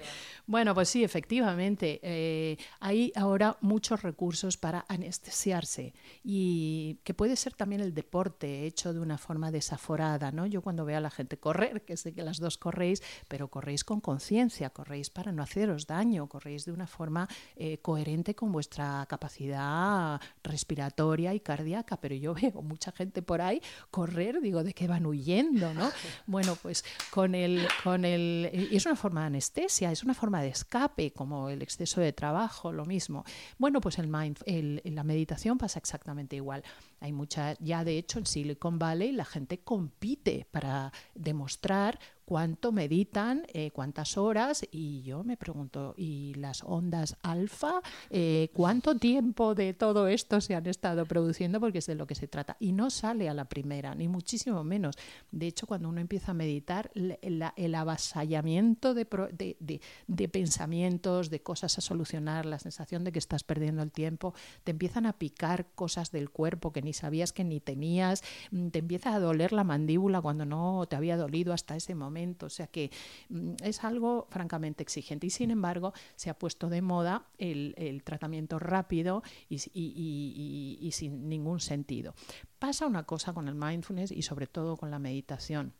Bueno, 0.50 0.74
pues 0.74 0.90
sí, 0.90 1.04
efectivamente. 1.04 2.00
Eh, 2.02 2.58
hay 2.80 3.14
ahora 3.16 3.58
muchos 3.62 4.02
recursos 4.02 4.58
para 4.58 4.84
anestesiarse 4.88 5.94
y 6.24 6.98
que 7.04 7.14
puede 7.14 7.36
ser 7.36 7.54
también 7.54 7.82
el 7.82 7.94
deporte 7.94 8.66
hecho 8.66 8.92
de 8.92 9.00
una 9.00 9.20
forma 9.20 9.52
desaforada. 9.52 10.32
¿no? 10.32 10.48
Yo 10.48 10.64
cuando 10.64 10.86
veo 10.86 10.98
a 10.98 11.02
la 11.02 11.12
gente 11.12 11.38
correr, 11.38 11.86
que 11.86 11.96
sé 11.98 12.16
que 12.16 12.24
las 12.24 12.40
dos 12.40 12.58
corréis, 12.58 13.04
pero 13.28 13.48
corréis 13.50 13.84
con 13.84 14.02
conciencia, 14.02 14.72
corréis 14.72 15.12
para 15.12 15.32
no 15.32 15.44
haceros 15.44 15.86
daño, 15.86 16.26
corréis 16.26 16.66
de 16.66 16.72
una 16.72 16.88
forma 16.88 17.28
eh, 17.56 17.78
coherente 17.78 18.34
con 18.34 18.52
vuestra 18.52 19.06
capacidad 19.08 20.20
respiratoria 20.42 21.36
y 21.36 21.42
cardíaca. 21.42 21.98
Pero 21.98 22.16
yo 22.16 22.34
veo 22.42 22.64
mucha 22.64 22.92
gente 22.92 23.22
por 23.22 23.42
ahí 23.42 23.62
correr, 23.92 24.42
digo, 24.42 24.64
¿de 24.64 24.74
qué 24.74 24.88
van 24.88 25.06
huyendo? 25.06 25.76
¿no? 25.76 25.92
Bueno, 26.26 26.58
pues 26.60 26.84
con 27.12 27.36
el, 27.36 27.68
con 27.84 28.04
el. 28.04 28.50
Y 28.72 28.76
es 28.76 28.86
una 28.88 28.96
forma 28.96 29.22
de 29.22 29.28
anestesia, 29.28 29.92
es 29.92 30.04
una 30.04 30.16
forma 30.16 30.39
de 30.42 30.50
escape, 30.50 31.12
como 31.12 31.50
el 31.50 31.62
exceso 31.62 32.02
de 32.02 32.14
trabajo, 32.14 32.72
lo 32.72 32.86
mismo. 32.86 33.24
Bueno, 33.58 33.82
pues 33.82 34.00
el, 34.00 34.08
mind, 34.08 34.40
la 34.84 35.04
meditación 35.04 35.58
pasa 35.58 35.80
exactamente 35.80 36.36
igual. 36.36 36.64
Hay 37.00 37.12
mucha, 37.12 37.56
ya 37.60 37.84
de 37.84 37.98
hecho 37.98 38.20
en 38.20 38.26
Silicon 38.26 38.80
Valley 38.80 39.12
la 39.12 39.26
gente 39.26 39.60
compite 39.60 40.48
para 40.52 40.92
demostrar 41.16 42.00
cuánto 42.30 42.72
meditan, 42.72 43.42
eh, 43.56 43.72
cuántas 43.72 44.16
horas, 44.16 44.64
y 44.70 45.02
yo 45.02 45.24
me 45.24 45.36
pregunto, 45.36 45.96
¿y 45.98 46.36
las 46.36 46.62
ondas 46.64 47.18
alfa? 47.24 47.82
Eh, 48.12 48.52
¿Cuánto 48.54 48.96
tiempo 48.96 49.56
de 49.56 49.74
todo 49.74 50.08
esto 50.08 50.40
se 50.40 50.54
han 50.54 50.68
estado 50.68 51.08
produciendo? 51.08 51.60
Porque 51.60 51.80
es 51.80 51.88
de 51.88 51.96
lo 51.96 52.06
que 52.06 52.14
se 52.14 52.28
trata. 52.28 52.56
Y 52.60 52.72
no 52.72 52.92
sale 52.92 53.30
a 53.30 53.34
la 53.34 53.46
primera, 53.46 53.96
ni 53.96 54.08
muchísimo 54.08 54.64
menos. 54.64 54.96
De 55.32 55.48
hecho, 55.48 55.66
cuando 55.66 55.90
uno 55.90 56.02
empieza 56.02 56.30
a 56.30 56.36
meditar, 56.36 56.92
el 56.94 57.74
avasallamiento 57.76 58.94
de, 58.94 59.82
de, 60.06 60.30
pensamientos, 60.30 61.32
de 61.32 61.42
cosas 61.42 61.80
a 61.80 61.82
solucionar, 61.82 62.46
la 62.46 62.60
sensación 62.60 63.04
de 63.06 63.12
que 63.12 63.18
estás 63.18 63.44
perdiendo 63.44 63.82
el 63.82 63.92
tiempo, 63.92 64.36
te 64.64 64.70
empiezan 64.70 65.08
a 65.08 65.14
picar 65.14 65.66
cosas 65.74 66.12
del 66.12 66.30
cuerpo 66.30 66.72
que 66.72 66.84
ni 66.84 66.94
sabías 66.94 67.34
que 67.34 67.44
ni 67.44 67.60
tenías, 67.60 68.22
mm, 68.52 68.68
te 68.68 68.78
empieza 68.78 69.16
a 69.16 69.20
doler 69.20 69.52
la 69.52 69.64
mandíbula 69.64 70.22
cuando 70.22 70.46
no 70.46 70.86
te 70.88 70.96
había 70.96 71.18
dolido 71.18 71.54
hasta 71.54 71.76
ese 71.76 71.96
momento 71.96 72.19
o 72.42 72.50
sea 72.50 72.68
que 72.68 72.92
mm, 73.30 73.54
es 73.64 73.84
algo 73.84 74.28
francamente 74.30 74.84
exigente. 74.84 75.28
Y 75.28 75.30
sin 75.30 75.52
embargo, 75.52 75.94
se 76.16 76.30
ha 76.30 76.38
puesto 76.38 76.70
de 76.70 76.82
moda 76.82 77.26
el, 77.38 78.02
tratamiento 78.04 78.60
rápido 78.60 79.24
y, 79.50 80.90
sin 80.92 81.30
ningún 81.30 81.60
sentido. 81.60 82.14
Pasa 82.60 82.86
una 82.86 83.04
cosa 83.04 83.34
con 83.34 83.48
el 83.48 83.56
mindfulness 83.56 84.12
y 84.12 84.22
sobre 84.22 84.48
todo 84.48 84.78
con 84.78 84.92
la 84.92 85.00
meditación, 85.00 85.74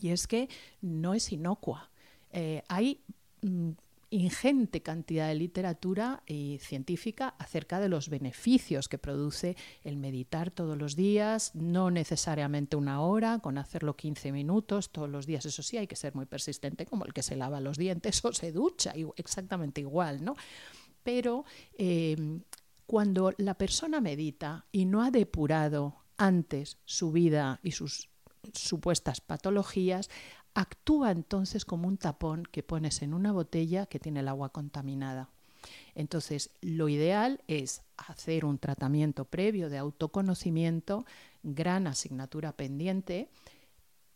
y 0.00 0.10
es 0.10 0.26
que 0.26 0.48
no 0.80 1.14
es 1.14 1.32
inocua. 1.32 1.90
Eh, 2.32 2.62
hay 2.68 3.00
mm, 3.42 3.70
ingente 4.10 4.82
cantidad 4.82 5.28
de 5.28 5.36
literatura 5.36 6.22
y 6.26 6.58
científica 6.60 7.34
acerca 7.38 7.78
de 7.78 7.88
los 7.88 8.08
beneficios 8.08 8.88
que 8.88 8.98
produce 8.98 9.56
el 9.84 9.96
meditar 9.96 10.50
todos 10.50 10.76
los 10.76 10.96
días, 10.96 11.54
no 11.54 11.90
necesariamente 11.90 12.76
una 12.76 13.00
hora, 13.00 13.38
con 13.38 13.56
hacerlo 13.56 13.96
15 13.96 14.32
minutos 14.32 14.90
todos 14.90 15.08
los 15.08 15.26
días. 15.26 15.46
Eso 15.46 15.62
sí, 15.62 15.76
hay 15.76 15.86
que 15.86 15.96
ser 15.96 16.14
muy 16.14 16.26
persistente, 16.26 16.86
como 16.86 17.04
el 17.04 17.12
que 17.12 17.22
se 17.22 17.36
lava 17.36 17.60
los 17.60 17.78
dientes 17.78 18.24
o 18.24 18.32
se 18.32 18.52
ducha, 18.52 18.94
exactamente 19.16 19.80
igual, 19.80 20.24
¿no? 20.24 20.36
Pero 21.02 21.44
em, 21.78 22.42
cuando 22.86 23.32
la 23.38 23.54
persona 23.54 24.00
medita 24.00 24.66
y 24.72 24.84
no 24.84 25.02
ha 25.02 25.10
depurado 25.10 26.04
antes 26.16 26.78
su 26.84 27.12
vida 27.12 27.60
y 27.62 27.70
sus 27.70 28.10
supuestas 28.54 29.20
patologías, 29.20 30.10
actúa 30.60 31.10
entonces 31.10 31.64
como 31.64 31.88
un 31.88 31.96
tapón 31.96 32.44
que 32.44 32.62
pones 32.62 33.02
en 33.02 33.14
una 33.14 33.32
botella 33.32 33.86
que 33.86 33.98
tiene 33.98 34.20
el 34.20 34.28
agua 34.28 34.50
contaminada. 34.50 35.28
Entonces, 35.94 36.50
lo 36.60 36.88
ideal 36.88 37.42
es 37.46 37.82
hacer 37.96 38.44
un 38.44 38.58
tratamiento 38.58 39.24
previo 39.24 39.68
de 39.68 39.78
autoconocimiento, 39.78 41.04
gran 41.42 41.86
asignatura 41.86 42.52
pendiente, 42.52 43.28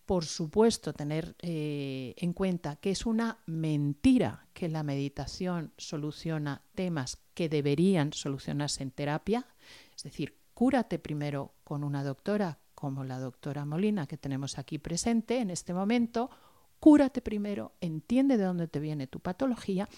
por 0.06 0.26
supuesto, 0.26 0.92
tener 0.92 1.34
eh, 1.40 2.14
en 2.18 2.34
cuenta 2.34 2.76
que 2.76 2.90
es 2.90 3.06
una 3.06 3.38
mentira 3.46 4.46
que 4.52 4.68
la 4.68 4.82
meditación 4.82 5.72
soluciona 5.78 6.62
temas 6.74 7.18
que 7.32 7.48
deberían 7.48 8.12
solucionarse 8.12 8.82
en 8.82 8.90
terapia. 8.90 9.46
Es 9.96 10.02
decir, 10.02 10.36
cúrate 10.52 10.98
primero 10.98 11.54
con 11.64 11.82
una 11.84 12.04
doctora 12.04 12.58
como 12.74 13.04
la 13.04 13.18
doctora 13.18 13.64
Molina 13.64 14.06
que 14.06 14.16
tenemos 14.16 14.58
aquí 14.58 14.78
presente 14.78 15.38
en 15.38 15.50
este 15.50 15.74
momento. 15.74 16.30
Cúrate 16.80 17.20
primero, 17.20 17.72
entiende 17.80 18.36
de 18.36 18.44
dónde 18.44 18.68
te 18.68 18.80
viene 18.80 19.06
tu 19.06 19.20
patología 19.20 19.88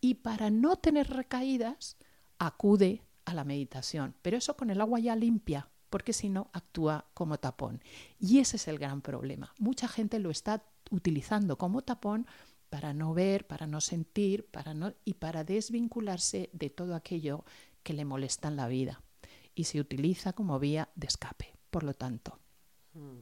y 0.00 0.14
para 0.14 0.50
no 0.50 0.76
tener 0.76 1.08
recaídas, 1.08 1.96
acude 2.38 3.02
a 3.24 3.34
la 3.34 3.44
meditación. 3.44 4.14
Pero 4.22 4.36
eso 4.36 4.56
con 4.56 4.70
el 4.70 4.80
agua 4.80 5.00
ya 5.00 5.16
limpia, 5.16 5.68
porque 5.90 6.12
si 6.12 6.28
no 6.28 6.50
actúa 6.52 7.06
como 7.14 7.38
tapón. 7.38 7.82
Y 8.18 8.38
ese 8.38 8.56
es 8.56 8.68
el 8.68 8.78
gran 8.78 9.00
problema. 9.02 9.52
Mucha 9.58 9.88
gente 9.88 10.18
lo 10.18 10.30
está 10.30 10.64
utilizando 10.90 11.58
como 11.58 11.82
tapón 11.82 12.26
para 12.70 12.92
no 12.92 13.14
ver, 13.14 13.46
para 13.46 13.66
no 13.66 13.80
sentir, 13.80 14.46
para 14.46 14.74
no 14.74 14.92
y 15.04 15.14
para 15.14 15.44
desvincularse 15.44 16.50
de 16.52 16.70
todo 16.70 16.94
aquello 16.94 17.44
que 17.82 17.94
le 17.94 18.04
molesta 18.04 18.48
en 18.48 18.56
la 18.56 18.68
vida 18.68 19.02
y 19.54 19.64
se 19.64 19.80
utiliza 19.80 20.32
como 20.32 20.58
vía 20.58 20.88
de 20.94 21.06
escape. 21.06 21.55
Por 21.76 21.84
lo 21.84 21.92
tanto, 21.92 22.38
mm 22.94 23.18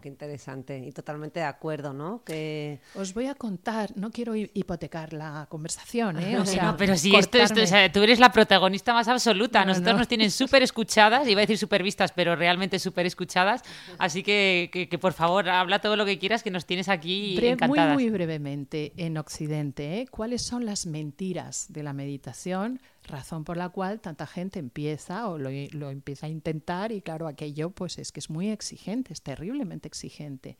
qué 0.00 0.08
interesante 0.08 0.78
y 0.78 0.92
totalmente 0.92 1.40
de 1.40 1.46
acuerdo, 1.46 1.92
¿no? 1.92 2.22
Que... 2.24 2.80
Os 2.94 3.14
voy 3.14 3.26
a 3.26 3.34
contar, 3.34 3.96
no 3.96 4.10
quiero 4.10 4.36
hipotecar 4.36 5.12
la 5.12 5.46
conversación, 5.48 6.18
¿eh? 6.18 6.36
O 6.40 6.46
sea, 6.46 6.76
pero 6.76 6.96
si 6.96 7.14
esto, 7.14 7.38
esto 7.38 7.62
o 7.62 7.66
sea, 7.66 7.90
tú 7.90 8.02
eres 8.02 8.18
la 8.18 8.30
protagonista 8.30 8.92
más 8.92 9.08
absoluta, 9.08 9.64
nosotros 9.64 9.96
nos 9.96 10.08
tienen 10.08 10.30
súper 10.30 10.62
escuchadas, 10.62 11.26
iba 11.28 11.40
a 11.40 11.42
decir 11.42 11.58
súper 11.58 11.82
vistas, 11.82 12.12
pero 12.12 12.36
realmente 12.36 12.78
súper 12.78 13.06
escuchadas, 13.06 13.62
así 13.98 14.22
que, 14.22 14.70
que, 14.72 14.98
por 14.98 15.12
favor, 15.12 15.48
habla 15.48 15.80
todo 15.80 15.96
lo 15.96 16.04
que 16.04 16.18
quieras, 16.18 16.42
que 16.42 16.50
nos 16.50 16.66
tienes 16.66 16.88
aquí 16.88 17.38
encantadas. 17.38 17.94
Muy, 17.94 18.04
muy 18.04 18.10
brevemente, 18.10 18.92
en 18.96 19.16
Occidente, 19.16 20.00
¿eh? 20.00 20.06
¿cuáles 20.10 20.42
son 20.42 20.66
las 20.66 20.86
mentiras 20.86 21.66
de 21.68 21.82
la 21.82 21.92
meditación? 21.92 22.80
Razón 23.04 23.44
por 23.44 23.56
la 23.56 23.68
cual 23.68 24.00
tanta 24.00 24.26
gente 24.26 24.58
empieza 24.58 25.28
o 25.28 25.38
lo, 25.38 25.50
empieza 25.50 26.26
a 26.26 26.28
intentar 26.28 26.92
y 26.92 27.02
claro, 27.02 27.26
aquello 27.26 27.70
pues 27.70 27.98
es 27.98 28.12
que 28.12 28.20
es 28.20 28.30
muy 28.30 28.50
exigente, 28.50 29.12
es 29.12 29.22
terriblemente 29.22 29.88
exigente. 29.88 30.58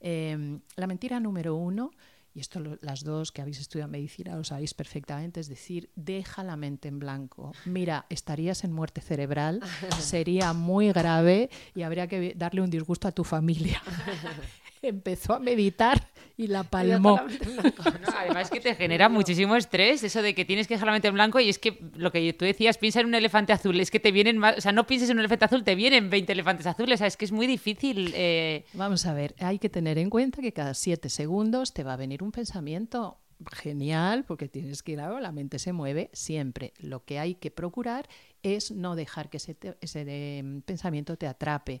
Em, 0.00 0.60
la 0.76 0.86
mentira 0.86 1.20
número 1.20 1.54
uno, 1.56 1.90
y 2.34 2.40
esto 2.40 2.60
las 2.82 3.02
dos 3.02 3.32
que 3.32 3.42
habéis 3.42 3.58
estudiado 3.58 3.90
medicina 3.90 4.36
lo 4.36 4.44
sabéis 4.44 4.74
perfectamente, 4.74 5.40
es 5.40 5.48
decir, 5.48 5.90
deja 5.96 6.44
la 6.44 6.56
mente 6.56 6.88
en 6.88 6.98
blanco. 6.98 7.52
Mira, 7.64 8.06
estarías 8.10 8.62
en 8.64 8.72
muerte 8.72 9.00
cerebral, 9.00 9.60
sería 10.00 10.52
muy 10.52 10.92
grave 10.92 11.50
y 11.74 11.82
habría 11.82 12.06
que 12.06 12.34
darle 12.36 12.60
un 12.60 12.70
disgusto 12.70 13.08
a 13.08 13.12
tu 13.12 13.24
familia. 13.24 13.82
Empezó 14.82 15.34
a 15.34 15.38
meditar 15.38 16.08
y 16.36 16.46
la 16.46 16.62
palmó. 16.62 17.20
además 18.16 18.50
que 18.50 18.60
te 18.60 18.74
genera 18.74 19.08
muchísimo 19.08 19.56
estrés 19.56 20.04
eso 20.04 20.22
de 20.22 20.34
que 20.34 20.44
tienes 20.44 20.68
que 20.68 20.74
dejar 20.74 20.86
la 20.86 20.92
mente 20.92 21.08
en 21.08 21.14
blanco 21.14 21.40
y 21.40 21.48
es 21.48 21.58
que 21.58 21.78
lo 21.94 22.12
que 22.12 22.32
tú 22.32 22.44
decías, 22.44 22.78
piensa 22.78 23.00
en 23.00 23.06
un 23.06 23.14
elefante 23.14 23.52
azul, 23.52 23.78
es 23.80 23.90
que 23.90 24.00
te 24.00 24.12
vienen 24.12 24.38
más, 24.38 24.58
o 24.58 24.60
sea, 24.60 24.72
no 24.72 24.86
pienses 24.86 25.10
en 25.10 25.16
un 25.16 25.20
elefante 25.20 25.46
azul, 25.46 25.64
te 25.64 25.74
vienen 25.74 26.10
20 26.10 26.32
elefantes 26.32 26.66
azules, 26.66 26.94
o 26.94 26.98
sea, 26.98 27.06
es 27.06 27.16
que 27.16 27.24
es 27.24 27.32
muy 27.32 27.46
difícil. 27.46 28.12
Eh. 28.14 28.64
Vamos 28.74 29.06
a 29.06 29.14
ver, 29.14 29.34
hay 29.40 29.58
que 29.58 29.68
tener 29.68 29.98
en 29.98 30.10
cuenta 30.10 30.40
que 30.40 30.52
cada 30.52 30.74
7 30.74 31.08
segundos 31.08 31.72
te 31.72 31.82
va 31.82 31.94
a 31.94 31.96
venir 31.96 32.22
un 32.22 32.30
pensamiento 32.30 33.18
genial 33.52 34.24
porque 34.24 34.48
tienes 34.48 34.82
que, 34.82 34.94
claro, 34.94 35.20
la 35.20 35.32
mente 35.32 35.58
se 35.58 35.72
mueve 35.72 36.10
siempre. 36.12 36.72
Lo 36.78 37.04
que 37.04 37.18
hay 37.18 37.34
que 37.34 37.50
procurar 37.50 38.08
es 38.42 38.70
no 38.70 38.96
dejar 38.96 39.30
que 39.30 39.38
ese, 39.38 39.56
ese 39.80 40.04
eh, 40.06 40.60
pensamiento 40.64 41.16
te 41.16 41.26
atrape. 41.26 41.80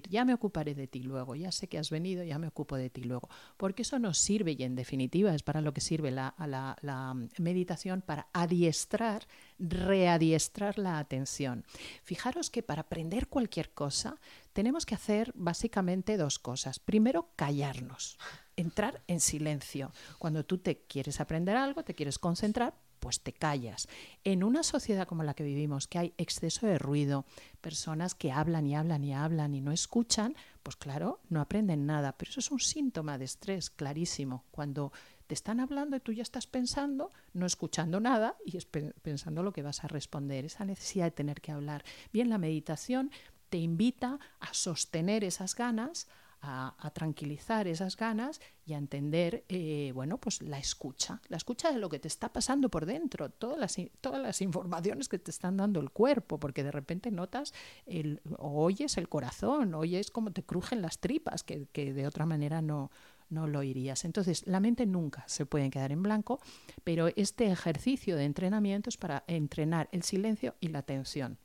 decir, 0.00 0.10
ya 0.10 0.24
me 0.24 0.34
ocuparé 0.34 0.74
de 0.74 0.86
ti 0.86 1.02
luego, 1.02 1.34
ya 1.34 1.52
sé 1.52 1.68
que 1.68 1.78
has 1.78 1.90
venido, 1.90 2.24
ya 2.24 2.38
me 2.38 2.48
ocupo 2.48 2.76
de 2.76 2.90
ti 2.90 3.02
luego, 3.02 3.28
porque 3.56 3.82
eso 3.82 3.98
nos 3.98 4.18
sirve 4.18 4.52
y 4.52 4.62
en 4.62 4.74
definitiva 4.74 5.34
es 5.34 5.42
para 5.42 5.60
lo 5.60 5.72
que 5.72 5.80
sirve 5.80 6.10
la, 6.10 6.34
la 6.38 7.16
meditación, 7.38 8.02
para 8.02 8.28
adiestrar, 8.32 9.26
readiestrar 9.58 10.78
la 10.78 10.98
atención. 10.98 11.64
Fijaros 12.02 12.50
que 12.50 12.62
para 12.62 12.82
aprender 12.82 13.28
cualquier 13.28 13.70
cosa 13.70 14.16
tenemos 14.52 14.86
que 14.86 14.94
hacer 14.94 15.32
básicamente 15.34 16.16
dos 16.16 16.38
cosas. 16.38 16.78
Primero, 16.78 17.30
callarnos, 17.36 18.18
entrar 18.56 19.02
en 19.06 19.20
silencio. 19.20 19.92
Cuando 20.18 20.44
tú 20.44 20.58
te 20.58 20.82
quieres 20.82 21.20
aprender 21.20 21.56
algo, 21.56 21.84
te 21.84 21.94
quieres 21.94 22.18
concentrar, 22.18 22.74
pues 23.02 23.20
te 23.20 23.32
callas. 23.32 23.88
En 24.22 24.44
una 24.44 24.62
sociedad 24.62 25.08
como 25.08 25.24
la 25.24 25.34
que 25.34 25.42
vivimos, 25.42 25.88
que 25.88 25.98
hay 25.98 26.14
exceso 26.18 26.68
de 26.68 26.78
ruido, 26.78 27.26
personas 27.60 28.14
que 28.14 28.30
hablan 28.30 28.64
y 28.64 28.76
hablan 28.76 29.02
y 29.02 29.12
hablan 29.12 29.54
y 29.54 29.60
no 29.60 29.72
escuchan, 29.72 30.36
pues 30.62 30.76
claro, 30.76 31.18
no 31.28 31.40
aprenden 31.40 31.84
nada. 31.84 32.16
Pero 32.16 32.30
eso 32.30 32.38
es 32.38 32.52
un 32.52 32.60
síntoma 32.60 33.18
de 33.18 33.24
estrés 33.24 33.70
clarísimo. 33.70 34.44
Cuando 34.52 34.92
te 35.26 35.34
están 35.34 35.58
hablando 35.58 35.96
y 35.96 36.00
tú 36.00 36.12
ya 36.12 36.22
estás 36.22 36.46
pensando, 36.46 37.10
no 37.32 37.44
escuchando 37.44 37.98
nada 37.98 38.36
y 38.46 38.56
pensando 39.02 39.42
lo 39.42 39.52
que 39.52 39.62
vas 39.62 39.82
a 39.82 39.88
responder. 39.88 40.44
Esa 40.44 40.64
necesidad 40.64 41.06
de 41.06 41.10
tener 41.10 41.40
que 41.40 41.50
hablar. 41.50 41.84
Bien, 42.12 42.30
la 42.30 42.38
meditación 42.38 43.10
te 43.48 43.58
invita 43.58 44.20
a 44.38 44.54
sostener 44.54 45.24
esas 45.24 45.56
ganas, 45.56 46.06
a, 46.42 46.90
tranquilizar 46.92 47.68
esas 47.68 47.96
ganas 47.96 48.40
y 48.66 48.74
a 48.74 48.78
entender, 48.78 49.44
eh, 49.48 49.92
bueno, 49.94 50.18
pues 50.18 50.42
la 50.42 50.58
escucha, 50.58 51.22
la 51.28 51.36
escucha 51.36 51.70
de 51.72 51.78
lo 51.78 51.88
que 51.88 52.00
te 52.00 52.08
está 52.08 52.32
pasando 52.32 52.68
por 52.68 52.84
dentro, 52.84 53.30
todas 53.30 53.58
las, 53.58 53.76
todas 54.00 54.20
las 54.20 54.40
informaciones 54.42 55.08
que 55.08 55.18
te 55.18 55.30
están 55.30 55.56
dando 55.56 55.80
el 55.80 55.90
cuerpo, 55.90 56.40
porque 56.40 56.64
de 56.64 56.72
repente 56.72 57.10
notas, 57.12 57.54
el, 57.86 58.20
oyes 58.38 58.98
el 58.98 59.08
corazón, 59.08 59.74
oyes 59.74 60.10
cómo 60.10 60.32
te 60.32 60.42
crujen 60.42 60.82
las 60.82 60.98
tripas, 60.98 61.44
que, 61.44 61.66
que 61.72 61.92
de 61.94 62.06
otra 62.08 62.26
manera 62.26 62.60
no, 62.60 62.90
no 63.28 63.46
lo 63.46 63.62
irías. 63.62 64.04
Entonces, 64.04 64.44
la 64.46 64.60
mente 64.60 64.84
nunca 64.84 65.24
se 65.28 65.46
puede 65.46 65.70
quedar 65.70 65.92
en 65.92 66.02
blanco, 66.02 66.40
pero 66.82 67.08
este 67.14 67.50
ejercicio 67.50 68.16
de 68.16 68.24
entrenamiento 68.24 68.90
es 68.90 68.96
para 68.96 69.22
entrenar 69.28 69.88
el 69.92 70.02
silencio 70.02 70.56
y 70.60 70.68
la 70.68 70.80
atención, 70.80 71.38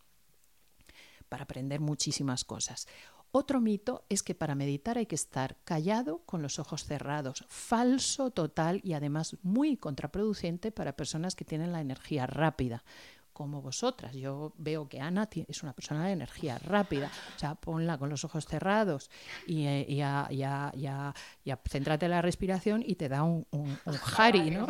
para 1.29 1.43
aprender 1.43 1.79
muchísimas 1.79 2.43
cosas. 2.43 2.87
Otro 3.31 3.61
mito 3.61 4.05
es 4.09 4.23
que 4.23 4.35
para 4.35 4.55
meditar 4.55 4.97
hay 4.97 5.05
que 5.05 5.15
estar 5.15 5.57
callado 5.63 6.23
con 6.25 6.41
los 6.41 6.59
ojos 6.59 6.85
cerrados. 6.85 7.45
Falso 7.49 8.31
total 8.31 8.81
y 8.83 8.93
además 8.93 9.37
muy 9.43 9.77
contraproducente 9.77 10.71
para 10.71 10.95
personas 10.95 11.35
que 11.35 11.45
tienen 11.45 11.71
la 11.71 11.81
energía 11.81 12.25
rápida 12.25 12.83
como 13.37 13.61
vosotras. 13.61 14.15
Yo 14.15 14.51
veo 14.57 14.89
que 14.89 14.99
Ana 14.99 15.29
es 15.47 15.61
una 15.61 15.73
persona 15.73 16.07
de 16.07 16.13
energía 16.13 16.57
rápida. 16.57 17.11
O 17.35 17.39
sea, 17.39 17.53
ponla 17.53 17.99
con 17.99 18.09
los 18.09 18.25
ojos 18.25 18.47
cerrados 18.47 19.11
y, 19.45 19.67
eh, 19.67 19.85
céntrate 21.69 22.05
en 22.05 22.11
la 22.11 22.23
respiración 22.23 22.83
y 22.83 22.95
te 22.95 23.09
da 23.09 23.21
un, 23.21 23.45
un, 23.51 23.77
jari, 23.93 24.49
¿no? 24.49 24.65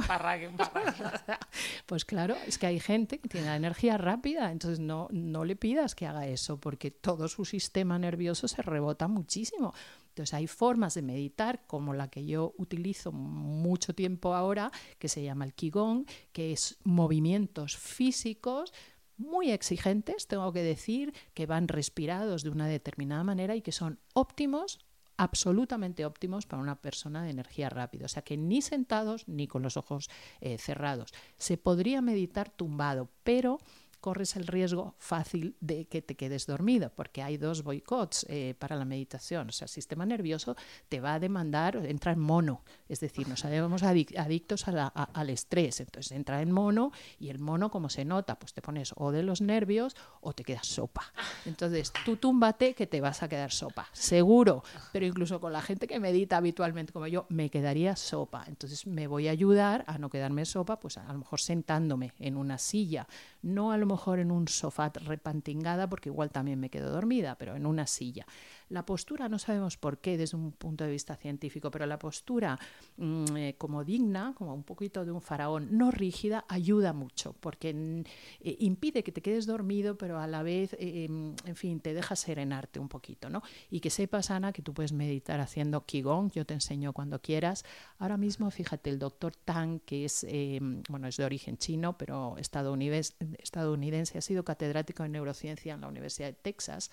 pues 1.85 2.03
claro, 2.03 2.35
es 2.45 2.57
que 2.57 2.67
hay 2.67 2.81
gente 2.81 3.19
que 3.19 3.29
tiene 3.29 3.47
la 3.47 3.55
energía 3.55 3.97
rápida, 3.97 4.51
entonces 4.51 4.81
no, 4.81 5.07
no 5.11 5.45
le 5.45 5.55
pidas 5.55 5.95
que 5.95 6.05
haga 6.05 6.27
eso 6.27 6.59
porque 6.59 6.91
todo 6.91 7.29
su 7.29 7.45
sistema 7.45 7.97
nervioso 7.97 8.49
se 8.49 8.61
rebota 8.61 9.07
muchísimo. 9.07 9.73
Entonces 10.17 10.33
hay 10.33 10.47
formas 10.47 10.95
de 10.95 11.03
meditar 11.03 11.67
como 11.67 11.93
la 11.93 12.09
que 12.09 12.25
yo 12.25 12.55
utilizo 12.57 13.11
mucho 13.11 13.93
tiempo 13.93 14.33
ahora, 14.33 14.71
que 14.97 15.09
se 15.09 15.21
llama 15.21 15.45
el 15.45 15.53
Qigong, 15.53 16.07
que 16.31 16.51
es 16.51 16.79
movimientos 16.83 17.77
físicos 17.77 18.73
muy 19.15 19.51
exigentes, 19.51 20.25
tengo 20.25 20.51
que 20.53 20.63
decir, 20.63 21.13
que 21.35 21.45
van 21.45 21.67
respirados 21.67 22.41
de 22.41 22.49
una 22.49 22.67
determinada 22.67 23.23
manera 23.23 23.55
y 23.55 23.61
que 23.61 23.71
son 23.71 23.99
óptimos 24.13 24.79
absolutamente 25.17 26.05
óptimos 26.05 26.47
para 26.47 26.63
una 26.63 26.81
persona 26.81 27.23
de 27.23 27.29
energía 27.29 27.69
rápida. 27.69 28.05
O 28.05 28.09
sea 28.09 28.23
que 28.23 28.37
ni 28.37 28.63
sentados 28.63 29.27
ni 29.27 29.47
con 29.47 29.61
los 29.61 29.77
ojos 29.77 30.09
eh, 30.41 30.57
cerrados. 30.57 31.13
Se 31.37 31.57
podría 31.57 32.01
meditar 32.01 32.49
tumbado, 32.49 33.09
pero 33.23 33.59
corres 33.99 34.35
el 34.35 34.47
riesgo 34.47 34.95
fácil 34.99 35.55
de 35.59 35.85
que 35.85 36.01
te 36.01 36.15
quedes 36.15 36.45
dormido, 36.45 36.91
porque 36.95 37.21
hay 37.21 37.37
dos 37.37 37.63
boicots 37.63 38.25
eh, 38.29 38.55
para 38.57 38.75
la 38.75 38.85
meditación. 38.85 39.49
O 39.49 39.51
sea, 39.51 39.65
el 39.65 39.69
sistema 39.69 40.05
nervioso 40.05 40.55
te 40.89 40.99
va 40.99 41.15
a 41.15 41.19
demandar, 41.19 41.75
entra 41.85 42.11
en 42.11 42.19
mono, 42.19 42.63
es 42.89 42.99
decir, 42.99 43.27
nos 43.27 43.41
sabemos 43.41 43.83
adictos 43.83 44.65
al 44.67 45.29
estrés, 45.29 45.79
entonces 45.79 46.11
entra 46.11 46.41
en 46.41 46.51
mono 46.51 46.91
y 47.19 47.29
el 47.29 47.39
mono, 47.39 47.69
como 47.69 47.89
se 47.89 48.05
nota, 48.05 48.39
pues 48.39 48.53
te 48.53 48.61
pones 48.61 48.93
o 48.95 49.11
de 49.11 49.23
los 49.23 49.41
nervios 49.41 49.95
o 50.21 50.33
te 50.33 50.43
quedas 50.43 50.67
sopa. 50.67 51.11
Entonces, 51.45 51.91
tú 52.05 52.17
túmbate 52.17 52.73
que 52.73 52.87
te 52.87 53.01
vas 53.01 53.23
a 53.23 53.29
quedar 53.29 53.51
sopa, 53.51 53.87
seguro, 53.93 54.63
pero 54.91 55.05
incluso 55.05 55.39
con 55.39 55.53
la 55.53 55.61
gente 55.61 55.87
que 55.87 55.99
medita 55.99 56.37
habitualmente 56.37 56.93
como 56.93 57.07
yo, 57.07 57.25
me 57.29 57.49
quedaría 57.49 57.95
sopa. 57.95 58.45
Entonces, 58.47 58.85
me 58.87 59.07
voy 59.07 59.27
a 59.27 59.31
ayudar 59.31 59.83
a 59.87 59.97
no 59.97 60.09
quedarme 60.09 60.45
sopa, 60.45 60.79
pues 60.79 60.97
a 60.97 61.11
lo 61.11 61.19
mejor 61.19 61.39
sentándome 61.39 62.13
en 62.19 62.37
una 62.37 62.57
silla, 62.57 63.07
no 63.41 63.71
a 63.71 63.77
lo 63.77 63.85
mejor 63.85 64.19
en 64.19 64.31
un 64.31 64.47
sofá 64.47 64.89
repantingada, 64.89 65.89
porque 65.89 66.09
igual 66.09 66.31
también 66.31 66.59
me 66.59 66.69
quedo 66.69 66.91
dormida, 66.91 67.35
pero 67.37 67.55
en 67.55 67.65
una 67.65 67.87
silla. 67.87 68.25
La 68.69 68.85
postura, 68.85 69.29
no 69.29 69.39
sabemos 69.39 69.77
por 69.77 69.99
qué 69.99 70.17
desde 70.17 70.35
un 70.35 70.51
punto 70.51 70.83
de 70.83 70.91
vista 70.91 71.15
científico, 71.15 71.71
pero 71.71 71.85
la 71.85 71.97
postura 71.97 72.59
mm, 72.97 73.37
eh, 73.37 73.55
como 73.57 73.85
digna, 73.85 74.33
como 74.35 74.53
un 74.53 74.63
poquito 74.63 75.05
de 75.05 75.11
un 75.11 75.21
faraón, 75.21 75.69
no 75.71 75.89
rígida, 75.89 76.43
ayuda 76.49 76.91
mucho, 76.91 77.33
porque 77.39 77.73
mm, 77.73 77.99
eh, 78.41 78.57
impide 78.59 79.03
que 79.03 79.13
te 79.13 79.21
quedes 79.21 79.45
dormido, 79.45 79.97
pero 79.97 80.19
a 80.19 80.27
la 80.27 80.43
vez, 80.43 80.73
eh, 80.73 81.05
em, 81.05 81.33
en 81.45 81.55
fin, 81.55 81.79
te 81.79 81.93
deja 81.93 82.17
serenarte 82.17 82.79
un 82.79 82.89
poquito, 82.89 83.29
¿no? 83.29 83.41
Y 83.69 83.79
que 83.79 83.89
sepas, 83.89 84.31
Ana, 84.31 84.51
que 84.51 84.61
tú 84.61 84.73
puedes 84.73 84.91
meditar 84.91 85.39
haciendo 85.39 85.85
Qigong, 85.85 86.31
yo 86.33 86.45
te 86.45 86.53
enseño 86.53 86.91
cuando 86.91 87.21
quieras. 87.21 87.63
Ahora 87.99 88.17
mismo, 88.17 88.51
fíjate, 88.51 88.89
el 88.89 88.99
doctor 88.99 89.33
Tang, 89.35 89.79
que 89.79 90.03
es, 90.05 90.25
em, 90.27 90.83
bueno, 90.89 91.07
es 91.07 91.15
de 91.15 91.23
origen 91.23 91.57
chino, 91.57 91.97
pero 91.97 92.35
estadounidense, 92.37 93.13
estadounidense, 93.39 94.17
ha 94.17 94.21
sido 94.21 94.43
catedrático 94.43 95.03
en 95.03 95.13
neurociencia 95.13 95.73
en 95.73 95.81
la 95.81 95.87
Universidad 95.87 96.27
de 96.27 96.33
Texas, 96.33 96.91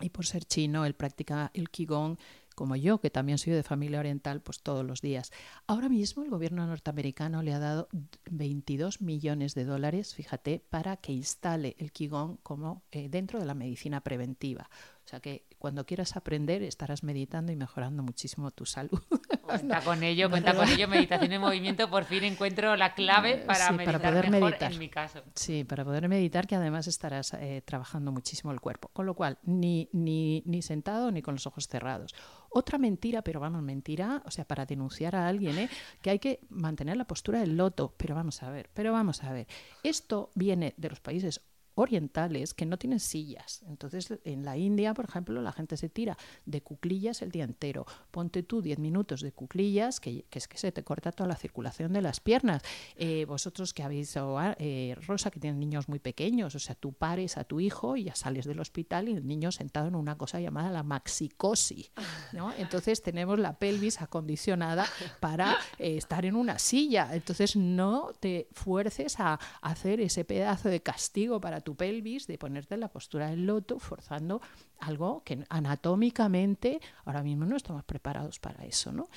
y 0.00 0.10
por 0.10 0.26
ser 0.26 0.44
chino, 0.44 0.84
él 0.84 0.94
practica 0.94 1.50
el 1.54 1.70
Qigong 1.70 2.16
como 2.54 2.76
yo, 2.76 2.98
que 2.98 3.10
también 3.10 3.38
soy 3.38 3.52
de 3.52 3.62
familia 3.62 3.98
oriental, 3.98 4.40
pues 4.40 4.60
todos 4.60 4.84
los 4.84 5.00
días. 5.00 5.32
Ahora 5.66 5.88
mismo 5.88 6.22
el 6.22 6.30
gobierno 6.30 6.66
norteamericano 6.66 7.42
le 7.42 7.52
ha 7.52 7.58
dado 7.58 7.88
22 8.30 9.00
millones 9.00 9.54
de 9.54 9.64
dólares, 9.64 10.14
fíjate, 10.14 10.62
para 10.70 10.96
que 10.96 11.12
instale 11.12 11.74
el 11.78 11.90
Qigong 11.90 12.38
como 12.42 12.82
eh, 12.92 13.08
dentro 13.08 13.40
de 13.40 13.46
la 13.46 13.54
medicina 13.54 14.02
preventiva. 14.02 14.70
O 15.04 15.08
sea 15.08 15.20
que 15.20 15.44
cuando 15.58 15.84
quieras 15.84 16.16
aprender 16.16 16.62
estarás 16.62 17.02
meditando 17.02 17.50
y 17.50 17.56
mejorando 17.56 18.02
muchísimo 18.02 18.50
tu 18.52 18.66
salud. 18.66 19.00
Cuenta 19.44 19.80
con 19.80 20.02
ello, 20.02 20.30
cuenta 20.30 20.54
con 20.54 20.68
ello, 20.68 20.88
meditación 20.88 21.32
en 21.32 21.40
movimiento, 21.40 21.88
por 21.90 22.04
fin 22.04 22.24
encuentro 22.24 22.76
la 22.76 22.94
clave 22.94 23.38
para, 23.38 23.70
meditar 23.72 24.00
para 24.00 24.10
poder 24.10 24.30
mejor 24.30 24.50
meditar. 24.50 24.72
en 24.72 24.78
mi 24.78 24.88
caso. 24.88 25.22
Sí, 25.34 25.64
para 25.64 25.84
poder 25.84 26.08
meditar 26.08 26.46
que 26.46 26.56
además 26.56 26.86
estarás 26.86 27.34
eh, 27.34 27.62
trabajando 27.64 28.12
muchísimo 28.12 28.52
el 28.52 28.60
cuerpo. 28.60 28.88
Con 28.92 29.06
lo 29.06 29.14
cual, 29.14 29.38
ni, 29.42 29.88
ni, 29.92 30.42
ni 30.46 30.62
sentado 30.62 31.10
ni 31.10 31.22
con 31.22 31.34
los 31.34 31.46
ojos 31.46 31.68
cerrados. 31.68 32.14
Otra 32.50 32.78
mentira, 32.78 33.22
pero 33.22 33.40
vamos, 33.40 33.62
mentira, 33.62 34.22
o 34.24 34.30
sea, 34.30 34.44
para 34.44 34.64
denunciar 34.64 35.16
a 35.16 35.26
alguien, 35.26 35.58
¿eh? 35.58 35.68
que 36.00 36.10
hay 36.10 36.18
que 36.18 36.40
mantener 36.50 36.96
la 36.96 37.04
postura 37.04 37.40
del 37.40 37.56
loto. 37.56 37.94
Pero 37.96 38.14
vamos 38.14 38.42
a 38.42 38.50
ver, 38.50 38.70
pero 38.72 38.92
vamos 38.92 39.22
a 39.24 39.32
ver. 39.32 39.46
Esto 39.82 40.30
viene 40.34 40.74
de 40.76 40.88
los 40.88 41.00
países 41.00 41.40
orientales 41.74 42.54
que 42.54 42.66
no 42.66 42.78
tienen 42.78 43.00
sillas. 43.00 43.62
Entonces, 43.68 44.14
en 44.24 44.44
la 44.44 44.56
India, 44.56 44.94
por 44.94 45.06
ejemplo, 45.06 45.40
la 45.42 45.52
gente 45.52 45.76
se 45.76 45.88
tira 45.88 46.16
de 46.46 46.62
cuclillas 46.62 47.22
el 47.22 47.30
día 47.30 47.44
entero. 47.44 47.86
Ponte 48.10 48.42
tú 48.42 48.62
10 48.62 48.78
minutos 48.78 49.20
de 49.20 49.32
cuclillas, 49.32 50.00
que, 50.00 50.24
es 50.30 50.48
que 50.48 50.58
se 50.58 50.72
te 50.72 50.84
corta 50.84 51.12
toda 51.12 51.28
la 51.28 51.36
circulación 51.36 51.92
de 51.92 52.02
las 52.02 52.20
piernas. 52.20 52.62
Eh, 52.96 53.24
vosotros 53.26 53.74
que 53.74 53.82
habéis, 53.82 54.14
eh, 54.16 54.96
Rosa, 55.06 55.30
que 55.30 55.40
tienen 55.40 55.60
niños 55.60 55.88
muy 55.88 55.98
pequeños, 55.98 56.54
o 56.54 56.58
sea, 56.58 56.74
tú 56.74 56.92
pares 56.92 57.36
a 57.36 57.44
tu 57.44 57.60
hijo 57.60 57.96
y 57.96 58.04
ya 58.04 58.14
sales 58.14 58.44
del 58.46 58.60
hospital 58.60 59.08
y 59.08 59.12
el 59.12 59.26
niño 59.26 59.52
sentado 59.52 59.88
en 59.88 59.94
una 59.94 60.16
cosa 60.16 60.40
llamada 60.40 60.70
la 60.70 60.82
maxicosi. 60.82 61.90
¿no? 62.32 62.52
Entonces, 62.56 63.02
tenemos 63.02 63.38
la 63.38 63.58
pelvis 63.58 64.00
acondicionada 64.00 64.86
para 65.20 65.56
eh, 65.78 65.96
estar 65.96 66.24
en 66.24 66.36
una 66.36 66.58
silla. 66.58 67.10
Entonces, 67.12 67.56
no 67.56 68.12
te 68.20 68.48
fuerces 68.52 69.18
a 69.18 69.38
hacer 69.60 70.00
ese 70.00 70.24
pedazo 70.24 70.68
de 70.68 70.80
castigo 70.80 71.40
para 71.40 71.60
tu 71.64 71.74
pelvis, 71.74 72.26
de 72.26 72.38
ponerte 72.38 72.74
en 72.74 72.80
la 72.80 72.88
postura 72.88 73.30
del 73.30 73.46
loto, 73.46 73.78
forzando 73.78 74.40
algo 74.78 75.22
que 75.24 75.44
anatómicamente 75.48 76.80
ahora 77.04 77.22
mismo 77.22 77.46
no 77.46 77.56
estamos 77.56 77.84
preparados 77.84 78.38
para 78.38 78.64
eso, 78.64 78.92
¿no? 78.92 79.08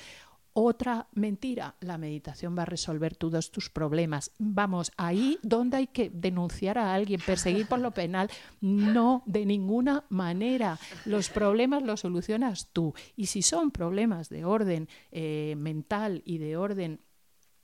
Otra 0.60 1.06
mentira, 1.12 1.76
la 1.78 1.98
meditación 1.98 2.58
va 2.58 2.62
a 2.62 2.64
resolver 2.64 3.14
todos 3.14 3.52
tus 3.52 3.70
problemas. 3.70 4.32
Vamos, 4.40 4.90
ahí 4.96 5.38
donde 5.42 5.76
hay 5.76 5.86
que 5.86 6.10
denunciar 6.10 6.78
a 6.78 6.94
alguien, 6.94 7.20
perseguir 7.24 7.68
por 7.68 7.78
lo 7.78 7.92
penal, 7.92 8.28
no, 8.60 9.22
de 9.24 9.46
ninguna 9.46 10.04
manera. 10.08 10.76
Los 11.04 11.28
problemas 11.28 11.84
los 11.84 12.00
solucionas 12.00 12.70
tú. 12.72 12.92
Y 13.14 13.26
si 13.26 13.42
son 13.42 13.70
problemas 13.70 14.30
de 14.30 14.44
orden 14.44 14.88
eh, 15.12 15.54
mental 15.56 16.22
y 16.24 16.38
de 16.38 16.56
orden 16.56 17.02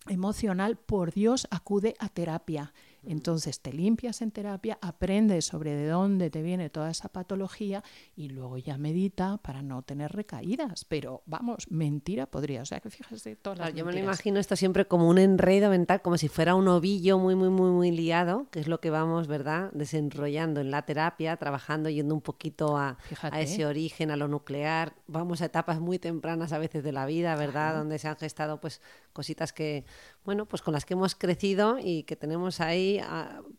emocional, 0.06 0.76
por 0.76 1.12
Dios, 1.12 1.48
acude 1.50 1.96
a 1.98 2.08
terapia. 2.08 2.72
Entonces 3.06 3.60
te 3.60 3.72
limpias 3.72 4.22
en 4.22 4.30
terapia, 4.30 4.78
aprendes 4.80 5.46
sobre 5.46 5.74
de 5.74 5.88
dónde 5.88 6.30
te 6.30 6.42
viene 6.42 6.70
toda 6.70 6.90
esa 6.90 7.08
patología 7.08 7.82
y 8.16 8.28
luego 8.28 8.58
ya 8.58 8.78
medita 8.78 9.38
para 9.38 9.62
no 9.62 9.82
tener 9.82 10.12
recaídas. 10.12 10.84
Pero 10.84 11.22
vamos, 11.26 11.70
mentira 11.70 12.26
podría. 12.26 12.62
O 12.62 12.66
sea 12.66 12.80
que 12.80 12.90
fíjate 12.90 13.36
todas 13.36 13.58
las 13.58 13.74
Yo 13.74 13.84
me 13.84 13.92
lo 13.92 13.98
imagino 13.98 14.38
esto 14.38 14.56
siempre 14.56 14.86
como 14.86 15.08
un 15.08 15.18
enredo 15.18 15.70
mental, 15.70 16.02
como 16.02 16.16
si 16.18 16.28
fuera 16.28 16.54
un 16.54 16.68
ovillo 16.68 17.18
muy, 17.18 17.34
muy, 17.34 17.50
muy, 17.50 17.70
muy 17.70 17.90
liado, 17.90 18.46
que 18.50 18.60
es 18.60 18.68
lo 18.68 18.80
que 18.80 18.90
vamos, 18.90 19.26
¿verdad?, 19.26 19.70
desenrollando 19.72 20.60
en 20.60 20.70
la 20.70 20.82
terapia, 20.82 21.36
trabajando, 21.36 21.88
yendo 21.88 22.14
un 22.14 22.20
poquito 22.20 22.76
a, 22.76 22.98
a 23.22 23.40
ese 23.40 23.66
origen, 23.66 24.10
a 24.10 24.16
lo 24.16 24.28
nuclear. 24.28 24.94
Vamos 25.06 25.42
a 25.42 25.46
etapas 25.46 25.80
muy 25.80 25.98
tempranas 25.98 26.52
a 26.52 26.58
veces 26.58 26.82
de 26.84 26.92
la 26.92 27.06
vida, 27.06 27.36
¿verdad?, 27.36 27.76
donde 27.76 27.98
se 27.98 28.08
han 28.08 28.16
gestado 28.16 28.60
pues 28.60 28.80
cositas 29.12 29.52
que, 29.52 29.84
bueno, 30.24 30.46
pues 30.46 30.62
con 30.62 30.72
las 30.72 30.84
que 30.84 30.94
hemos 30.94 31.14
crecido 31.14 31.78
y 31.78 32.02
que 32.02 32.16
tenemos 32.16 32.60
ahí 32.60 32.93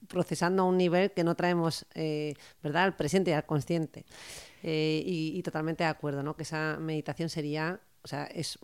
procesando 0.07 0.63
a 0.63 0.65
un 0.65 0.77
nivel 0.77 1.11
que 1.11 1.23
no 1.23 1.35
traemos, 1.35 1.85
eh, 1.95 2.33
¿verdad?, 2.61 2.83
al 2.83 2.95
presente 2.95 3.31
y 3.31 3.33
al 3.33 3.45
consciente. 3.45 4.05
Eh, 4.63 5.03
y, 5.05 5.37
y, 5.37 5.43
totalmente 5.43 5.83
de 5.83 5.89
acuerdo, 5.89 6.23
¿no? 6.23 6.35
Que 6.35 6.43
esa 6.43 6.77
meditación 6.79 7.29
sería 7.29 7.79
o 8.05 8.07
sea, 8.07 8.25
es, 8.25 8.59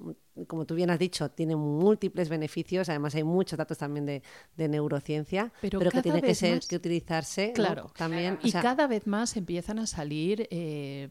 como 0.47 0.65
tú 0.65 0.75
bien 0.75 0.89
has 0.89 0.99
dicho, 0.99 1.29
tiene 1.29 1.55
múltiples 1.55 2.29
beneficios. 2.29 2.89
Además, 2.89 3.15
hay 3.15 3.23
muchos 3.23 3.57
datos 3.57 3.77
también 3.77 4.05
de, 4.05 4.21
neurociencia, 4.69 5.51
pero, 5.61 5.79
que 5.79 6.01
tiene 6.01 6.21
que, 6.21 6.35
ser, 6.35 6.61
que 6.61 6.75
utilizarse 6.75 7.51
claro, 7.53 7.91
también. 7.95 8.39
Y 8.43 8.51
cada 8.51 8.87
vez 8.87 9.07
más 9.07 9.35
empiezan 9.35 9.79
a 9.79 9.87
salir 9.87 10.47
eh, 10.51 11.09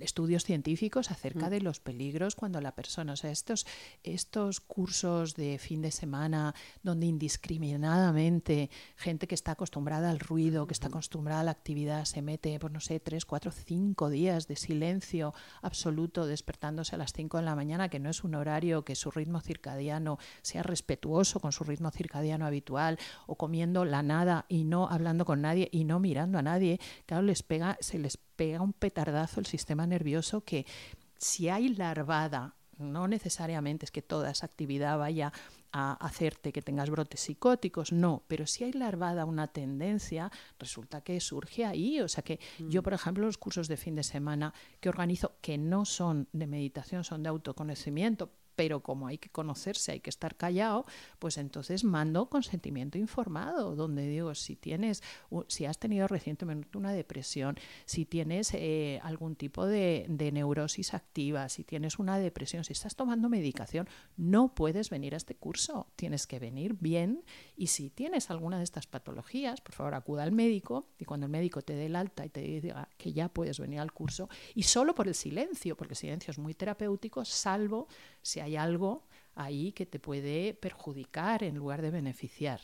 estudios 0.00 0.44
científicos 0.44 1.10
acerca 1.10 1.46
mm. 1.46 1.50
de 1.50 1.60
los 1.60 1.80
peligros 1.80 2.34
cuando 2.34 2.60
la 2.60 2.74
persona, 2.74 3.12
o 3.12 3.16
sea, 3.16 3.30
estos, 3.30 3.66
estos 4.02 4.60
cursos 4.60 5.34
de 5.34 5.58
fin 5.58 5.82
de 5.82 5.90
semana 5.90 6.54
donde 6.82 7.06
indiscriminadamente 7.06 8.70
gente 8.96 9.26
que 9.26 9.34
está 9.34 9.52
acostumbrada 9.52 10.10
al 10.10 10.20
ruido, 10.20 10.66
que 10.66 10.72
está 10.72 10.88
acostumbrada 10.88 11.40
a 11.40 11.44
la 11.44 11.50
actividad, 11.50 12.04
se 12.04 12.22
mete, 12.22 12.58
pues 12.58 12.72
no 12.72 12.80
sé, 12.80 13.00
tres, 13.00 13.24
cuatro, 13.24 13.50
cinco 13.50 14.08
días 14.08 14.48
de 14.48 14.56
silencio 14.56 15.34
absoluto 15.60 16.26
despertándose 16.26 16.94
a 16.94 16.98
las 16.98 17.12
5 17.12 17.38
de 17.38 17.44
la 17.44 17.54
mañana, 17.54 17.81
que 17.88 17.98
no 17.98 18.10
es 18.10 18.24
un 18.24 18.34
horario 18.34 18.84
que 18.84 18.94
su 18.94 19.10
ritmo 19.10 19.40
circadiano 19.40 20.18
sea 20.42 20.62
respetuoso 20.62 21.40
con 21.40 21.52
su 21.52 21.64
ritmo 21.64 21.90
circadiano 21.90 22.46
habitual, 22.46 22.98
o 23.26 23.36
comiendo 23.36 23.84
la 23.84 24.02
nada 24.02 24.46
y 24.48 24.64
no 24.64 24.88
hablando 24.88 25.24
con 25.24 25.42
nadie 25.42 25.68
y 25.72 25.84
no 25.84 26.00
mirando 26.00 26.38
a 26.38 26.42
nadie, 26.42 26.80
claro, 27.06 27.22
les 27.22 27.42
pega, 27.42 27.76
se 27.80 27.98
les 27.98 28.16
pega 28.16 28.60
un 28.60 28.72
petardazo 28.72 29.40
el 29.40 29.46
sistema 29.46 29.86
nervioso 29.86 30.42
que 30.42 30.66
si 31.18 31.48
hay 31.48 31.68
larvada 31.68 32.56
no 32.82 33.08
necesariamente 33.08 33.86
es 33.86 33.90
que 33.90 34.02
toda 34.02 34.30
esa 34.30 34.46
actividad 34.46 34.98
vaya 34.98 35.32
a 35.72 35.94
hacerte 35.94 36.52
que 36.52 36.60
tengas 36.60 36.90
brotes 36.90 37.20
psicóticos, 37.20 37.92
no, 37.92 38.24
pero 38.28 38.46
si 38.46 38.64
hay 38.64 38.72
larvada 38.72 39.24
una 39.24 39.48
tendencia, 39.48 40.30
resulta 40.58 41.00
que 41.00 41.18
surge 41.20 41.64
ahí. 41.64 42.00
O 42.00 42.08
sea 42.08 42.22
que 42.22 42.38
yo, 42.58 42.82
mm. 42.82 42.84
por 42.84 42.92
ejemplo, 42.92 43.26
los 43.26 43.38
cursos 43.38 43.68
de 43.68 43.76
fin 43.76 43.94
de 43.94 44.02
semana 44.02 44.52
que 44.80 44.88
organizo, 44.88 45.36
que 45.40 45.56
no 45.56 45.84
son 45.84 46.28
de 46.32 46.46
meditación, 46.46 47.04
son 47.04 47.22
de 47.22 47.30
autoconocimiento, 47.30 48.30
pero 48.56 48.82
como 48.82 49.06
hay 49.06 49.18
que 49.18 49.28
conocerse, 49.28 49.92
hay 49.92 50.00
que 50.00 50.10
estar 50.10 50.36
callado, 50.36 50.86
pues 51.18 51.38
entonces 51.38 51.84
mando 51.84 52.28
consentimiento 52.28 52.98
informado, 52.98 53.74
donde 53.74 54.06
digo, 54.06 54.34
si 54.34 54.56
tienes, 54.56 55.02
si 55.48 55.66
has 55.66 55.78
tenido 55.78 56.08
recientemente 56.08 56.78
una 56.78 56.92
depresión, 56.92 57.56
si 57.84 58.04
tienes 58.04 58.52
eh, 58.54 59.00
algún 59.02 59.36
tipo 59.36 59.66
de, 59.66 60.06
de 60.08 60.32
neurosis 60.32 60.94
activa, 60.94 61.48
si 61.48 61.64
tienes 61.64 61.98
una 61.98 62.18
depresión, 62.18 62.64
si 62.64 62.72
estás 62.72 62.96
tomando 62.96 63.28
medicación, 63.28 63.88
no 64.16 64.54
puedes 64.54 64.90
venir 64.90 65.14
a 65.14 65.16
este 65.16 65.34
curso, 65.34 65.86
tienes 65.96 66.26
que 66.26 66.38
venir 66.38 66.76
bien 66.78 67.24
y 67.62 67.68
si 67.68 67.90
tienes 67.90 68.28
alguna 68.28 68.58
de 68.58 68.64
estas 68.64 68.88
patologías, 68.88 69.60
por 69.60 69.72
favor 69.72 69.94
acuda 69.94 70.24
al 70.24 70.32
médico 70.32 70.84
y 70.98 71.04
cuando 71.04 71.26
el 71.26 71.30
médico 71.30 71.62
te 71.62 71.76
dé 71.76 71.86
el 71.86 71.94
alta 71.94 72.26
y 72.26 72.28
te 72.28 72.40
diga 72.40 72.88
que 72.98 73.12
ya 73.12 73.28
puedes 73.28 73.60
venir 73.60 73.78
al 73.78 73.92
curso, 73.92 74.28
y 74.56 74.64
solo 74.64 74.96
por 74.96 75.06
el 75.06 75.14
silencio, 75.14 75.76
porque 75.76 75.92
el 75.92 75.96
silencio 75.96 76.32
es 76.32 76.40
muy 76.40 76.54
terapéutico, 76.54 77.24
salvo 77.24 77.86
si 78.20 78.40
hay 78.40 78.56
algo 78.56 79.04
ahí 79.36 79.70
que 79.70 79.86
te 79.86 80.00
puede 80.00 80.54
perjudicar 80.54 81.44
en 81.44 81.54
lugar 81.54 81.82
de 81.82 81.92
beneficiar. 81.92 82.60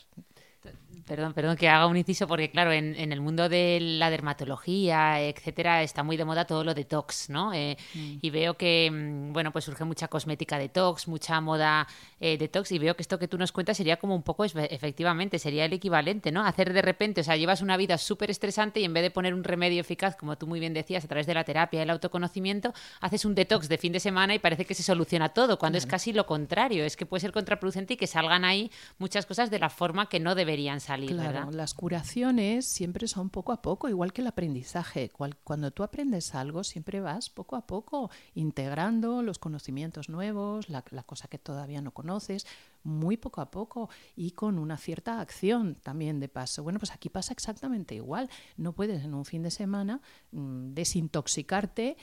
Perdón, 1.09 1.33
perdón 1.33 1.57
que 1.57 1.67
haga 1.67 1.87
un 1.87 1.97
inciso 1.97 2.27
porque 2.27 2.51
claro, 2.51 2.71
en, 2.71 2.95
el 2.95 3.19
mundo 3.19 3.49
de 3.49 3.79
la 3.81 4.11
dermatología, 4.11 5.19
etcétera, 5.19 5.81
está 5.81 6.03
muy 6.03 6.17
de 6.17 6.25
moda 6.25 6.45
todo 6.45 6.63
lo 6.63 6.75
detox, 6.75 7.31
¿no? 7.31 7.51
Eh, 7.51 7.77
mm. 7.95 8.17
Y 8.21 8.29
veo 8.29 8.55
que, 8.57 8.91
mm, 8.91 9.33
bueno, 9.33 9.51
pues 9.51 9.65
surge 9.65 9.83
mucha 9.85 10.07
cosmética 10.07 10.59
detox, 10.59 11.07
mucha 11.07 11.41
moda 11.41 11.87
eh, 12.19 12.37
detox 12.37 12.71
y 12.73 12.77
veo 12.77 12.95
que 12.95 13.01
esto 13.01 13.17
que 13.17 13.27
tú 13.27 13.39
nos 13.39 13.51
cuentas 13.51 13.77
sería 13.77 13.97
como 13.97 14.13
un 14.13 14.21
poco, 14.21 14.45
efectivamente, 14.45 15.39
sería 15.39 15.65
el 15.65 15.73
equivalente, 15.73 16.31
¿no? 16.31 16.45
Hacer 16.45 16.73
de 16.73 16.81
repente, 16.83 17.21
o 17.21 17.23
sea, 17.23 17.37
llevas 17.37 17.61
una 17.61 17.75
vida 17.75 17.97
súper 17.97 18.29
estresante 18.29 18.79
y 18.79 18.83
en 18.83 18.93
vez 18.93 19.01
de 19.01 19.09
poner 19.09 19.33
un 19.33 19.43
remedio 19.43 19.81
eficaz, 19.81 20.15
como 20.15 20.37
tú 20.37 20.45
muy 20.45 20.59
bien 20.59 20.75
decías, 20.75 21.05
a 21.05 21.07
través 21.07 21.25
de 21.25 21.33
la 21.33 21.43
terapia 21.43 21.81
el 21.81 21.89
autoconocimiento, 21.89 22.71
haces 23.01 23.25
un 23.25 23.33
detox 23.33 23.67
de 23.67 23.79
fin 23.79 23.93
de 23.93 23.99
semana 23.99 24.35
y 24.35 24.39
parece 24.39 24.65
que 24.65 24.75
se 24.75 24.83
soluciona 24.83 25.29
todo, 25.29 25.57
cuando 25.57 25.79
es 25.79 25.87
casi 25.87 26.13
lo 26.13 26.27
contrario, 26.27 26.85
es 26.85 26.95
que 26.95 27.07
puede 27.07 27.21
ser 27.21 27.31
contraproducente 27.31 27.95
y 27.95 27.97
que 27.97 28.05
salgan 28.05 28.45
ahí 28.45 28.69
muchas 28.99 29.25
cosas 29.25 29.49
de 29.49 29.57
la 29.57 29.71
forma 29.71 30.07
que 30.07 30.19
no 30.19 30.35
deberían 30.49 30.79
salir, 30.79 31.11
claro, 31.11 31.51
Las 31.51 31.75
curaciones 31.75 32.65
siempre 32.65 33.07
son 33.07 33.29
poco 33.29 33.51
a 33.51 33.61
poco, 33.61 33.87
igual 33.87 34.13
que 34.13 34.21
el 34.21 34.27
aprendizaje. 34.27 35.11
Cuando 35.43 35.71
tú 35.71 35.83
aprendes 35.83 36.33
algo, 36.33 36.63
siempre 36.63 37.01
vas 37.01 37.29
poco 37.29 37.55
a 37.55 37.67
poco 37.67 38.09
integrando 38.33 39.21
los 39.21 39.37
conocimientos 39.37 40.09
nuevos, 40.09 40.67
la, 40.67 40.83
la 40.89 41.03
cosa 41.03 41.27
que 41.27 41.37
todavía 41.37 41.81
no 41.81 41.91
conoces, 41.91 42.47
muy 42.83 43.17
poco 43.17 43.41
a 43.41 43.51
poco 43.51 43.89
y 44.15 44.31
con 44.31 44.59
una 44.59 44.77
cierta 44.77 45.21
acción 45.21 45.75
también 45.75 46.19
de 46.19 46.29
paso. 46.29 46.63
Bueno, 46.63 46.79
pues 46.79 46.91
aquí 46.91 47.09
pasa 47.09 47.33
exactamente 47.33 47.95
igual. 47.95 48.29
No 48.57 48.73
puedes 48.73 49.03
en 49.03 49.13
un 49.13 49.25
fin 49.25 49.43
de 49.43 49.51
semana 49.51 50.01
mm, 50.31 50.73
desintoxicarte 50.73 51.97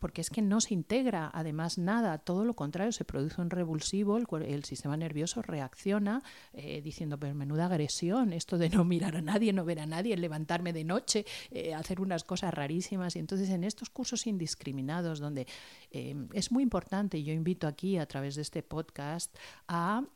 porque 0.00 0.20
es 0.20 0.30
que 0.30 0.42
no 0.42 0.60
se 0.60 0.74
integra 0.74 1.30
además 1.32 1.78
nada, 1.78 2.18
todo 2.18 2.44
lo 2.44 2.54
contrario, 2.54 2.90
se 2.90 3.04
produce 3.04 3.40
un 3.40 3.50
revulsivo, 3.50 4.18
el, 4.18 4.64
sistema 4.64 4.96
nervioso 4.96 5.42
reacciona 5.42 6.22
eh, 6.52 6.82
diciendo, 6.82 7.18
pero 7.18 7.34
menuda 7.34 7.66
agresión, 7.66 8.32
esto 8.32 8.58
de 8.58 8.68
no 8.68 8.84
mirar 8.84 9.16
a 9.16 9.22
nadie, 9.22 9.52
no 9.52 9.64
ver 9.64 9.78
a 9.78 9.86
nadie, 9.86 10.16
levantarme 10.16 10.72
de 10.72 10.82
noche, 10.82 11.24
eh, 11.52 11.72
hacer 11.72 12.00
unas 12.00 12.24
cosas 12.24 12.52
rarísimas. 12.52 13.14
Y 13.14 13.20
entonces 13.20 13.48
en 13.50 13.62
estos 13.62 13.90
cursos 13.90 14.26
indiscriminados 14.26 15.20
donde 15.20 15.46
eh, 15.92 16.16
es 16.32 16.50
muy 16.50 16.64
importante, 16.64 17.22
yo 17.22 17.32
invito 17.32 17.68
aquí 17.68 17.96
a 17.96 18.06
través 18.06 18.34
de 18.34 18.42
este 18.42 18.62
podcast 18.64 19.36
a 19.68 20.02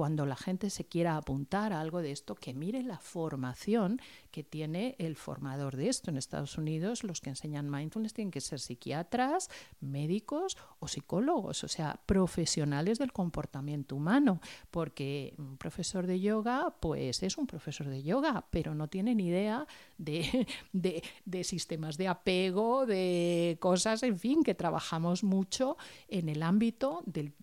cuando 0.00 0.24
la 0.24 0.34
gente 0.34 0.70
se 0.70 0.86
quiera 0.86 1.18
apuntar 1.18 1.74
a 1.74 1.80
algo 1.82 2.00
de 2.00 2.10
esto, 2.10 2.34
que 2.34 2.54
mire 2.54 2.82
la 2.82 2.98
formación 2.98 4.00
que 4.30 4.42
tiene 4.42 4.96
el 4.98 5.14
formador 5.14 5.76
de 5.76 5.90
esto. 5.90 6.10
En 6.10 6.16
Estados 6.16 6.56
Unidos 6.56 7.04
los 7.04 7.20
que 7.20 7.28
enseñan 7.28 7.70
mindfulness 7.70 8.14
tienen 8.14 8.30
que 8.30 8.40
ser 8.40 8.60
psiquiatras, 8.60 9.50
médicos 9.80 10.56
o 10.78 10.88
psicólogos, 10.88 11.64
o 11.64 11.68
sea, 11.68 12.00
profesionales 12.06 12.98
del 12.98 13.12
comportamiento 13.12 13.94
humano, 13.94 14.40
porque 14.70 15.34
un 15.36 15.58
profesor 15.58 16.06
de 16.06 16.18
yoga, 16.18 16.74
pues 16.80 17.22
es 17.22 17.36
un 17.36 17.46
profesor 17.46 17.88
de 17.88 18.02
yoga, 18.02 18.46
pero 18.50 18.74
no 18.74 18.88
tiene 18.88 19.14
ni 19.14 19.26
idea 19.26 19.66
de, 19.98 20.46
de 21.26 21.44
sistemas 21.44 21.98
de 21.98 22.08
apego, 22.08 22.86
de 22.86 23.58
cosas, 23.60 24.02
en 24.02 24.18
fin, 24.18 24.44
que 24.44 24.54
trabajamos 24.54 25.24
mucho 25.24 25.76
en 26.08 26.30
el 26.30 26.42
ámbito 26.42 27.02
del, 27.04 27.34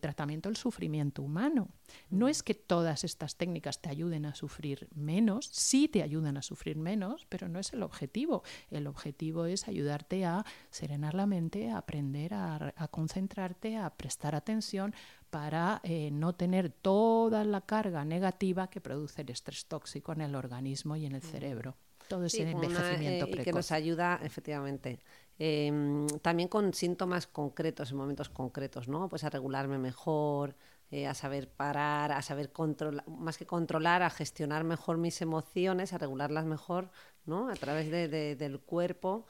tratamiento 0.00 0.48
del 0.48 0.56
sufrimiento 0.56 1.22
humano. 1.22 1.68
No 2.10 2.28
es 2.28 2.42
que 2.42 2.54
todas 2.54 3.04
estas 3.04 3.36
técnicas 3.36 3.80
te 3.80 3.88
ayuden 3.88 4.26
a 4.26 4.34
sufrir 4.34 4.88
menos, 4.94 5.46
sí 5.52 5.88
te 5.88 6.02
ayudan 6.02 6.36
a 6.36 6.42
sufrir 6.42 6.76
menos, 6.76 7.26
pero 7.28 7.48
no 7.48 7.58
es 7.58 7.72
el 7.72 7.82
objetivo. 7.82 8.42
El 8.70 8.86
objetivo 8.86 9.46
es 9.46 9.68
ayudarte 9.68 10.24
a 10.24 10.44
serenar 10.70 11.14
la 11.14 11.26
mente, 11.26 11.70
a 11.70 11.78
aprender 11.78 12.34
a, 12.34 12.88
concentrarte, 12.90 13.76
a 13.76 13.90
prestar 13.90 14.34
atención 14.34 14.94
para 15.30 15.80
eh, 15.84 16.10
no 16.10 16.34
tener 16.34 16.70
toda 16.70 17.44
la 17.44 17.60
carga 17.60 18.04
negativa 18.04 18.68
que 18.68 18.80
produce 18.80 19.22
el 19.22 19.30
estrés 19.30 19.66
tóxico 19.66 20.12
en 20.12 20.22
el 20.22 20.34
organismo 20.34 20.96
y 20.96 21.06
en 21.06 21.14
el 21.14 21.22
cerebro. 21.22 21.76
Todo 22.08 22.24
ese 22.24 22.50
envejecimiento 22.50 23.26
eh, 23.26 23.30
Y 23.30 23.44
que 23.44 23.52
nos 23.52 23.70
ayuda, 23.70 24.18
efectivamente, 24.24 24.98
em, 25.38 26.08
también 26.20 26.48
con 26.48 26.74
síntomas 26.74 27.28
concretos, 27.28 27.92
en 27.92 27.98
momentos 27.98 28.28
concretos, 28.28 28.88
¿no? 28.88 29.08
Pues 29.08 29.22
a 29.22 29.30
regularme 29.30 29.78
mejor, 29.78 30.56
eh, 30.90 31.06
a 31.06 31.14
saber 31.14 31.48
parar, 31.48 32.12
a 32.12 32.22
saber 32.22 32.52
controlar, 32.52 33.06
más 33.08 33.38
que 33.38 33.46
controlar, 33.46 34.02
a 34.02 34.10
gestionar 34.10 34.64
mejor 34.64 34.98
mis 34.98 35.22
emociones, 35.22 35.92
a 35.92 35.98
regularlas 35.98 36.44
mejor, 36.44 36.90
¿no? 37.26 37.48
A 37.48 37.54
través 37.54 37.90
de, 37.90 38.36
del 38.36 38.60
cuerpo 38.60 39.26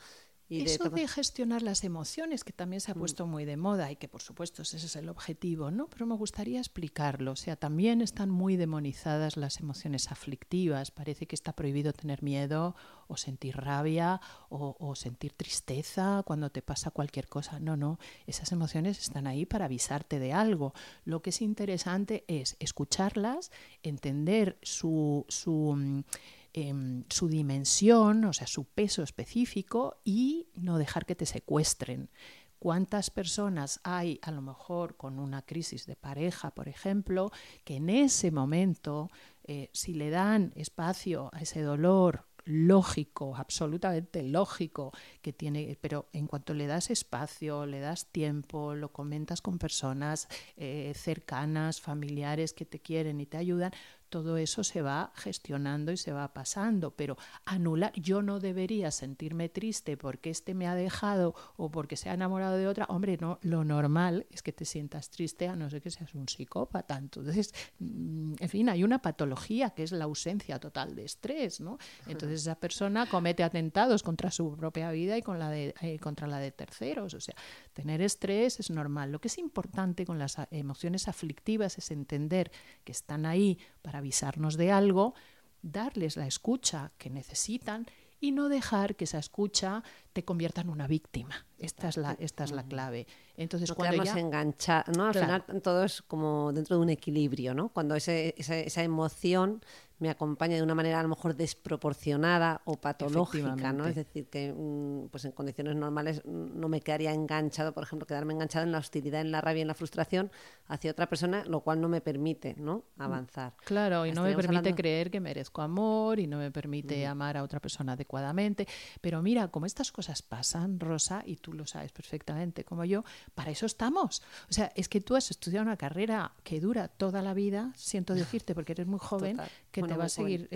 eso 0.51 0.91
de, 0.91 1.07
gestionar 1.07 1.63
las 1.63 1.85
emociones, 1.85 2.45
que 2.45 2.53
también 2.53 2.81
se 2.81 2.91
ha 2.91 2.95
mm. 2.95 2.99
puesto 2.99 3.27
muy 3.27 3.45
de 3.45 3.57
moda 3.57 3.91
y 3.93 3.97
que 3.97 4.09
por 4.09 4.21
supuesto 4.21 4.63
ese 4.63 4.77
es 4.77 4.97
el 4.97 5.09
objetivo, 5.09 5.71
¿no? 5.71 5.89
Pero 5.89 6.07
me 6.07 6.17
gustaría 6.17 6.59
explicarlo. 6.59 7.33
O 7.33 7.37
sea, 7.37 7.57
también 7.57 8.01
están 8.01 8.31
muy 8.31 8.57
demonizadas 8.57 9.37
las 9.37 9.61
emociones 9.61 10.11
aflictivas. 10.11 10.91
Parece 10.91 11.27
que 11.27 11.37
está 11.37 11.53
prohibido 11.53 11.93
tener 11.93 12.23
miedo 12.23 12.75
o 13.07 13.17
sentir 13.17 13.57
rabia 13.57 14.21
o, 14.49 14.77
o 14.79 14.95
sentir 14.95 15.33
tristeza 15.33 16.23
cuando 16.25 16.51
te 16.51 16.63
pasa 16.63 16.91
cualquier 16.91 17.29
cosa. 17.29 17.61
No, 17.61 17.77
no. 17.77 17.99
Esas 18.27 18.51
emociones 18.53 18.99
están 18.99 19.27
ahí 19.27 19.47
para 19.47 19.67
avisarte 19.67 20.19
de 20.19 20.33
algo. 20.33 20.75
Lo 21.05 21.23
que 21.23 21.31
es 21.31 21.43
interesante 21.43 22.25
es 22.29 22.57
escucharlas, 22.59 23.53
entender 23.83 24.59
su... 24.63 25.25
su 25.29 26.05
Em, 26.53 27.05
su 27.09 27.29
dimensión, 27.29 28.25
o 28.25 28.33
sea, 28.33 28.49
su 28.49 28.65
peso 28.65 29.05
específico 29.05 30.01
y 30.05 30.49
no 30.57 30.79
dejar 30.79 31.07
que 31.07 31.15
te 31.15 31.25
secuestren. 31.25 32.11
¿Cuántas 32.59 33.11
personas 33.11 33.81
hay, 33.85 34.19
a 34.21 34.33
lo 34.33 34.43
mejor 34.43 34.97
con 34.97 35.21
una 35.21 35.43
crisis 35.43 35.87
de 35.87 35.95
pareja, 35.95 36.51
por 36.51 36.69
ejemplo, 36.69 37.31
que 37.65 37.77
en 37.77 37.89
ese 37.89 38.33
momento, 38.33 39.11
eh, 39.45 39.71
si 39.73 39.95
le 39.95 40.11
dan 40.11 40.53
espacio 40.57 41.31
a 41.33 41.41
ese 41.41 41.63
dolor 41.63 42.27
lógico, 42.45 43.37
absolutamente 43.37 44.23
lógico 44.23 44.93
que 45.23 45.33
tiene, 45.33 45.79
pero 45.81 46.09
en 46.13 46.27
cuanto 46.27 46.53
le 46.53 46.67
das 46.67 46.91
espacio, 46.91 47.65
le 47.65 47.81
das 47.81 48.07
tiempo, 48.07 48.75
lo 48.75 48.93
comentas 48.93 49.41
con 49.41 49.59
personas 49.59 50.29
eh, 50.57 50.93
cercanas, 50.97 51.81
familiares 51.81 52.53
que 52.53 52.67
te 52.67 52.81
quieren 52.81 53.21
y 53.21 53.27
te 53.27 53.37
ayudan, 53.37 53.73
todo 54.11 54.37
eso 54.37 54.65
se 54.65 54.83
va 54.83 55.13
gestionando 55.15 55.93
y 55.93 55.97
se 55.97 56.13
va 56.13 56.33
pasando, 56.35 56.91
pero 56.91 57.17
anular, 57.45 57.93
yo 57.95 58.23
no 58.23 58.41
debería 58.41 58.91
sentirme 58.91 59.49
triste 59.49 59.97
porque 59.97 60.31
este 60.31 60.53
me 60.55 60.67
ha 60.67 60.75
dejado 60.75 61.35
o 61.57 61.71
porque 61.71 61.97
se 61.97 62.11
ha 62.11 62.15
enamorado 62.15 62.57
de 62.57 62.67
otra, 62.67 62.87
hombre, 62.89 63.17
no, 63.21 63.39
lo 63.43 63.65
normal 63.65 64.27
es 64.31 64.43
que 64.43 64.53
te 64.53 64.65
sientas 64.65 65.11
triste 65.11 65.49
a 65.49 65.57
no 65.57 65.71
ser 65.71 65.81
que 65.81 65.91
seas 65.91 66.15
un 66.15 66.29
psicópata. 66.29 66.99
Entonces, 66.99 67.55
mm, 67.79 68.35
en 68.39 68.49
fin, 68.49 68.69
hay 68.69 68.85
una 68.85 69.01
patología 69.01 69.71
que 69.71 69.85
es 69.85 69.93
la 69.93 70.05
ausencia 70.05 70.59
total 70.59 70.95
de 70.95 71.05
estrés, 71.05 71.61
¿no? 71.61 71.79
Entonces 72.07 72.43
esa 72.43 72.57
persona 72.57 73.07
comete 73.07 73.45
atentados 73.45 74.03
contra 74.03 74.31
su 74.31 74.57
propia 74.57 74.91
vida 74.91 75.17
y 75.17 75.23
con 75.23 75.39
la 75.39 75.51
de, 75.51 75.75
eh, 75.81 75.99
contra 76.01 76.27
la 76.27 76.39
de 76.39 76.51
terceros. 76.51 77.15
O 77.15 77.21
sea, 77.21 77.35
tener 77.73 78.03
estrés 78.03 78.59
es 78.59 78.71
normal. 78.71 79.13
Lo 79.13 79.21
que 79.21 79.29
es 79.29 79.39
importante 79.39 80.05
con 80.05 80.19
las 80.19 80.37
emociones 80.51 81.07
aflictivas 81.07 81.79
es 81.79 81.91
entender 81.91 82.51
que 82.85 82.93
están 82.93 83.25
ahí 83.25 83.59
para 83.83 84.00
avisarnos 84.01 84.57
de 84.57 84.73
algo, 84.73 85.15
darles 85.63 86.17
la 86.17 86.27
escucha 86.27 86.93
que 86.99 87.11
necesitan 87.11 87.87
y 88.21 88.33
no 88.33 88.49
dejar 88.49 88.97
que 88.97 89.05
esa 89.05 89.19
escucha 89.19 89.83
te 90.13 90.25
convierta 90.25 90.61
en 90.61 90.69
una 90.69 90.87
víctima. 90.87 91.47
Esta 91.59 91.89
es 91.89 91.97
la, 91.97 92.17
esta 92.21 92.45
es 92.45 92.53
la 92.53 92.65
clave. 92.65 93.07
Entonces, 93.37 93.71
no 93.71 93.75
cuando 93.75 94.05
ya... 94.05 94.19
engancha, 94.19 94.85
¿no? 94.97 95.07
Al 95.07 95.15
final 95.15 95.45
todo 95.63 95.85
es 95.85 96.03
como 96.03 96.53
dentro 96.53 96.77
de 96.77 96.83
un 96.83 96.91
equilibrio, 96.91 97.55
¿no? 97.55 97.71
Cuando 97.71 97.95
ese, 97.95 98.35
esa, 98.37 98.57
esa 98.57 98.83
emoción 98.83 99.63
me 100.01 100.11
acompaña 100.11 100.57
de 100.57 100.63
una 100.63 100.75
manera 100.75 101.01
a 101.01 101.03
lo 101.03 101.11
mejor 101.11 101.37
desproporcionada 101.37 102.63
o 102.65 102.81
patológica, 102.81 103.73
¿no? 103.73 103.87
Es 103.87 103.97
decir, 103.97 104.29
que 104.29 104.53
mm, 104.57 105.09
pues 105.11 105.27
en 105.27 105.33
condiciones 105.33 105.77
normales 105.77 106.23
no 106.25 106.69
me 106.69 106.81
quedaría 106.81 107.13
enganchado, 107.13 107.73
por 107.73 107.85
ejemplo, 107.85 108.07
quedarme 108.07 108.33
enganchado 108.33 108.65
en 108.65 108.73
la 108.73 108.79
hostilidad, 108.79 109.21
en 109.21 109.31
la 109.31 109.43
rabia, 109.43 109.61
en 109.61 109.69
la 109.69 109.75
frustración 109.75 110.31
hacia 110.67 110.91
otra 110.91 111.09
persona, 111.09 111.45
lo 111.45 111.61
cual 111.61 111.81
no 111.81 111.89
me 111.89 112.01
permite, 112.01 112.55
¿no? 112.59 112.85
Mm, 112.97 113.03
avanzar. 113.03 113.55
Claro, 113.65 114.07
y 114.07 114.13
no 114.13 114.23
me 114.23 114.35
permite 114.35 114.75
creer 114.75 115.11
que 115.11 115.21
merezco 115.21 115.61
amor 115.61 116.19
y 116.19 116.27
no 116.27 116.39
me 116.39 116.51
permite 116.51 117.07
amar 117.07 117.37
a 117.37 117.43
otra 117.43 117.61
persona 117.61 117.93
adecuadamente. 117.93 118.67
Pero 119.03 119.21
mira, 119.21 119.49
como 119.49 119.67
estas 119.67 119.93
cosas 119.93 120.23
pasan, 120.23 120.81
Rosa, 120.81 121.23
y 121.27 121.37
tú 121.37 121.51
tú 121.51 121.57
lo 121.57 121.67
sabes 121.67 121.91
perfectamente 121.93 122.65
como 122.65 122.85
yo, 122.85 123.05
para 123.35 123.51
eso 123.51 123.67
estamos. 123.67 124.23
O 124.49 124.53
sea, 124.53 124.73
es 124.77 124.89
que 124.89 125.01
tú 125.01 125.17
has 125.17 125.31
estudiado 125.31 125.65
una 125.65 125.77
carrera 125.77 126.33
que 126.45 126.61
dura 126.61 126.89
toda 126.89 127.23
la 127.23 127.35
vida, 127.35 127.73
siento 127.75 128.15
decirte 128.43 128.55
porque 128.55 128.73
eres 128.73 128.87
muy 128.87 129.01
joven, 129.01 129.39
que 129.73 129.83
te 129.91 129.99
va 129.99 130.05
a 130.05 130.09
seguir 130.09 130.49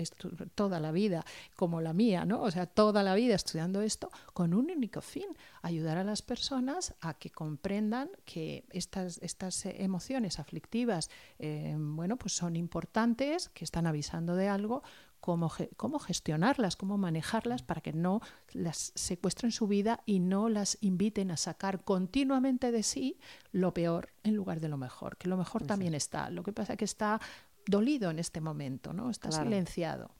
toda 0.55 0.79
la 0.79 0.91
vida, 0.91 1.25
como 1.55 1.81
la 1.81 1.93
mía, 1.93 2.25
¿no? 2.25 2.41
O 2.41 2.51
sea, 2.51 2.65
toda 2.65 3.03
la 3.03 3.15
vida 3.15 3.35
estudiando 3.35 3.81
esto 3.81 4.09
con 4.33 4.53
un 4.53 4.71
único 4.71 5.01
fin, 5.01 5.27
ayudar 5.61 5.97
a 5.97 6.03
las 6.03 6.21
personas 6.21 6.95
a 7.01 7.15
que 7.15 7.29
comprendan 7.29 8.09
que 8.25 8.63
estas, 8.69 9.19
estas 9.21 9.65
emociones 9.65 10.39
aflictivas, 10.39 11.09
eh, 11.39 11.75
bueno, 11.77 12.17
pues 12.17 12.33
son 12.33 12.55
importantes, 12.55 13.49
que 13.49 13.65
están 13.65 13.87
avisando 13.87 14.35
de 14.35 14.47
algo, 14.47 14.83
cómo, 15.25 15.51
cómo 15.75 15.97
gestionarlas, 15.97 16.75
cómo 16.75 16.99
manejarlas 16.99 17.63
para 17.63 17.81
que 17.81 17.93
no 17.93 18.21
las 18.53 18.91
secuestren 18.93 19.51
su 19.51 19.67
vida 19.67 20.01
y 20.05 20.19
no 20.19 20.49
las 20.49 20.77
inviten 20.81 21.31
a 21.31 21.37
sacar 21.37 21.83
continuamente 21.83 22.71
de 22.71 22.83
sí 22.83 23.17
lo 23.51 23.73
peor 23.73 24.09
en 24.23 24.35
lugar 24.35 24.59
de 24.59 24.69
lo 24.69 24.77
mejor, 24.77 25.17
que 25.17 25.27
lo 25.27 25.35
mejor 25.35 25.63
también 25.63 25.95
está. 25.95 26.29
Lo 26.29 26.43
que 26.43 26.53
pasa 26.53 26.73
es 26.73 26.79
que 26.79 26.85
está 26.85 27.19
dolido 27.65 28.09
en 28.09 28.19
este 28.19 28.41
momento, 28.41 28.93
¿no? 28.93 29.09
Está 29.09 29.31
silenciado 29.31 30.11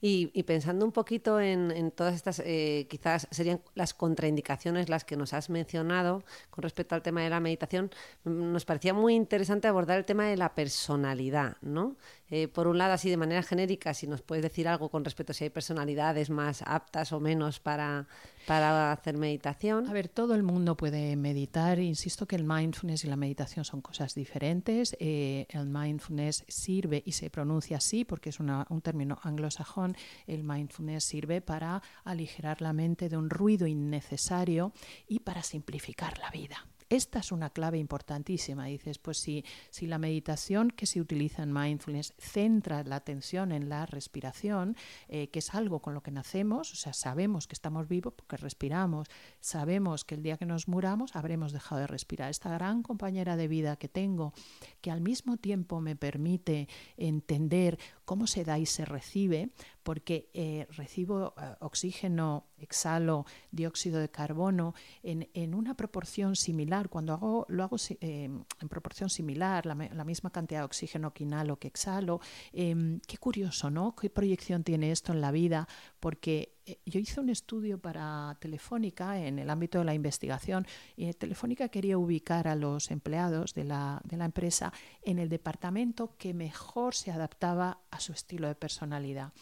y, 0.00 0.42
pensando 0.44 0.84
un 0.84 0.92
poquito 0.92 1.40
en, 1.40 1.90
todas 1.90 2.14
estas, 2.14 2.40
eh, 2.44 2.86
quizás 2.88 3.26
serían 3.30 3.60
las 3.74 3.92
contraindicaciones 3.92 4.88
las 4.88 5.04
que 5.04 5.16
nos 5.16 5.32
has 5.32 5.50
mencionado 5.50 6.22
con 6.50 6.62
respecto 6.62 6.94
al 6.94 7.02
tema 7.02 7.22
de 7.22 7.30
la 7.30 7.40
meditación, 7.40 7.90
mm, 8.24 8.52
nos 8.52 8.64
parecía 8.64 8.94
muy 8.94 9.14
interesante 9.14 9.68
abordar 9.68 9.98
el 9.98 10.04
tema 10.04 10.26
de 10.26 10.36
la 10.36 10.54
personalidad, 10.54 11.56
¿no? 11.60 11.96
Eh, 12.30 12.48
por 12.48 12.68
un 12.68 12.78
lado, 12.78 12.92
así 12.92 13.10
de 13.10 13.16
manera 13.16 13.42
genérica, 13.42 13.92
si 13.92 14.06
nos 14.06 14.22
puedes 14.22 14.42
decir 14.42 14.68
algo 14.68 14.88
con 14.88 15.04
respecto 15.04 15.32
a 15.32 15.34
si 15.34 15.44
hay 15.44 15.50
personalidades 15.50 16.30
más 16.30 16.62
aptas 16.64 17.12
o 17.12 17.20
menos 17.20 17.58
para, 17.58 18.06
para 18.46 18.92
hacer 18.92 19.16
meditación. 19.16 19.88
A 19.88 19.92
ver, 19.92 20.08
todo 20.08 20.34
el 20.34 20.42
mundo 20.42 20.76
puede 20.76 21.16
meditar. 21.16 21.78
Insisto 21.80 22.26
que 22.26 22.36
el 22.36 22.44
mindfulness 22.44 23.04
y 23.04 23.08
la 23.08 23.16
meditación 23.16 23.64
son 23.64 23.80
cosas 23.80 24.14
diferentes. 24.14 24.96
Eh, 25.00 25.46
el 25.50 25.66
mindfulness 25.66 26.44
sirve 26.46 27.02
y 27.04 27.12
se 27.12 27.30
pronuncia 27.30 27.78
así 27.78 28.04
porque 28.04 28.30
es 28.30 28.38
un 28.38 28.80
término 28.82 29.18
anglosajón. 29.22 29.96
El 30.26 30.44
mindfulness 30.44 31.04
sirve 31.04 31.40
para 31.40 31.82
aligerar 32.04 32.62
la 32.62 32.72
mente 32.72 33.08
de 33.08 33.16
un 33.16 33.28
ruido 33.28 33.66
innecesario 33.66 34.72
y 35.08 35.20
para 35.20 35.42
simplificar 35.42 36.18
la 36.18 36.30
vida. 36.30 36.66
Esta 36.90 37.20
es 37.20 37.30
una 37.30 37.50
clave 37.50 37.78
importantísima. 37.78 38.64
Dices, 38.64 38.98
pues 38.98 39.18
si, 39.18 39.44
si 39.70 39.86
la 39.86 39.98
meditación 39.98 40.72
que 40.72 40.86
se 40.86 41.00
utiliza 41.00 41.44
en 41.44 41.52
mindfulness 41.52 42.14
centra 42.18 42.82
la 42.82 42.96
atención 42.96 43.52
en 43.52 43.68
la 43.68 43.86
respiración, 43.86 44.76
eh, 45.08 45.28
que 45.28 45.38
es 45.38 45.54
algo 45.54 45.78
con 45.78 45.94
lo 45.94 46.02
que 46.02 46.10
nacemos, 46.10 46.72
o 46.72 46.74
sea, 46.74 46.92
sabemos 46.92 47.46
que 47.46 47.54
estamos 47.54 47.86
vivos 47.86 48.14
porque 48.14 48.36
respiramos, 48.36 49.06
sabemos 49.38 50.04
que 50.04 50.16
el 50.16 50.24
día 50.24 50.36
que 50.36 50.46
nos 50.46 50.66
muramos 50.66 51.14
habremos 51.14 51.52
dejado 51.52 51.80
de 51.80 51.86
respirar. 51.86 52.28
Esta 52.28 52.50
gran 52.50 52.82
compañera 52.82 53.36
de 53.36 53.46
vida 53.46 53.76
que 53.76 53.88
tengo, 53.88 54.32
que 54.80 54.90
al 54.90 55.00
mismo 55.00 55.36
tiempo 55.36 55.80
me 55.80 55.94
permite 55.94 56.66
entender 56.96 57.78
cómo 58.04 58.26
se 58.26 58.42
da 58.42 58.58
y 58.58 58.66
se 58.66 58.84
recibe, 58.84 59.50
porque 59.82 60.30
eh, 60.34 60.66
recibo 60.70 61.34
eh, 61.36 61.54
oxígeno, 61.60 62.46
exhalo 62.58 63.26
dióxido 63.50 64.00
de 64.00 64.10
carbono 64.10 64.74
en, 65.02 65.54
una 65.54 65.74
proporción 65.74 66.36
similar. 66.36 66.88
Cuando 66.88 67.14
hago, 67.14 67.46
lo 67.48 67.64
hago 67.64 67.76
eh, 68.00 68.24
en 68.24 68.68
proporción 68.68 69.08
similar, 69.10 69.66
la, 69.66 70.04
misma 70.04 70.30
cantidad 70.30 70.60
de 70.60 70.64
oxígeno 70.64 71.12
que 71.12 71.24
inhalo 71.24 71.58
que 71.58 71.68
exhalo. 71.68 72.20
Em, 72.52 73.00
qué 73.06 73.16
curioso, 73.16 73.70
¿no? 73.70 73.94
¿Qué 73.94 74.10
proyección 74.10 74.64
tiene 74.64 74.90
esto 74.90 75.12
en 75.12 75.20
la 75.20 75.30
vida? 75.30 75.66
Porque 75.98 76.56
yo 76.86 77.00
hice 77.00 77.20
un 77.20 77.30
estudio 77.30 77.78
para 77.78 78.36
Telefónica 78.40 79.18
en 79.18 79.38
el 79.38 79.50
ámbito 79.50 79.78
de 79.78 79.84
la 79.84 79.94
investigación 79.94 80.66
y 80.96 81.12
Telefónica 81.14 81.68
quería 81.68 81.98
ubicar 81.98 82.46
a 82.46 82.54
los 82.54 82.90
empleados 82.90 83.54
de 83.54 83.64
la, 83.64 84.00
de 84.04 84.16
la 84.16 84.26
empresa 84.26 84.72
en 85.02 85.18
el 85.18 85.28
departamento 85.28 86.16
que 86.16 86.34
mejor 86.34 86.94
se 86.94 87.10
adaptaba 87.10 87.80
a 87.90 88.00
su 88.00 88.12
estilo 88.12 88.48
de 88.48 88.54
personalidad. 88.54 89.32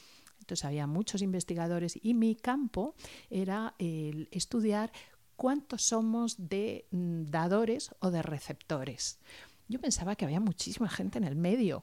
Entonces 0.49 0.65
había 0.65 0.87
muchos 0.87 1.21
investigadores 1.21 1.99
y 2.03 2.15
mi 2.15 2.35
campo 2.35 2.95
era 3.29 3.75
el 3.79 4.29
estudiar 4.31 4.91
cuántos 5.37 5.83
somos 5.83 6.49
de 6.49 6.87
mm, 6.91 7.25
dadores 7.25 7.91
o 8.01 8.11
de 8.11 8.23
receptores. 8.23 9.19
Yo 9.69 9.79
pensaba 9.79 10.17
que 10.17 10.25
había 10.25 10.41
muchísima 10.41 10.89
gente 10.89 11.19
en 11.19 11.25
el 11.25 11.37
medio, 11.37 11.83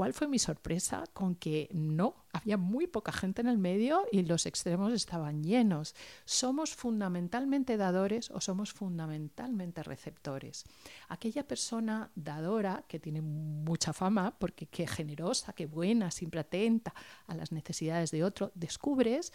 ¿Cuál 0.00 0.14
fue 0.14 0.28
mi 0.28 0.38
sorpresa? 0.38 1.04
Con 1.12 1.34
que 1.34 1.68
no, 1.74 2.24
había 2.32 2.56
muy 2.56 2.86
poca 2.86 3.12
gente 3.12 3.42
en 3.42 3.48
el 3.48 3.58
medio 3.58 4.06
y 4.10 4.22
los 4.22 4.46
extremos 4.46 4.94
estaban 4.94 5.44
llenos. 5.44 5.94
¿Somos 6.24 6.74
fundamentalmente 6.74 7.76
dadores 7.76 8.30
o 8.30 8.40
somos 8.40 8.72
fundamentalmente 8.72 9.82
receptores? 9.82 10.64
Aquella 11.10 11.46
persona 11.46 12.10
dadora 12.14 12.86
que 12.88 12.98
tiene 12.98 13.20
mucha 13.20 13.92
fama, 13.92 14.38
porque 14.38 14.68
qué 14.68 14.86
generosa, 14.86 15.52
qué 15.52 15.66
buena, 15.66 16.10
siempre 16.10 16.40
atenta 16.40 16.94
a 17.26 17.34
las 17.34 17.52
necesidades 17.52 18.10
de 18.10 18.24
otro, 18.24 18.52
descubres 18.54 19.34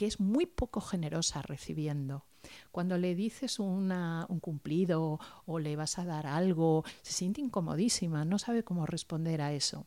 que 0.00 0.06
es 0.06 0.18
muy 0.18 0.46
poco 0.46 0.80
generosa 0.80 1.42
recibiendo. 1.42 2.24
Cuando 2.72 2.96
le 2.96 3.14
dices 3.14 3.58
un 3.58 3.92
cumplido 4.40 5.20
o 5.44 5.58
le 5.58 5.76
vas 5.76 5.98
a 5.98 6.06
dar 6.06 6.26
algo, 6.26 6.86
se 7.02 7.12
siente 7.12 7.42
incomodísima, 7.42 8.24
no 8.24 8.38
sabe 8.38 8.64
cómo 8.64 8.86
responder 8.86 9.42
a 9.42 9.52
eso. 9.52 9.86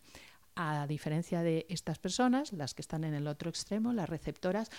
A 0.56 0.86
diferencia 0.86 1.42
de 1.42 1.66
estas 1.68 1.98
personas, 1.98 2.54
las 2.54 2.76
que 2.76 2.84
están 2.84 3.06
en 3.06 3.16
el 3.16 3.26
otro 3.26 3.50
extremo, 3.50 3.92
las 3.92 4.08
receptoras, 4.08 4.70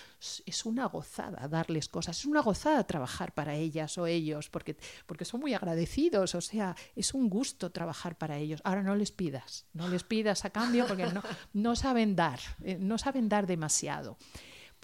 es 0.45 0.65
una 0.65 0.85
gozada 0.85 1.49
darles 1.49 1.89
cosas, 1.89 2.19
es 2.19 2.25
una 2.25 2.41
gozada 2.41 2.87
trabajar 2.87 3.33
para 3.33 3.55
ellas 3.55 3.97
o 3.97 4.07
ellos, 4.07 4.49
porque, 4.49 4.77
porque 5.05 5.25
son 5.25 5.41
muy 5.41 5.53
agradecidos, 5.53 6.33
o 6.33 6.39
sea, 6.39 6.77
es 6.95 7.13
un 7.13 7.29
gusto 7.29 7.73
trabajar 7.73 8.17
para 8.17 8.37
ellos. 8.37 8.61
Ahora 8.63 8.83
no 8.83 8.95
les 8.95 9.11
pidas, 9.11 9.65
no 9.73 9.89
les 9.89 10.05
pidas 10.05 10.45
a 10.45 10.49
cambio 10.51 10.87
porque 10.87 11.07
no, 11.51 11.75
saben 11.75 12.15
dar, 12.15 12.39
eh, 12.63 12.77
no 12.79 12.97
saben 12.97 13.27
dar 13.27 13.47
demasiado. 13.47 14.17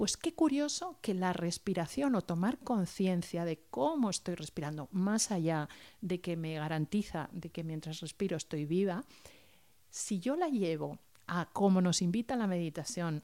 Pues 0.02 0.18
qué 0.18 0.34
curioso 0.34 0.98
que 1.04 1.14
la 1.14 1.32
respiración 1.32 2.16
o 2.16 2.24
tomar 2.24 2.58
conciencia 2.58 3.46
de 3.46 3.60
cómo 3.70 4.10
estoy 4.10 4.34
respirando, 4.34 4.90
más 4.92 5.30
allá 5.30 5.70
de 6.02 6.20
que 6.22 6.36
me 6.36 6.56
garantiza 6.56 7.30
de 7.32 7.52
que 7.52 7.64
mientras 7.64 8.00
respiro 8.00 8.36
estoy 8.36 8.66
viva, 8.66 9.06
si 9.92 10.20
yo 10.20 10.36
la 10.36 10.48
llevo 10.50 10.98
a 11.28 11.46
como 11.54 11.82
nos 11.82 12.02
invita 12.02 12.36
la 12.36 12.48
meditación 12.48 13.22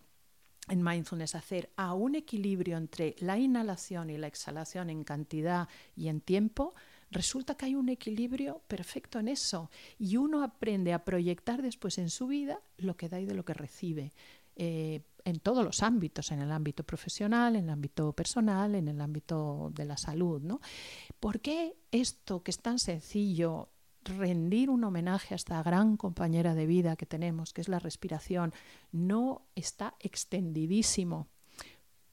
en 0.69 0.84
mindfulness 0.84 1.34
hacer 1.34 1.71
a 1.78 1.95
un 1.95 2.13
equilibrio 2.13 2.78
entre 2.78 3.15
la 3.17 3.39
inhalación 3.39 4.11
y 4.11 4.19
la 4.19 4.28
exhalación 4.28 4.91
en 4.91 5.03
cantidad 5.03 5.67
y 5.95 6.09
en 6.09 6.21
tiempo, 6.21 6.75
resulta 7.09 7.55
que 7.57 7.65
hay 7.65 7.73
un 7.73 7.89
equilibrio 7.89 8.61
perfecto 8.67 9.17
en 9.17 9.30
eso 9.30 9.71
y 9.97 10.17
uno 10.17 10.43
aprende 10.43 10.93
a 10.93 11.03
proyectar 11.03 11.63
después 11.63 11.97
en 11.97 12.11
su 12.11 12.28
vida 12.28 12.61
lo 12.78 12.95
que 12.97 13.09
da 13.09 13.19
y 13.19 13.25
de 13.25 13.34
lo 13.34 13.45
que 13.45 13.55
recibe. 13.55 14.13
Eh, 14.59 15.01
en 15.28 15.41
todos 15.41 15.65
los 15.65 15.84
ámbitos, 15.84 16.32
en 16.32 16.39
el 16.39 16.53
ámbito 16.53 16.86
profesional, 16.86 17.57
en 17.57 17.65
el 17.65 17.69
ámbito 17.71 18.13
personal, 18.13 18.75
en 18.75 18.88
el 18.88 19.01
ámbito 19.01 19.69
de 19.73 19.84
la 19.84 19.97
salud. 19.97 20.41
¿no? 20.41 20.61
¿Por 21.19 21.41
qué 21.41 21.75
esto 21.91 22.43
que 22.43 22.51
es 22.51 22.59
tan 22.59 22.80
sencillo, 22.80 23.67
rendir 24.05 24.69
un 24.69 24.86
homenaje 24.86 25.34
a 25.34 25.36
esta 25.36 25.61
gran 25.63 25.97
compañera 25.97 26.55
de 26.55 26.65
vida 26.65 26.95
que 26.95 27.05
tenemos, 27.05 27.51
que 27.51 27.59
es 27.59 27.67
la 27.67 27.80
respiración, 27.80 28.53
no 28.93 29.49
está 29.53 29.95
extendidísimo? 29.99 31.28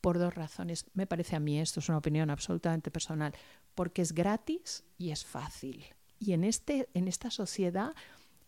Por 0.01 0.19
dos 0.19 0.35
razones. 0.35 0.85
Me 0.93 1.07
parece 1.07 1.37
a 1.37 1.41
mí, 1.41 1.61
esto 1.61 1.79
es 1.79 1.89
una 1.89 1.99
opinión 1.99 2.31
absolutamente 2.31 2.91
personal, 2.91 3.33
porque 3.77 4.03
es 4.03 4.13
gratis 4.13 4.83
y 4.99 5.13
es 5.13 5.25
fácil. 5.25 5.85
Y 6.19 6.33
en, 6.33 6.43
este, 6.43 6.89
en 6.95 7.07
esta 7.07 7.31
sociedad 7.31 7.95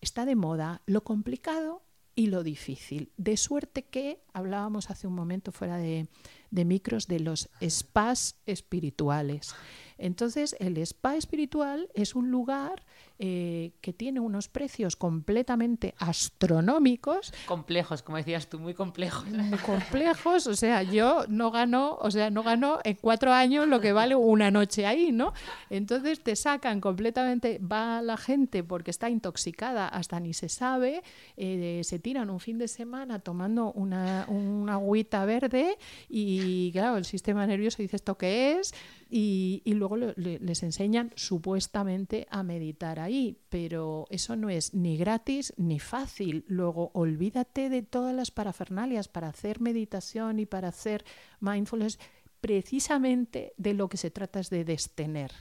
está 0.01 0.27
de 0.27 0.35
moda 0.35 0.83
lo 0.87 1.05
complicado 1.05 1.86
y 2.17 2.27
lo 2.29 2.43
difícil. 2.43 3.13
De 3.17 3.37
suerte 3.37 3.85
que 3.85 4.19
hablábamos 4.33 4.91
hace 4.91 5.07
un 5.07 5.15
momento 5.15 5.53
fuera 5.53 5.77
de, 5.77 6.09
de 6.51 6.65
micros 6.65 7.07
de 7.07 7.21
los 7.21 7.49
spas 7.61 8.37
espirituales. 8.47 9.55
Entonces, 9.99 10.57
el 10.59 10.77
spa 10.79 11.17
espiritual 11.17 11.89
es 11.95 12.15
un 12.15 12.31
lugar 12.31 12.85
eh, 13.19 13.73
que 13.81 13.95
tiene 13.95 14.21
unos 14.21 14.49
precios 14.49 14.95
completamente 14.95 15.95
astronómicos. 15.99 17.33
Complejos, 17.47 18.03
como 18.03 18.19
decías 18.19 18.47
tú, 18.47 18.59
muy 18.59 18.75
complejos. 18.75 19.27
Muy 19.27 19.57
complejos, 19.59 20.47
o 20.47 20.55
sea, 20.55 20.83
yo 20.83 21.25
no 21.29 21.51
gano, 21.51 21.97
o 21.99 22.11
sea, 22.11 22.29
no 22.29 22.43
gano 22.43 22.79
en 22.85 22.99
cuatro 23.01 23.33
años 23.33 23.69
lo 23.69 23.81
que 23.81 23.93
vale 23.93 24.15
una 24.15 24.51
noche 24.51 24.85
ahí, 24.85 25.13
¿no? 25.13 25.33
Entonces 25.71 26.21
te 26.21 26.37
sacan 26.37 26.83
completamente, 26.83 27.59
va 27.59 28.03
la 28.03 28.19
gente 28.19 28.63
porque 28.63 28.91
está 28.91 29.09
intoxicada, 29.09 29.89
hasta 29.89 30.21
ni 30.21 30.35
se 30.35 30.51
sabe, 30.51 31.03
eh, 31.39 31.81
se 31.85 31.99
tiran 31.99 32.29
un 32.29 32.39
fin 32.39 32.59
de 32.59 32.69
semana 32.69 33.21
tomando 33.21 33.73
una, 33.73 34.27
una 34.29 34.75
agüita 34.75 35.25
verde 35.25 35.79
y 36.11 36.36
claro, 36.73 36.97
el 36.97 37.05
sistema 37.05 37.47
nervioso 37.47 37.83
dice 37.83 37.97
esto 37.97 38.17
qué 38.17 38.59
es 38.59 38.75
y, 39.09 39.63
luego 39.67 39.97
les 39.97 40.63
enseñan 40.63 41.13
supuestamente 41.15 42.27
a 42.31 42.43
meditar 42.43 42.99
ahí, 43.01 43.39
pero 43.49 44.07
eso 44.11 44.37
no 44.37 44.51
es 44.51 44.75
ni 44.75 44.97
gratis 44.97 45.53
ni 45.57 45.79
fácil. 45.79 46.45
Luego 46.49 46.91
olvídate 46.95 47.69
de 47.69 47.83
todas 47.83 48.15
las 48.15 48.31
parafernalias 48.31 49.09
para 49.09 49.29
hacer 49.29 49.61
meditación 49.61 50.39
y 50.39 50.47
para 50.47 50.69
hacer 50.69 51.05
mindfulness 51.41 51.99
precisamente 52.41 53.53
de 53.57 53.75
lo 53.75 53.89
que 53.89 53.97
se 53.97 54.11
trata 54.11 54.41
es 54.41 54.51
de 54.51 54.65
destener, 54.65 55.33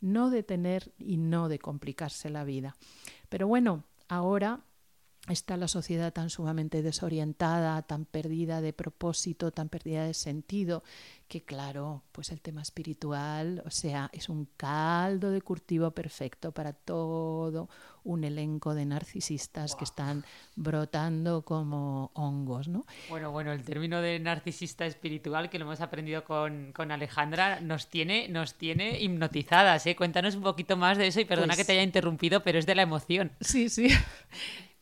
no 0.00 0.30
de 0.30 0.42
tener 0.42 0.92
y 0.98 1.16
no 1.16 1.48
de 1.48 1.58
complicarse 1.58 2.30
la 2.30 2.44
vida. 2.44 2.76
Pero 3.28 3.46
bueno, 3.48 3.84
ahora 4.08 4.64
está 5.28 5.56
la 5.56 5.68
sociedad 5.68 6.12
tan 6.12 6.28
sumamente 6.28 6.82
desorientada, 6.82 7.80
tan 7.82 8.04
perdida 8.04 8.60
de 8.60 8.72
propósito, 8.72 9.52
tan 9.52 9.68
perdida 9.68 10.04
de 10.04 10.14
sentido, 10.14 10.82
que 11.34 11.42
claro, 11.42 12.04
pues 12.12 12.30
el 12.30 12.40
tema 12.40 12.62
espiritual, 12.62 13.60
o 13.66 13.70
sea, 13.70 14.08
es 14.12 14.28
un 14.28 14.46
caldo 14.56 15.32
de 15.32 15.42
cultivo 15.42 15.90
perfecto 15.90 16.52
para 16.52 16.72
todo 16.72 17.68
un 18.04 18.22
elenco 18.22 18.72
de 18.72 18.86
narcisistas 18.86 19.74
que 19.74 19.82
están 19.82 20.24
brotando 20.54 21.42
como 21.42 22.12
hongos, 22.14 22.68
¿no? 22.68 22.86
Bueno, 23.08 23.32
bueno, 23.32 23.50
el 23.50 23.64
término 23.64 24.00
de 24.00 24.20
narcisista 24.20 24.86
espiritual 24.86 25.50
que 25.50 25.58
lo 25.58 25.64
hemos 25.64 25.80
aprendido 25.80 26.22
con, 26.22 26.70
con 26.72 26.92
Alejandra 26.92 27.60
nos 27.60 27.88
tiene, 27.88 28.28
nos 28.28 28.54
tiene 28.54 29.00
hipnotizadas, 29.00 29.86
¿eh? 29.86 29.96
Cuéntanos 29.96 30.36
un 30.36 30.44
poquito 30.44 30.76
más 30.76 30.98
de 30.98 31.08
eso 31.08 31.18
y 31.18 31.24
perdona 31.24 31.54
Pues 31.54 31.58
que 31.58 31.64
te 31.64 31.72
haya 31.72 31.82
interrumpido, 31.82 32.44
pero 32.44 32.60
es 32.60 32.66
de 32.66 32.76
la 32.76 32.82
emoción. 32.82 33.32
Sí, 33.40 33.68
sí. 33.68 33.88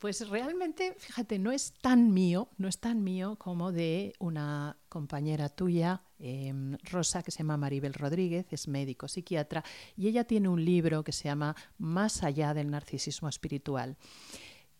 Pues 0.03 0.27
realmente, 0.27 0.95
fíjate, 0.97 1.39
no 1.39 1.53
es 1.53 1.75
tan 1.79 2.13
mío, 2.13 2.49
no 2.57 2.67
es 2.67 2.77
tan 2.77 3.05
mío 3.05 3.37
como 3.37 3.71
de 3.71 4.13
una 4.19 4.75
compañera 4.93 5.49
tuya, 5.49 6.03
eh, 6.19 6.53
Rosa, 6.83 7.23
que 7.23 7.31
se 7.31 7.39
llama 7.39 7.57
Maribel 7.57 7.95
Rodríguez, 7.95 8.45
es 8.51 8.67
médico 8.67 9.07
psiquiatra, 9.07 9.63
y 9.97 10.07
ella 10.07 10.23
tiene 10.25 10.49
un 10.49 10.63
libro 10.63 11.03
que 11.03 11.11
se 11.11 11.23
llama 11.23 11.55
Más 11.79 12.21
allá 12.21 12.53
del 12.53 12.69
narcisismo 12.69 13.27
espiritual. 13.27 13.97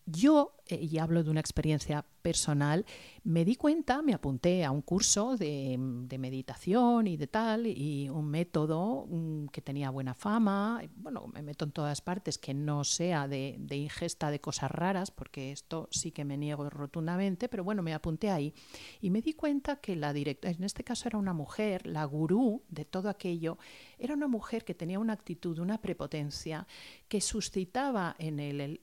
Yo, 0.06 0.58
eh, 0.68 0.76
y 0.82 0.98
hablo 0.98 1.24
de 1.24 1.30
una 1.30 1.40
experiencia 1.40 2.06
personal, 2.22 2.86
me 3.24 3.46
di 3.46 3.56
cuenta, 3.56 4.02
me 4.02 4.14
apunté 4.14 4.66
a 4.66 4.72
un 4.72 4.82
curso 4.82 5.38
de, 5.38 5.78
meditación 5.78 7.08
y 7.08 7.18
de 7.18 7.28
tal, 7.28 7.68
y 7.68 8.10
un 8.10 8.28
método 8.30 9.06
mm, 9.10 9.48
que 9.48 9.62
tenía 9.62 9.90
buena 9.90 10.14
fama, 10.14 10.82
bueno, 10.96 11.28
me 11.28 11.42
meto 11.42 11.66
en 11.66 11.72
todas 11.72 12.02
partes, 12.02 12.38
que 12.38 12.54
no 12.54 12.84
sea 12.84 13.28
de, 13.28 13.56
de 13.60 13.78
ingesta 13.78 14.30
de 14.30 14.42
cosas 14.42 14.72
raras, 14.72 15.12
porque 15.12 15.52
esto 15.52 15.88
sí 15.92 16.12
que 16.12 16.26
me 16.26 16.38
niego 16.38 16.70
rotundamente, 16.70 17.48
pero 17.48 17.64
bueno, 17.64 17.82
me 17.82 17.94
apunté 17.94 18.30
ahí. 18.30 18.54
Y 19.02 19.10
me 19.10 19.22
di 19.22 19.34
cuenta 19.34 19.78
que 19.78 19.96
la 19.96 20.14
directora, 20.14 20.54
en 20.54 20.64
este 20.64 20.84
caso 20.84 21.08
era 21.08 21.18
una 21.18 21.34
mujer, 21.34 21.88
la 21.88 22.06
gurú 22.06 22.64
de 22.70 22.86
todo 22.86 23.10
aquello, 23.10 23.58
era 24.04 24.16
una 24.16 24.28
mujer 24.28 24.66
que 24.66 24.76
tenía 24.76 25.00
una 25.00 25.14
actitud, 25.14 25.60
una 25.60 25.80
prepotencia, 25.80 26.68
que 27.08 27.22
suscitaba 27.22 28.16
entre 28.20 28.80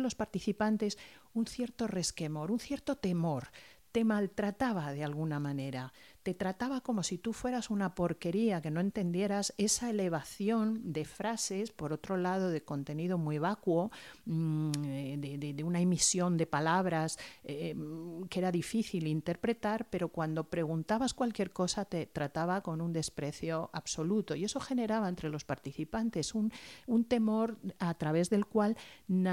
los 0.00 0.14
participantes 0.16 0.98
un 1.32 1.46
cierto 1.46 1.86
resquemor, 1.86 2.50
un 2.50 2.58
cierto 2.58 2.96
temor. 2.96 3.50
Te 3.92 4.04
maltrataba 4.04 4.92
de 4.92 5.04
alguna 5.04 5.38
manera, 5.38 5.92
te 6.28 6.34
trataba 6.34 6.82
como 6.82 7.02
si 7.02 7.16
tú 7.16 7.32
fueras 7.32 7.70
una 7.70 7.94
porquería, 7.94 8.60
que 8.60 8.70
no 8.70 8.80
entendieras 8.80 9.54
esa 9.56 9.88
elevación 9.88 10.92
de 10.92 11.06
frases, 11.06 11.70
por 11.72 11.90
otro 11.94 12.18
lado, 12.18 12.50
de 12.50 12.60
contenido 12.60 13.16
muy 13.16 13.38
vacuo, 13.38 13.90
mm, 14.26 14.70
eh, 14.84 15.16
de, 15.18 15.54
de- 15.54 15.64
una 15.64 15.80
emisión 15.80 16.36
de 16.36 16.44
palabras 16.46 17.18
eh, 17.44 17.72
mm, 17.74 18.24
que 18.24 18.40
era 18.40 18.52
difícil 18.52 19.06
interpretar, 19.06 19.86
pero 19.88 20.08
cuando 20.08 20.44
preguntabas 20.44 21.14
cualquier 21.14 21.50
cosa 21.50 21.86
te 21.86 22.04
trataba 22.04 22.60
con 22.60 22.82
un 22.82 22.92
desprecio 22.92 23.70
absoluto. 23.72 24.34
Y 24.34 24.44
eso 24.44 24.60
generaba 24.60 25.08
entre 25.08 25.30
los 25.30 25.46
participantes 25.46 26.34
un, 26.34 26.52
un 26.86 27.04
temor 27.06 27.56
a 27.78 27.94
través 27.94 28.28
del 28.28 28.44
cual 28.44 28.76
mm, 29.06 29.24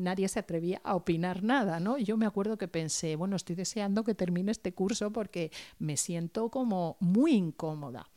nadie 0.00 0.28
se 0.28 0.38
atrevía 0.38 0.80
a 0.84 0.96
opinar 0.96 1.42
nada. 1.42 1.80
¿no? 1.80 1.98
Yo 1.98 2.16
me 2.16 2.24
acuerdo 2.24 2.56
que 2.56 2.66
pensé, 2.66 3.14
bueno, 3.14 3.36
estoy 3.36 3.56
deseando 3.56 4.04
que 4.04 4.14
termine 4.14 4.52
este 4.52 4.72
curso 4.72 5.10
porque 5.12 5.50
me 5.78 5.98
siento 5.98 6.13
como 6.50 6.96
muy 7.00 7.32
incómoda. 7.32 8.08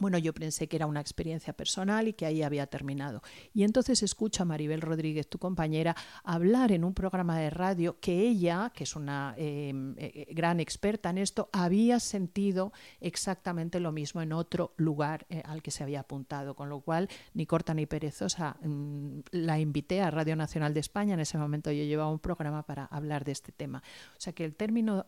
Bueno, 0.00 0.18
yo 0.18 0.34
pensé 0.34 0.66
que 0.66 0.74
era 0.74 0.86
una 0.86 1.00
experiencia 1.00 1.52
personal 1.52 2.08
y 2.08 2.14
que 2.14 2.26
ahí 2.26 2.42
había 2.42 2.66
terminado. 2.66 3.22
Y 3.52 3.62
entonces 3.62 4.02
escucho 4.02 4.42
a 4.42 4.46
Maribel 4.46 4.80
Rodríguez, 4.80 5.28
tu 5.28 5.38
compañera, 5.38 5.94
hablar 6.24 6.72
en 6.72 6.82
un 6.82 6.94
programa 6.94 7.38
de 7.38 7.50
radio 7.50 8.00
que 8.00 8.26
ella, 8.26 8.72
que 8.74 8.84
es 8.84 8.96
una 8.96 9.34
eh, 9.38 9.72
eh, 9.96 10.26
gran 10.32 10.58
experta 10.58 11.10
en 11.10 11.18
esto, 11.18 11.48
había 11.52 12.00
sentido 12.00 12.72
exactamente 13.00 13.78
lo 13.78 13.92
mismo 13.92 14.20
en 14.20 14.32
otro 14.32 14.74
lugar 14.78 15.26
eh, 15.28 15.42
al 15.44 15.62
que 15.62 15.70
se 15.70 15.84
había 15.84 16.00
apuntado. 16.00 16.56
Con 16.56 16.68
lo 16.68 16.80
cual, 16.80 17.08
ni 17.32 17.46
corta 17.46 17.72
ni 17.72 17.86
perezosa, 17.86 18.56
mm, 18.62 19.20
la 19.30 19.60
invité 19.60 20.00
a 20.00 20.10
Radio 20.10 20.34
Nacional 20.34 20.74
de 20.74 20.80
España. 20.80 21.14
En 21.14 21.20
ese 21.20 21.38
momento 21.38 21.70
yo 21.70 21.84
llevaba 21.84 22.10
un 22.10 22.18
programa 22.18 22.64
para 22.64 22.86
hablar 22.86 23.24
de 23.24 23.30
este 23.30 23.52
tema. 23.52 23.80
O 24.16 24.20
sea 24.20 24.32
que 24.32 24.44
el 24.44 24.56
término... 24.56 25.06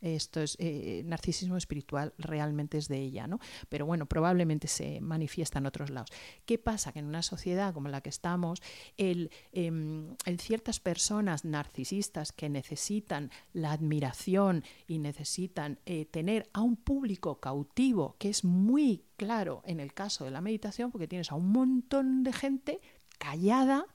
eh, 0.00 0.14
esto 0.14 0.40
es 0.40 0.56
eh, 0.58 1.02
narcisismo 1.04 1.56
espiritual 1.56 2.14
realmente 2.18 2.78
es 2.78 2.88
de 2.88 2.98
ella, 2.98 3.26
¿no? 3.26 3.38
Pero 3.68 3.86
bueno, 3.86 4.06
probablemente 4.06 4.68
se 4.68 5.00
manifiesta 5.00 5.58
en 5.58 5.66
otros 5.66 5.90
lados. 5.90 6.10
¿Qué 6.44 6.58
pasa? 6.58 6.92
Que 6.92 7.00
en 7.00 7.06
una 7.06 7.22
sociedad 7.22 7.74
como 7.74 7.88
la 7.88 8.00
que 8.00 8.08
estamos, 8.08 8.62
el, 8.96 9.30
em, 9.52 10.16
ciertas 10.38 10.80
personas 10.80 11.44
narcisistas 11.44 12.32
que 12.32 12.48
necesitan 12.48 13.30
la 13.52 13.72
admiración 13.72 14.64
y 14.86 14.98
necesitan 14.98 15.78
eh, 15.86 16.06
tener 16.06 16.48
a 16.52 16.60
un 16.60 16.76
público 16.76 17.40
cautivo, 17.40 18.16
que 18.18 18.28
es 18.28 18.44
muy 18.44 19.04
claro 19.16 19.62
en 19.64 19.80
el 19.80 19.92
caso 19.92 20.24
de 20.24 20.30
la 20.30 20.40
meditación, 20.40 20.90
porque 20.90 21.08
tienes 21.08 21.30
a 21.30 21.34
un 21.34 21.52
montón 21.52 22.22
de 22.22 22.32
gente 22.32 22.80
callada, 23.18 23.86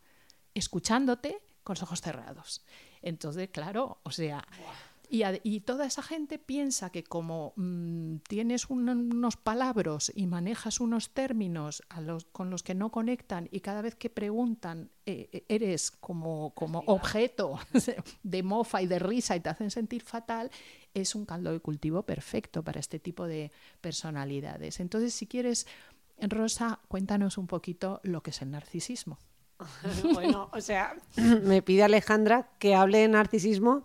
escuchándote 0.54 1.42
con 1.64 1.74
los 1.74 1.84
ojos 1.84 2.02
cerrados. 2.02 2.64
Entonces, 3.02 3.50
claro, 3.50 4.00
o 4.04 4.12
sea, 4.12 4.48
y, 5.10 5.24
a- 5.24 5.40
y 5.44 5.62
toda 5.62 5.86
esa 5.86 6.02
gente 6.02 6.40
piensa 6.40 6.90
que 6.92 7.04
como 7.04 7.54
mm, 7.56 8.18
tienes 8.28 8.70
un- 8.70 8.90
unos 8.90 9.38
palabras 9.38 10.12
y 10.16 10.28
manejas 10.28 10.80
unos 10.80 11.10
términos 11.12 11.84
a 11.90 12.02
los, 12.02 12.26
con 12.26 12.50
los 12.50 12.64
que 12.64 12.76
no 12.76 12.92
conectan 12.92 13.48
y 13.52 13.60
cada 13.62 13.82
vez 13.82 13.96
que 13.96 14.10
preguntan 14.10 14.90
eh, 15.06 15.30
eh, 15.32 15.46
eres 15.50 15.92
como, 15.92 16.54
como 16.56 16.84
objeto 16.88 17.60
de 18.24 18.44
mofa 18.44 18.82
y 18.82 18.88
de 18.88 19.00
risa 19.00 19.36
y 19.36 19.40
te 19.40 19.50
hacen 19.50 19.72
sentir 19.72 20.02
fatal, 20.04 20.50
es 20.94 21.16
un 21.16 21.26
caldo 21.26 21.52
de 21.52 21.60
cultivo 21.60 22.04
perfecto 22.04 22.64
para 22.64 22.80
este 22.80 23.00
tipo 23.00 23.28
de 23.28 23.52
personalidades. 23.82 24.80
Entonces, 24.80 25.14
si 25.14 25.28
quieres, 25.28 25.68
Rosa, 26.22 26.80
cuéntanos 26.88 27.38
un 27.38 27.48
poquito 27.48 28.00
lo 28.04 28.22
que 28.24 28.32
es 28.32 28.42
el 28.42 28.52
narcisismo. 28.52 29.18
bueno, 30.14 30.50
o 30.54 30.60
sea, 30.62 30.96
me 31.44 31.62
pide 31.62 31.84
Alejandra 31.84 32.50
que 32.60 32.76
hable 32.76 33.00
de 33.00 33.08
narcisismo. 33.08 33.84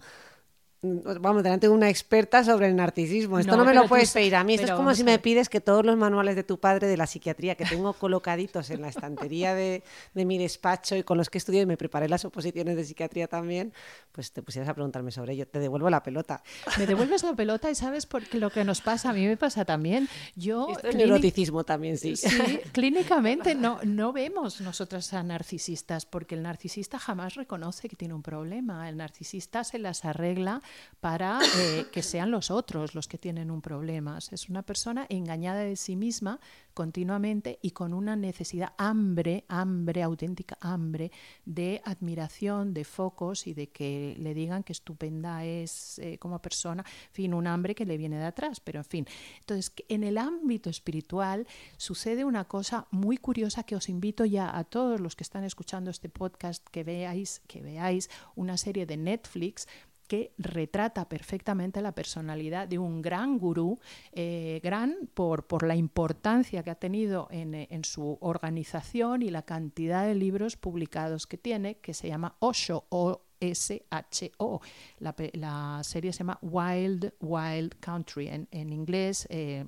Vamos, 0.82 1.42
delante 1.42 1.66
de 1.68 1.72
una 1.74 1.90
experta 1.90 2.42
sobre 2.42 2.66
el 2.66 2.74
narcisismo. 2.74 3.38
Esto 3.38 3.52
No, 3.52 3.58
no, 3.58 3.64
me 3.66 3.74
lo 3.74 3.86
puedes 3.86 4.10
pedir 4.12 4.34
a 4.34 4.42
mí. 4.44 4.54
Esto 4.54 4.66
es 4.68 4.72
como 4.72 4.94
si 4.94 5.04
me 5.04 5.18
pides 5.18 5.50
que 5.50 5.60
todos 5.60 5.84
los 5.84 5.94
manuales 5.98 6.36
de 6.36 6.42
tu 6.42 6.58
padre 6.58 6.86
de 6.86 6.96
la 6.96 7.06
psiquiatría 7.06 7.54
que 7.54 7.66
tengo 7.66 7.92
colocaditos 7.92 8.70
en 8.70 8.80
la 8.80 8.88
estantería 8.88 9.54
de, 9.54 9.82
de 10.14 10.24
mi 10.24 10.38
despacho 10.38 10.96
y 10.96 11.02
con 11.02 11.18
los 11.18 11.28
que 11.28 11.36
estudié 11.36 11.62
y 11.62 11.66
me 11.66 11.76
preparé 11.76 12.08
las 12.08 12.24
oposiciones 12.24 12.76
de 12.76 12.84
psiquiatría 12.84 13.28
también, 13.28 13.74
pues 14.12 14.32
te 14.32 14.42
pusieras 14.42 14.70
a 14.70 14.74
preguntarme 14.74 15.10
sobre 15.10 15.34
ello. 15.34 15.46
Te 15.46 15.58
devuelvo 15.58 15.90
la 15.90 16.02
pelota. 16.02 16.42
Me 16.78 16.86
devuelves 16.86 17.24
la 17.24 17.34
pelota 17.34 17.70
y 17.70 17.74
sabes 17.74 18.06
porque 18.06 18.38
lo 18.38 18.48
que 18.48 18.64
nos 18.64 18.80
pasa, 18.80 19.10
a 19.10 19.12
mí 19.12 19.26
me 19.26 19.36
pasa 19.36 19.66
también. 19.66 20.08
Yo 20.34 20.66
Esto 20.70 20.88
es 20.88 20.94
clínic- 20.94 20.98
neuroticismo 20.98 21.64
también, 21.64 21.98
sí. 21.98 22.16
Sí, 22.16 22.26
clínicamente 22.72 23.54
no, 23.54 23.80
no 23.84 24.14
vemos 24.14 24.62
nosotras 24.62 25.12
a 25.12 25.22
narcisistas, 25.22 26.06
porque 26.06 26.34
el 26.36 26.42
narcisista 26.42 26.98
jamás 26.98 27.34
reconoce 27.34 27.86
que 27.90 27.96
tiene 27.96 28.14
un 28.14 28.22
problema. 28.22 28.88
El 28.88 28.96
narcisista 28.96 29.62
se 29.62 29.78
las 29.78 30.06
arregla 30.06 30.62
para 31.00 31.40
eh, 31.56 31.86
que 31.92 32.02
sean 32.02 32.30
los 32.30 32.50
otros 32.50 32.94
los 32.94 33.08
que 33.08 33.18
tienen 33.18 33.50
un 33.50 33.62
problema. 33.62 34.18
Es 34.30 34.48
una 34.48 34.62
persona 34.62 35.06
engañada 35.08 35.60
de 35.60 35.76
sí 35.76 35.96
misma 35.96 36.40
continuamente 36.74 37.58
y 37.62 37.72
con 37.72 37.92
una 37.92 38.16
necesidad, 38.16 38.72
hambre, 38.78 39.44
hambre, 39.48 40.02
auténtica 40.02 40.58
hambre 40.60 41.10
de 41.44 41.80
admiración, 41.84 42.72
de 42.74 42.84
focos 42.84 43.46
y 43.46 43.54
de 43.54 43.68
que 43.68 44.14
le 44.18 44.34
digan 44.34 44.62
que 44.62 44.72
estupenda 44.72 45.44
es 45.44 45.98
eh, 45.98 46.18
como 46.18 46.40
persona, 46.40 46.84
en 46.86 47.14
fin, 47.14 47.34
un 47.34 47.46
hambre 47.46 47.74
que 47.74 47.84
le 47.84 47.96
viene 47.96 48.18
de 48.18 48.24
atrás, 48.24 48.60
pero 48.60 48.80
en 48.80 48.84
fin. 48.84 49.06
Entonces, 49.40 49.72
en 49.88 50.04
el 50.04 50.18
ámbito 50.18 50.70
espiritual 50.70 51.46
sucede 51.76 52.24
una 52.24 52.44
cosa 52.44 52.86
muy 52.90 53.16
curiosa 53.16 53.64
que 53.64 53.76
os 53.76 53.88
invito 53.88 54.24
ya 54.24 54.56
a 54.56 54.64
todos 54.64 55.00
los 55.00 55.16
que 55.16 55.24
están 55.24 55.44
escuchando 55.44 55.90
este 55.90 56.08
podcast 56.08 56.66
que 56.70 56.84
veáis, 56.84 57.40
que 57.46 57.62
veáis 57.62 58.10
una 58.36 58.56
serie 58.56 58.86
de 58.86 58.96
Netflix 58.96 59.66
que 60.10 60.32
retrata 60.38 61.08
perfectamente 61.08 61.80
la 61.80 61.92
personalidad 61.92 62.66
de 62.66 62.80
un 62.80 63.00
gran 63.00 63.38
gurú, 63.38 63.78
eh, 64.10 64.58
gran 64.60 65.08
por, 65.14 65.46
por 65.46 65.62
la 65.64 65.76
importancia 65.76 66.64
que 66.64 66.70
ha 66.70 66.74
tenido 66.74 67.28
en, 67.30 67.54
eh, 67.54 67.68
en 67.70 67.84
su 67.84 68.18
organización 68.20 69.22
y 69.22 69.30
la 69.30 69.42
cantidad 69.42 70.04
de 70.04 70.16
libros 70.16 70.56
publicados 70.56 71.28
que 71.28 71.38
tiene, 71.38 71.76
que 71.76 71.94
se 71.94 72.08
llama 72.08 72.34
Osho, 72.40 72.86
o 72.88 73.22
S-H-O. 73.38 74.60
La, 74.98 75.14
la 75.34 75.80
serie 75.84 76.12
se 76.12 76.18
llama 76.18 76.38
Wild 76.42 77.12
Wild 77.20 77.76
Country, 77.78 78.26
en, 78.28 78.48
en 78.50 78.72
inglés, 78.72 79.28
eh, 79.30 79.64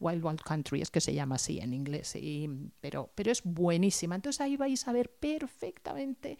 Wild 0.00 0.22
Wild 0.22 0.42
Country, 0.42 0.82
es 0.82 0.90
que 0.90 1.00
se 1.00 1.14
llama 1.14 1.36
así 1.36 1.58
en 1.60 1.72
inglés, 1.72 2.14
y- 2.14 2.46
pero, 2.82 3.10
pero 3.14 3.32
es 3.32 3.42
buenísima. 3.42 4.16
Entonces 4.16 4.42
ahí 4.42 4.58
vais 4.58 4.86
a 4.86 4.92
ver 4.92 5.10
perfectamente 5.10 6.36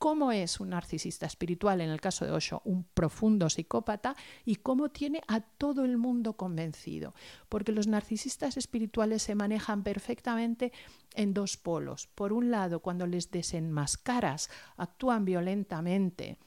cómo 0.00 0.32
es 0.32 0.60
un 0.60 0.70
narcisista 0.70 1.26
espiritual, 1.26 1.82
en 1.82 1.90
el 1.90 2.00
caso 2.00 2.24
de 2.24 2.32
Osho, 2.32 2.62
un 2.64 2.84
profundo 2.84 3.50
psicópata, 3.50 4.16
y 4.46 4.56
cómo 4.56 4.88
tiene 4.88 5.20
a 5.28 5.42
todo 5.42 5.84
el 5.84 5.98
mundo 5.98 6.38
convencido. 6.38 7.14
Porque 7.50 7.70
los 7.70 7.86
narcisistas 7.86 8.56
espirituales 8.56 9.22
se 9.22 9.34
manejan 9.34 9.82
perfectamente 9.82 10.72
en 11.14 11.34
dos 11.34 11.58
polos. 11.58 12.06
Por 12.14 12.32
un 12.32 12.50
lado, 12.50 12.80
cuando 12.80 13.06
les 13.06 13.30
desenmascaras, 13.30 14.48
actúan 14.78 15.26
violentamente 15.26 16.38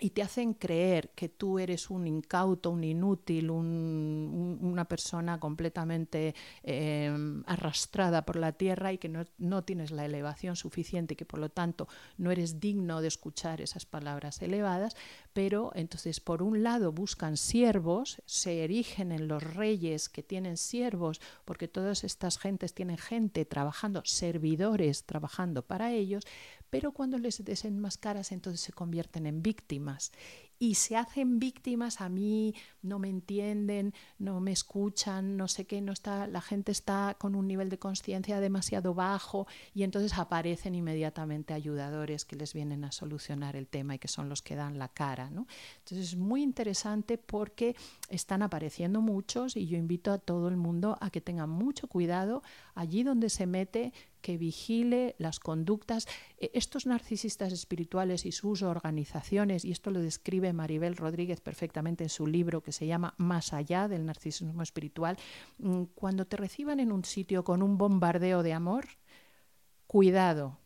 y 0.00 0.10
te 0.10 0.22
hacen 0.22 0.54
creer 0.54 1.10
que 1.10 1.28
tú 1.28 1.58
eres 1.58 1.90
un 1.90 2.06
incauto, 2.06 2.70
un 2.70 2.84
inútil, 2.84 3.50
una 3.50 4.84
persona 4.86 5.40
completamente 5.40 6.34
em, 6.62 7.42
arrastrada 7.46 8.24
por 8.24 8.36
la 8.36 8.52
tierra 8.52 8.92
y 8.92 8.98
que 8.98 9.08
no, 9.08 9.24
no, 9.38 9.64
tienes 9.64 9.90
la 9.90 10.04
elevación 10.04 10.56
suficiente 10.56 11.14
y 11.14 11.16
que 11.16 11.24
por 11.24 11.40
lo 11.40 11.48
tanto 11.48 11.88
no 12.16 12.30
eres 12.30 12.60
digno 12.60 13.00
de 13.00 13.08
escuchar 13.08 13.60
esas 13.60 13.86
palabras 13.86 14.40
elevadas, 14.42 14.96
pero 15.32 15.72
entonces 15.74 16.20
por 16.20 16.42
un 16.42 16.62
lado 16.62 16.92
buscan 16.92 17.36
siervos, 17.36 18.22
se 18.26 18.64
erigen 18.64 19.12
en 19.12 19.28
los 19.28 19.42
reyes 19.42 20.08
que 20.08 20.22
tienen 20.22 20.56
siervos, 20.56 21.20
porque 21.44 21.68
todas 21.68 22.04
estas 22.04 22.38
gentes 22.38 22.74
tienen 22.74 22.98
gente 22.98 23.44
trabajando, 23.44 24.02
servidores 24.04 25.04
trabajando 25.04 25.62
para 25.62 25.92
ellos, 25.92 26.24
pero 26.70 26.92
cuando 26.92 27.18
les 27.18 27.44
desenmascaras 27.44 28.32
entonces 28.32 28.60
se 28.60 28.72
convierten 28.72 29.26
en 29.26 29.42
víctimas 29.42 30.12
y 30.58 30.74
se 30.74 30.96
hacen 30.96 31.38
víctimas 31.38 32.00
a 32.00 32.08
mí, 32.08 32.54
no 32.82 32.98
me 32.98 33.08
entienden, 33.08 33.94
no 34.18 34.40
me 34.40 34.52
escuchan, 34.52 35.36
no 35.36 35.46
sé 35.46 35.66
qué, 35.66 35.80
no 35.80 35.92
está, 35.92 36.26
la 36.26 36.40
gente 36.40 36.72
está 36.72 37.16
con 37.18 37.34
un 37.34 37.46
nivel 37.46 37.68
de 37.68 37.78
conciencia 37.78 38.40
demasiado 38.40 38.94
bajo 38.94 39.46
y 39.74 39.84
entonces 39.84 40.18
aparecen 40.18 40.74
inmediatamente 40.74 41.54
ayudadores 41.54 42.24
que 42.24 42.36
les 42.36 42.54
vienen 42.54 42.84
a 42.84 42.92
solucionar 42.92 43.56
el 43.56 43.68
tema 43.68 43.94
y 43.94 43.98
que 43.98 44.08
son 44.08 44.28
los 44.28 44.42
que 44.42 44.56
dan 44.56 44.78
la 44.78 44.88
cara. 44.88 45.30
¿no? 45.30 45.46
Entonces 45.78 46.12
es 46.12 46.16
muy 46.16 46.42
interesante 46.42 47.18
porque 47.18 47.76
están 48.08 48.42
apareciendo 48.42 49.00
muchos 49.00 49.56
y 49.56 49.66
yo 49.66 49.76
invito 49.76 50.12
a 50.12 50.18
todo 50.18 50.48
el 50.48 50.56
mundo 50.56 50.98
a 51.00 51.10
que 51.10 51.20
tenga 51.20 51.46
mucho 51.46 51.86
cuidado 51.86 52.42
allí 52.74 53.02
donde 53.02 53.30
se 53.30 53.46
mete 53.46 53.92
que 54.20 54.36
vigile 54.36 55.14
las 55.18 55.40
conductas. 55.40 56.06
E, 56.38 56.50
estos 56.54 56.86
narcisistas 56.86 57.52
espirituales 57.52 58.26
y 58.26 58.32
sus 58.32 58.62
organizaciones, 58.62 59.64
y 59.64 59.70
esto 59.70 59.90
lo 59.90 60.00
describe 60.00 60.47
Maribel 60.52 60.96
Rodríguez 60.96 61.40
perfectamente 61.40 62.04
en 62.04 62.10
su 62.10 62.26
libro 62.26 62.62
que 62.62 62.72
se 62.72 62.86
llama 62.86 63.14
Más 63.16 63.52
allá 63.52 63.88
del 63.88 64.06
narcisismo 64.06 64.62
espiritual, 64.62 65.16
mm, 65.58 65.84
cuando 65.94 66.26
te 66.26 66.36
reciban 66.36 66.80
en 66.80 66.92
un 66.92 67.04
sitio 67.04 67.44
con 67.44 67.62
un 67.62 67.78
bombardeo 67.78 68.42
de 68.42 68.52
amor, 68.52 68.86
cuidado, 69.86 70.58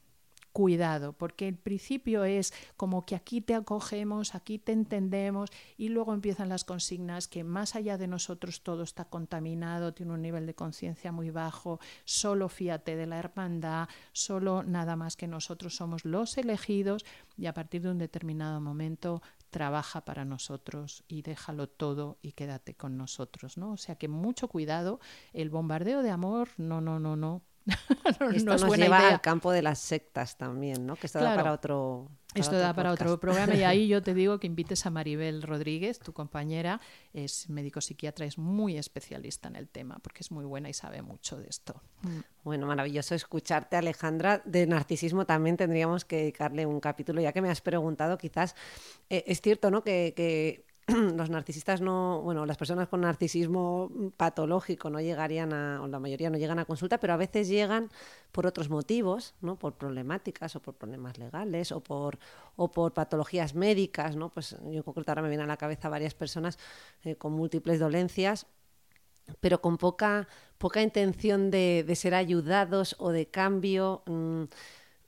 cuidado, 0.52 1.14
porque 1.14 1.48
el 1.48 1.56
principio 1.56 2.24
es 2.24 2.52
como 2.76 3.04
que 3.04 3.14
aquí 3.14 3.40
te 3.40 3.54
acogemos, 3.54 4.34
aquí 4.34 4.58
te 4.58 4.72
entendemos 4.72 5.50
y 5.76 5.88
luego 5.88 6.14
empiezan 6.14 6.48
las 6.48 6.64
consignas 6.64 7.28
que 7.28 7.42
más 7.42 7.74
allá 7.74 7.98
de 7.98 8.06
nosotros 8.06 8.62
todo 8.62 8.82
está 8.82 9.06
contaminado, 9.06 9.94
tiene 9.94 10.12
un 10.12 10.22
nivel 10.22 10.46
de 10.46 10.54
conciencia 10.54 11.12
muy 11.12 11.30
bajo, 11.30 11.80
solo 12.04 12.48
fíate 12.48 12.96
de 12.96 13.06
la 13.06 13.18
hermandad, 13.18 13.88
solo 14.12 14.62
nada 14.62 14.96
más 14.96 15.16
que 15.16 15.26
nosotros 15.26 15.76
somos 15.76 16.04
los 16.04 16.36
elegidos 16.36 17.04
y 17.36 17.46
a 17.46 17.54
partir 17.54 17.82
de 17.82 17.90
un 17.90 17.98
determinado 17.98 18.60
momento 18.60 19.22
trabaja 19.50 20.04
para 20.04 20.24
nosotros 20.24 21.04
y 21.08 21.22
déjalo 21.22 21.68
todo 21.68 22.18
y 22.22 22.32
quédate 22.32 22.74
con 22.74 22.96
nosotros, 22.96 23.58
¿no? 23.58 23.72
O 23.72 23.76
sea 23.76 23.96
que 23.96 24.08
mucho 24.08 24.48
cuidado, 24.48 24.98
el 25.32 25.50
bombardeo 25.50 26.02
de 26.02 26.10
amor, 26.10 26.48
no, 26.56 26.80
no, 26.80 26.98
no, 26.98 27.16
no, 27.16 27.42
Esto 28.34 28.56
nos 28.56 28.76
lleva 28.76 29.08
al 29.08 29.20
campo 29.20 29.52
de 29.52 29.62
las 29.62 29.78
sectas 29.78 30.36
también, 30.36 30.86
¿no? 30.86 30.96
Que 30.96 31.06
esto 31.06 31.20
da 31.20 31.34
para 31.34 31.52
otro. 31.52 32.10
esto 32.34 32.58
da 32.58 32.74
para 32.74 32.92
otro 32.92 33.20
programa 33.20 33.54
y 33.54 33.62
ahí 33.64 33.88
yo 33.88 34.02
te 34.02 34.14
digo 34.14 34.40
que 34.40 34.46
invites 34.46 34.84
a 34.86 34.90
Maribel 34.90 35.42
Rodríguez, 35.42 36.00
tu 36.00 36.12
compañera, 36.12 36.80
es 37.12 37.48
médico 37.48 37.80
psiquiatra, 37.80 38.26
es 38.26 38.38
muy 38.38 38.76
especialista 38.76 39.48
en 39.48 39.56
el 39.56 39.68
tema 39.68 39.98
porque 40.02 40.20
es 40.20 40.30
muy 40.30 40.44
buena 40.44 40.68
y 40.68 40.74
sabe 40.74 41.02
mucho 41.02 41.38
de 41.38 41.48
esto. 41.48 41.80
Mm. 42.02 42.20
Bueno, 42.42 42.66
maravilloso 42.66 43.14
escucharte, 43.14 43.76
Alejandra. 43.76 44.42
De 44.44 44.66
narcisismo 44.66 45.24
también 45.26 45.56
tendríamos 45.56 46.04
que 46.04 46.16
dedicarle 46.16 46.66
un 46.66 46.80
capítulo, 46.80 47.20
ya 47.20 47.32
que 47.32 47.42
me 47.42 47.50
has 47.50 47.60
preguntado, 47.60 48.18
quizás 48.18 48.56
eh, 49.08 49.24
es 49.26 49.40
cierto, 49.40 49.70
¿no? 49.70 49.84
que 49.84 50.64
los 51.16 51.30
narcisistas 51.30 51.80
no, 51.80 52.20
bueno, 52.22 52.44
las 52.44 52.56
personas 52.56 52.88
con 52.88 53.02
narcisismo 53.02 53.90
patológico 54.16 54.90
no 54.90 55.00
llegarían 55.00 55.52
a, 55.52 55.80
o 55.82 55.86
la 55.86 56.00
mayoría 56.00 56.30
no 56.30 56.38
llegan 56.38 56.58
a 56.58 56.64
consulta, 56.64 56.98
pero 56.98 57.12
a 57.12 57.16
veces 57.16 57.48
llegan 57.48 57.88
por 58.32 58.46
otros 58.46 58.68
motivos, 58.68 59.34
¿no? 59.40 59.56
Por 59.56 59.74
problemáticas 59.74 60.56
o 60.56 60.60
por 60.60 60.74
problemas 60.74 61.18
legales 61.18 61.70
o 61.72 61.80
por, 61.80 62.18
o 62.56 62.70
por 62.72 62.92
patologías 62.94 63.54
médicas, 63.54 64.16
¿no? 64.16 64.28
Pues 64.30 64.56
yo 64.64 64.72
en 64.72 64.82
concreto 64.82 65.12
ahora 65.12 65.22
me 65.22 65.28
vienen 65.28 65.44
a 65.44 65.48
la 65.48 65.56
cabeza 65.56 65.88
varias 65.88 66.14
personas 66.14 66.58
eh, 67.04 67.16
con 67.16 67.32
múltiples 67.32 67.78
dolencias 67.78 68.46
pero 69.40 69.60
con 69.60 69.78
poca, 69.78 70.28
poca 70.58 70.82
intención 70.82 71.50
de, 71.50 71.84
de 71.86 71.96
ser 71.96 72.14
ayudados 72.14 72.96
o 72.98 73.10
de 73.10 73.26
cambio. 73.26 74.02
Mm, 74.06 74.44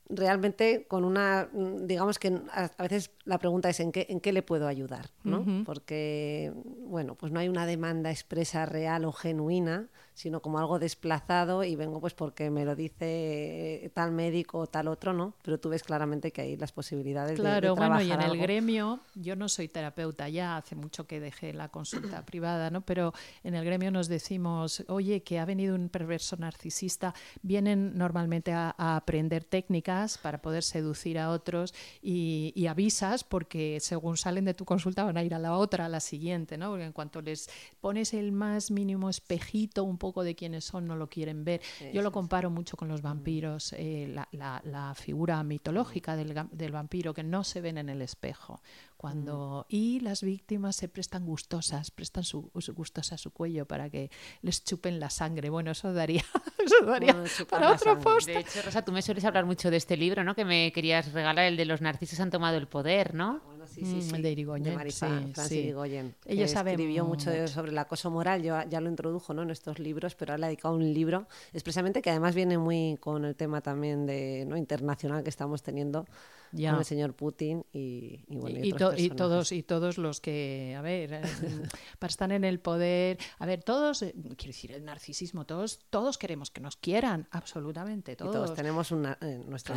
realmente 0.08 0.86
con 0.86 1.04
una, 1.04 1.48
digamos 1.52 2.18
que 2.18 2.40
a, 2.52 2.70
veces 2.82 3.10
la 3.24 3.38
pregunta 3.38 3.70
es 3.70 3.80
en 3.80 3.92
qué, 3.92 4.06
en 4.10 4.20
qué 4.20 4.32
le 4.32 4.42
puedo 4.42 4.66
ayudar, 4.68 5.10
¿no? 5.22 5.64
Porque, 5.64 6.52
bueno, 6.54 7.14
pues 7.14 7.32
no 7.32 7.40
hay 7.40 7.48
una 7.48 7.66
demanda 7.66 8.10
expresa 8.10 8.66
real 8.66 9.04
o 9.04 9.12
genuina, 9.12 9.88
sino 10.14 10.40
como 10.40 10.58
algo 10.58 10.78
desplazado 10.78 11.64
y 11.64 11.74
vengo 11.74 12.00
pues 12.00 12.14
porque 12.14 12.48
me 12.48 12.64
lo 12.64 12.76
dice 12.76 13.90
tal 13.94 14.12
médico 14.12 14.58
o 14.58 14.66
tal 14.66 14.88
otro, 14.88 15.12
¿no? 15.12 15.34
Pero 15.42 15.58
tú 15.58 15.68
ves 15.68 15.82
claramente 15.82 16.30
que 16.30 16.42
hay 16.42 16.56
las 16.56 16.72
posibilidades 16.72 17.38
claro, 17.38 17.74
de, 17.74 17.80
bueno, 17.80 18.00
y 18.00 18.12
en 18.12 18.22
el 18.22 18.38
gremio, 18.38 19.00
yo 19.14 19.34
no 19.34 19.48
soy 19.48 19.68
terapeuta 19.68 20.28
ya, 20.28 20.56
hace 20.56 20.76
mucho 20.76 21.06
que 21.06 21.18
dejé 21.18 21.52
la 21.52 21.68
consulta 21.68 22.24
privada, 22.26 22.70
¿no? 22.70 22.82
Pero 22.82 23.12
en 23.42 23.54
el 23.54 23.64
gremio 23.64 23.90
nos 23.90 24.08
decimos, 24.08 24.84
oye, 24.88 25.22
que 25.22 25.40
ha 25.40 25.44
venido 25.44 25.74
un 25.74 25.88
perverso 25.88 26.36
narcisista, 26.36 27.14
vienen 27.42 27.98
normalmente 27.98 28.52
a, 28.52 28.74
aprender 28.76 29.44
técnicas 29.44 30.18
para 30.18 30.40
poder 30.40 30.62
seducir 30.62 31.18
a 31.18 31.30
otros 31.30 31.74
y, 32.00 32.52
y, 32.54 32.66
avisas 32.66 33.24
porque 33.24 33.78
según 33.80 34.16
salen 34.16 34.44
de 34.44 34.54
tu 34.54 34.64
consulta 34.64 35.04
van 35.04 35.16
a 35.16 35.24
ir 35.24 35.34
a 35.34 35.38
la 35.38 35.56
otra, 35.56 35.86
a 35.86 35.88
la 35.88 36.00
siguiente, 36.00 36.56
¿no? 36.56 36.70
Porque 36.70 36.84
en 36.84 36.92
cuanto 36.92 37.20
les 37.20 37.48
pones 37.80 38.14
el 38.14 38.32
más 38.32 38.70
mínimo 38.70 39.10
espejito, 39.10 39.84
un 39.84 39.98
poco 40.04 40.22
de 40.22 40.34
quiénes 40.34 40.66
son, 40.66 40.84
no 40.84 40.96
lo 40.96 41.08
quieren 41.08 41.46
ver. 41.46 41.62
Yo 41.94 42.02
lo 42.02 42.12
comparo 42.12 42.50
mucho 42.50 42.76
con 42.76 42.88
los 42.88 43.00
mm. 43.00 43.04
vampiros, 43.04 43.72
eh, 43.72 44.06
la, 44.06 44.60
la, 44.62 44.94
figura 44.94 45.42
mitológica 45.42 46.14
del, 46.14 46.34
del, 46.52 46.72
vampiro 46.72 47.14
que 47.14 47.22
no 47.22 47.42
se 47.42 47.62
ven 47.62 47.78
en 47.78 47.88
el 47.88 48.02
espejo. 48.02 48.60
Cuando, 48.98 49.64
mm. 49.66 49.74
Y 49.74 50.00
las 50.00 50.22
víctimas 50.22 50.76
se 50.76 50.88
prestan 50.88 51.24
gustosas, 51.24 51.90
prestan 51.90 52.22
su, 52.22 52.50
gustosas 52.74 53.18
su 53.18 53.30
cuello 53.30 53.64
para 53.64 53.88
que 53.88 54.10
les 54.42 54.62
chupen 54.62 55.00
la 55.00 55.08
sangre. 55.08 55.48
Bueno, 55.48 55.70
eso 55.70 55.94
daría, 55.94 56.22
eso 56.62 56.84
daría 56.84 57.16
para 57.48 57.72
otro 57.72 57.98
post. 57.98 58.26
De 58.26 58.40
hecho, 58.40 58.60
Rosa, 58.62 58.84
tú 58.84 58.92
me 58.92 59.00
sueles 59.00 59.24
hablar 59.24 59.46
mucho 59.46 59.70
de 59.70 59.78
este 59.78 59.96
libro, 59.96 60.22
¿no? 60.22 60.34
Que 60.34 60.44
me 60.44 60.70
querías 60.72 61.12
regalar, 61.12 61.46
el 61.46 61.56
de 61.56 61.64
los 61.64 61.80
narcisos 61.80 62.20
han 62.20 62.30
tomado 62.30 62.58
el 62.58 62.68
poder, 62.68 63.14
¿no? 63.14 63.40
Sí, 63.66 63.84
sí, 63.84 64.10
mm, 64.10 64.14
el 64.14 64.22
de 64.22 64.30
Irigoyen. 64.30 66.14
Ella 66.26 66.48
sabe 66.48 66.72
escribió 66.72 67.04
mucho, 67.04 67.30
sobre 67.48 67.72
el 67.72 67.78
acoso 67.78 68.10
moral, 68.10 68.42
yo, 68.42 68.56
ya 68.68 68.80
lo 68.80 68.88
introdujo 68.88 69.34
¿no? 69.34 69.42
en 69.42 69.50
estos 69.50 69.78
libros, 69.78 70.14
pero 70.14 70.32
ahora 70.32 70.46
ha 70.46 70.48
dedicado 70.48 70.74
un 70.74 70.92
libro 70.92 71.26
expresamente 71.52 72.02
que 72.02 72.10
además 72.10 72.34
viene 72.34 72.58
muy 72.58 72.96
con 73.00 73.24
el 73.24 73.34
tema 73.36 73.60
también 73.60 74.06
de 74.06 74.44
¿no? 74.46 74.56
internacional 74.56 75.22
que 75.22 75.30
estamos 75.30 75.62
teniendo 75.62 76.06
con 76.54 76.78
el 76.78 76.84
señor 76.84 77.14
Putin 77.14 77.64
y, 77.72 78.20
y, 78.28 78.72
todos 78.72 79.52
y 79.52 79.62
todos 79.62 79.98
los 79.98 80.20
que 80.20 80.74
a 80.76 80.82
ver 80.82 81.12
eh, 81.12 81.22
para 81.98 82.10
estar 82.10 82.30
en 82.32 82.44
el 82.44 82.60
poder 82.60 83.18
a 83.38 83.46
ver 83.46 83.62
todos 83.62 84.02
eh, 84.02 84.14
quiero 84.36 84.46
decir 84.46 84.72
el 84.72 84.84
narcisismo 84.84 85.44
todos 85.44 85.80
todos 85.90 86.18
queremos 86.18 86.50
que 86.50 86.60
nos 86.60 86.76
quieran 86.76 87.28
absolutamente 87.30 88.16
todos, 88.16 88.32
todos. 88.32 88.54
tenemos 88.54 88.90
una, 88.90 89.18
eh, 89.20 89.42
nuestro 89.46 89.74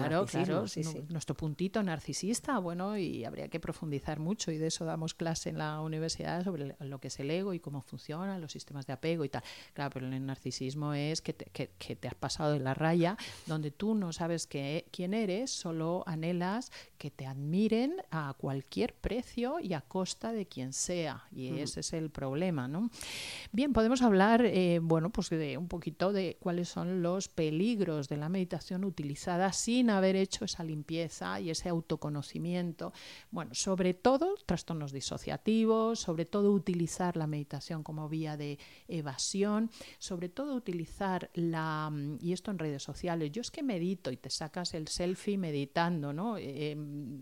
nuestro 1.10 1.36
puntito 1.36 1.84
narcisista 1.84 2.60
bueno 2.60 2.98
y 2.98 3.26
habría 3.26 3.48
que 3.48 3.60
profundizar 3.60 4.20
mucho 4.20 4.52
y 4.52 4.58
de 4.58 4.68
eso 4.68 4.86
damos 4.86 5.14
clase 5.14 5.50
en 5.50 5.58
la 5.58 5.82
universidad 5.82 6.44
sobre 6.44 6.76
lo 6.80 7.00
que 7.00 7.08
es 7.08 7.20
el 7.20 7.32
ego 7.32 7.54
y 7.54 7.60
cómo 7.60 7.82
funcionan 7.82 8.40
los 8.42 8.52
sistemas 8.52 8.86
de 8.86 8.94
apego 8.94 9.26
y 9.26 9.30
tal. 9.30 9.44
Claro 9.74 9.92
pero 9.94 10.08
el 10.08 10.26
narcisismo 10.26 10.94
es 10.94 11.22
que 11.22 11.34
te, 11.34 11.46
que, 11.46 11.72
que 11.78 11.96
te 11.96 12.08
has 12.08 12.16
pasado 12.16 12.52
de 12.52 12.60
la 12.60 12.74
raya 12.74 13.18
donde 13.46 13.72
tú 13.72 13.96
no 13.96 14.14
sabes 14.14 14.48
que, 14.48 14.88
quién 14.92 15.14
eres 15.14 15.52
solo 15.52 16.04
anhelas 16.06 16.67
que 16.98 17.12
te 17.12 17.26
admiren 17.26 17.96
a 18.12 18.36
cualquier 18.38 18.94
precio 18.94 19.60
y 19.60 19.74
a 19.74 19.82
costa 19.82 20.32
de 20.32 20.46
quien 20.48 20.74
sea. 20.74 21.26
Y 21.32 21.52
mm. 21.52 21.58
ese 21.60 21.80
es 21.82 21.94
el 21.94 22.10
problema, 22.10 22.68
¿no? 22.68 22.90
Bien, 23.52 23.74
podemos 23.74 24.02
hablar, 24.02 24.46
eh, 24.46 24.80
bueno, 24.82 25.12
pues 25.12 25.30
de 25.30 25.58
un 25.58 25.68
poquito 25.68 26.12
de 26.12 26.38
cuáles 26.40 26.70
son 26.70 27.02
los 27.02 27.28
peligros 27.28 28.10
de 28.10 28.18
la 28.18 28.30
meditación 28.30 28.84
utilizada 28.84 29.52
sin 29.54 29.90
haber 29.90 30.16
hecho 30.16 30.46
esa 30.46 30.64
limpieza 30.64 31.40
y 31.40 31.50
ese 31.50 31.70
autoconocimiento. 31.70 32.94
Bueno, 33.32 33.54
sobre 33.54 33.94
todo 33.94 34.36
trastornos 34.46 34.92
disociativos, 34.92 36.00
sobre 36.00 36.26
todo 36.26 36.52
utilizar 36.52 37.18
la 37.18 37.28
meditación 37.28 37.84
como 37.84 38.10
vía 38.10 38.38
de 38.38 38.60
evasión, 38.88 39.70
sobre 40.00 40.30
todo 40.30 40.56
utilizar 40.56 41.30
la, 41.34 41.92
y 42.22 42.34
esto 42.34 42.52
en 42.52 42.60
redes 42.60 42.84
sociales, 42.84 43.32
yo 43.32 43.42
es 43.42 43.52
que 43.52 43.64
medito 43.64 44.12
y 44.12 44.18
te 44.18 44.30
sacas 44.30 44.74
el 44.74 44.88
selfie 44.88 45.38
meditando, 45.38 46.14
¿no? 46.14 46.38
Eh, 46.38 46.57
eh, 46.58 46.72
em, 46.72 47.22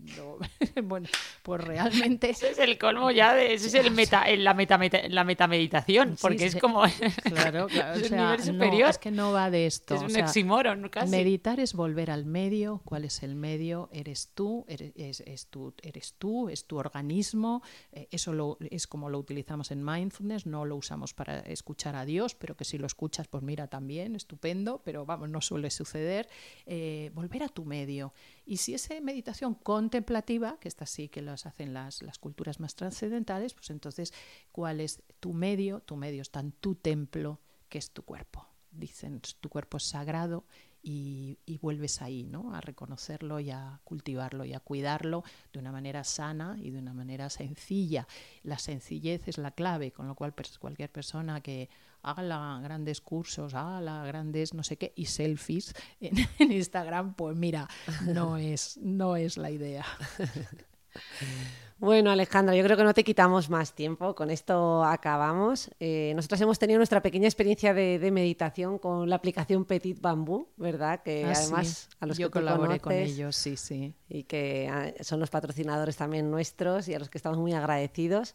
bueno, 0.88 1.08
pues 1.42 1.62
realmente 1.64 2.30
Ese 2.30 2.50
es 2.50 2.58
el 2.58 2.78
colmo 2.78 3.10
ya 3.10 3.34
de. 3.34 3.54
Ese 3.54 3.68
es 3.68 3.74
el 3.74 3.90
meta, 3.90 4.22
el- 4.24 4.44
la, 4.44 4.54
meta, 4.54 4.78
meta- 4.78 5.08
la 5.08 5.24
metameditación. 5.24 6.16
Sí, 6.16 6.22
Porque 6.22 6.38
sí. 6.50 6.56
es 6.56 6.56
como. 6.56 6.82
Claro, 7.22 7.66
claro. 7.68 7.94
es 7.98 8.02
o 8.04 8.08
sea, 8.08 8.34
nivel 8.34 8.38
no, 8.38 8.44
superior. 8.64 8.90
es 8.90 8.98
que 8.98 9.10
no 9.10 9.32
va 9.32 9.50
de 9.50 9.66
esto. 9.66 9.94
es 9.94 10.00
o 10.00 10.04
un 10.04 10.10
sea, 10.10 10.24
oxímoron, 10.24 10.88
casi. 10.88 11.10
Meditar 11.10 11.60
es 11.60 11.74
volver 11.74 12.10
al 12.10 12.24
medio. 12.24 12.80
¿Cuál 12.84 13.04
es 13.04 13.22
el 13.22 13.34
medio? 13.34 13.88
Eres 13.92 14.30
tú, 14.34 14.64
eres, 14.68 14.92
es, 14.96 15.20
es 15.20 15.46
tú, 15.48 15.74
eres 15.82 16.14
tú, 16.14 16.48
es 16.48 16.64
tu 16.66 16.78
organismo. 16.78 17.62
Eh, 17.92 18.08
eso 18.10 18.32
lo, 18.32 18.58
es 18.70 18.86
como 18.86 19.10
lo 19.10 19.18
utilizamos 19.18 19.70
en 19.70 19.84
mindfulness. 19.84 20.46
No 20.46 20.64
lo 20.64 20.76
usamos 20.76 21.14
para 21.14 21.40
escuchar 21.40 21.94
a 21.96 22.04
Dios, 22.04 22.34
pero 22.34 22.56
que 22.56 22.64
si 22.64 22.78
lo 22.78 22.86
escuchas, 22.86 23.28
pues 23.28 23.42
mira 23.42 23.66
también, 23.68 24.16
estupendo. 24.16 24.82
Pero 24.84 25.04
vamos, 25.06 25.28
no 25.28 25.40
suele 25.40 25.70
suceder. 25.70 26.28
Eh, 26.66 27.10
volver 27.14 27.42
a 27.42 27.48
tu 27.48 27.64
medio. 27.64 28.12
Y 28.48 28.58
si 28.58 28.74
es 28.74 28.88
meditación 29.02 29.54
contemplativa, 29.54 30.58
que 30.60 30.68
esta 30.68 30.86
sí 30.86 31.08
que 31.08 31.20
las 31.20 31.46
hacen 31.46 31.74
las, 31.74 32.00
las 32.02 32.18
culturas 32.18 32.60
más 32.60 32.76
trascendentales, 32.76 33.54
pues 33.54 33.70
entonces, 33.70 34.14
¿cuál 34.52 34.80
es 34.80 35.02
tu 35.18 35.32
medio? 35.32 35.80
Tu 35.80 35.96
medio 35.96 36.22
está 36.22 36.38
en 36.38 36.52
tu 36.52 36.76
templo, 36.76 37.40
que 37.68 37.78
es 37.78 37.90
tu 37.90 38.04
cuerpo. 38.04 38.46
Dicen, 38.70 39.20
tu 39.40 39.48
cuerpo 39.48 39.78
es 39.78 39.82
sagrado 39.82 40.44
y, 40.88 41.40
y 41.46 41.58
vuelves 41.58 42.00
ahí, 42.00 42.22
¿no? 42.22 42.54
A 42.54 42.60
reconocerlo 42.60 43.40
y 43.40 43.50
a 43.50 43.80
cultivarlo 43.82 44.44
y 44.44 44.52
a 44.54 44.60
cuidarlo 44.60 45.24
de 45.52 45.58
una 45.58 45.72
manera 45.72 46.04
sana 46.04 46.56
y 46.62 46.70
de 46.70 46.78
una 46.78 46.94
manera 46.94 47.28
sencilla. 47.28 48.06
La 48.44 48.56
sencillez 48.58 49.26
es 49.26 49.36
la 49.36 49.50
clave, 49.50 49.90
con 49.90 50.06
lo 50.06 50.14
cual 50.14 50.32
pers- 50.36 50.58
cualquier 50.60 50.92
persona 50.92 51.40
que 51.40 51.68
haga 52.02 52.60
grandes 52.60 53.00
cursos, 53.00 53.54
haga 53.54 54.04
grandes 54.04 54.54
no 54.54 54.62
sé 54.62 54.76
qué 54.76 54.92
y 54.94 55.06
selfies 55.06 55.74
en, 56.00 56.14
en 56.38 56.52
Instagram, 56.52 57.14
pues 57.14 57.36
mira, 57.36 57.66
no 58.04 58.36
es, 58.36 58.76
no 58.76 59.16
es 59.16 59.36
la 59.38 59.50
idea. 59.50 59.84
Bueno, 61.78 62.10
Alejandra, 62.10 62.54
yo 62.56 62.64
creo 62.64 62.76
que 62.78 62.84
no 62.84 62.94
te 62.94 63.04
quitamos 63.04 63.50
más 63.50 63.74
tiempo. 63.74 64.14
Con 64.14 64.30
esto 64.30 64.82
acabamos. 64.82 65.70
Eh, 65.78 66.14
nosotros 66.16 66.40
hemos 66.40 66.58
tenido 66.58 66.78
nuestra 66.78 67.02
pequeña 67.02 67.26
experiencia 67.28 67.74
de, 67.74 67.98
de 67.98 68.10
meditación 68.10 68.78
con 68.78 69.10
la 69.10 69.16
aplicación 69.16 69.66
Petit 69.66 70.00
Bambú, 70.00 70.48
¿verdad? 70.56 71.02
Que 71.02 71.24
Ah, 71.26 71.34
sí. 71.34 71.42
además 71.44 71.88
a 72.00 72.06
los 72.06 72.16
Yo 72.16 72.28
que 72.28 72.32
colaboré 72.32 72.80
con 72.80 72.92
ellos, 72.92 73.36
sí, 73.36 73.58
sí. 73.58 73.94
y 74.08 74.22
que 74.24 74.70
ah, 74.72 74.90
son 75.04 75.20
los 75.20 75.28
patrocinadores 75.28 75.96
también 75.98 76.30
nuestros 76.30 76.88
y 76.88 76.94
a 76.94 76.98
los 76.98 77.10
que 77.10 77.18
estamos 77.18 77.38
muy 77.38 77.52
agradecidos. 77.52 78.34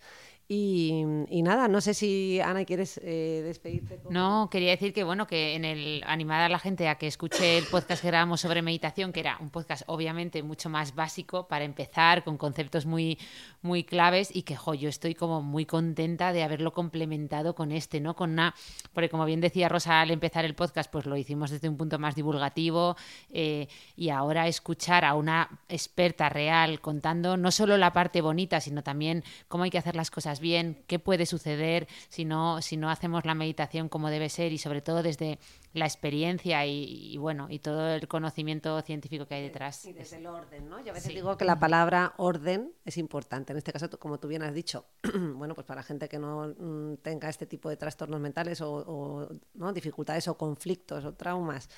Y, 0.54 1.06
nada, 1.44 1.70
no 1.70 1.80
sé 1.80 1.94
si 1.94 2.42
Ana 2.42 2.66
quieres 2.66 3.00
eh, 3.06 3.42
despedirte. 3.46 3.96
con- 3.96 4.12
No, 4.14 4.50
quería 4.52 4.72
decir 4.72 4.92
que 4.92 5.06
bueno, 5.06 5.26
que 5.26 5.56
en 5.56 5.64
el 5.64 6.04
animar 6.06 6.42
a 6.42 6.50
la 6.50 6.60
gente 6.60 6.90
a 6.90 6.96
que 6.96 7.08
escuche 7.08 7.58
el 7.58 7.64
podcast 7.68 8.02
que 8.02 8.10
grabamos 8.10 8.42
sobre 8.42 8.62
meditación, 8.62 9.14
que 9.14 9.22
era 9.22 9.38
un 9.40 9.50
podcast 9.50 9.84
obviamente 9.88 10.44
mucho 10.44 10.68
más 10.70 10.94
básico 10.94 11.48
para 11.48 11.64
empezar, 11.64 12.26
con 12.26 12.38
conceptos 12.38 12.86
muy, 12.86 13.18
muy 13.62 13.86
claves, 13.86 14.30
y 14.36 14.42
que 14.42 14.58
jo, 14.58 14.74
yo 14.74 14.90
estoy 14.90 15.16
como 15.16 15.42
muy 15.42 15.66
contenta 15.66 16.34
de 16.34 16.44
haberlo 16.44 16.74
complementado 16.74 17.56
con 17.56 17.72
este, 17.72 18.02
¿no? 18.02 18.18
Con 18.18 18.32
una, 18.32 18.54
porque 18.92 19.08
como 19.08 19.24
bien 19.24 19.40
decía 19.40 19.70
Rosa 19.70 20.02
al 20.02 20.12
empezar 20.12 20.44
el 20.44 20.54
podcast, 20.56 20.92
pues 20.92 21.06
lo 21.06 21.16
hicimos 21.16 21.50
desde 21.52 21.70
un 21.70 21.78
punto 21.78 21.98
más 21.98 22.14
divulgativo, 22.16 22.98
eh, 23.30 23.70
y 23.96 24.10
ahora 24.10 24.50
escuchar 24.50 25.06
a 25.06 25.14
una 25.14 25.62
experta 25.70 26.28
real 26.28 26.82
contando 26.82 27.38
no 27.38 27.52
solo 27.52 27.78
la 27.78 27.94
parte 27.94 28.20
bonita, 28.20 28.60
sino 28.60 28.84
también 28.84 29.24
cómo 29.48 29.64
hay 29.64 29.70
que 29.70 29.78
hacer 29.78 29.96
las 29.96 30.12
cosas 30.12 30.41
bien, 30.42 30.84
qué 30.88 31.00
puede 31.00 31.26
suceder 31.26 31.88
si 32.10 32.26
no, 32.26 32.62
si 32.62 32.76
no 32.76 32.90
hacemos 32.90 33.24
la 33.26 33.34
meditación 33.36 33.88
como 33.88 34.10
debe 34.10 34.28
ser 34.30 34.52
y 34.52 34.58
sobre 34.58 34.82
todo 34.82 35.04
desde 35.04 35.40
la 35.74 35.86
experiencia 35.86 36.66
y, 36.66 37.14
y 37.14 37.18
bueno, 37.18 37.48
y 37.50 37.60
todo 37.60 37.94
el 37.94 38.08
conocimiento 38.10 38.82
científico 38.82 39.26
que 39.26 39.36
hay 39.36 39.44
detrás. 39.44 39.86
Y 39.86 39.94
desde 39.94 40.18
el 40.18 40.26
orden, 40.28 40.68
¿no? 40.68 40.80
Yo 40.84 40.92
a 40.92 40.94
veces 40.96 41.10
Sí. 41.10 41.16
digo 41.16 41.38
que 41.38 41.46
la 41.46 41.60
palabra 41.60 42.14
orden 42.18 42.74
es 42.84 42.98
importante. 42.98 43.54
En 43.54 43.58
este 43.58 43.72
caso, 43.72 43.90
como 44.00 44.20
tú 44.20 44.28
bien 44.28 44.42
has 44.44 44.54
dicho, 44.54 44.86
bueno, 45.36 45.56
pues 45.56 45.66
para 45.66 45.84
gente 45.84 46.10
que 46.10 46.20
no 46.20 46.48
mm, 46.58 46.98
tenga 47.02 47.30
este 47.30 47.46
tipo 47.46 47.70
de 47.70 47.78
trastornos 47.78 48.20
mentales 48.20 48.60
o, 48.62 48.72
o, 48.74 49.30
¿no? 49.54 49.72
dificultades 49.72 50.28
o 50.28 50.38
conflictos 50.38 51.06
o 51.06 51.14
traumas, 51.14 51.70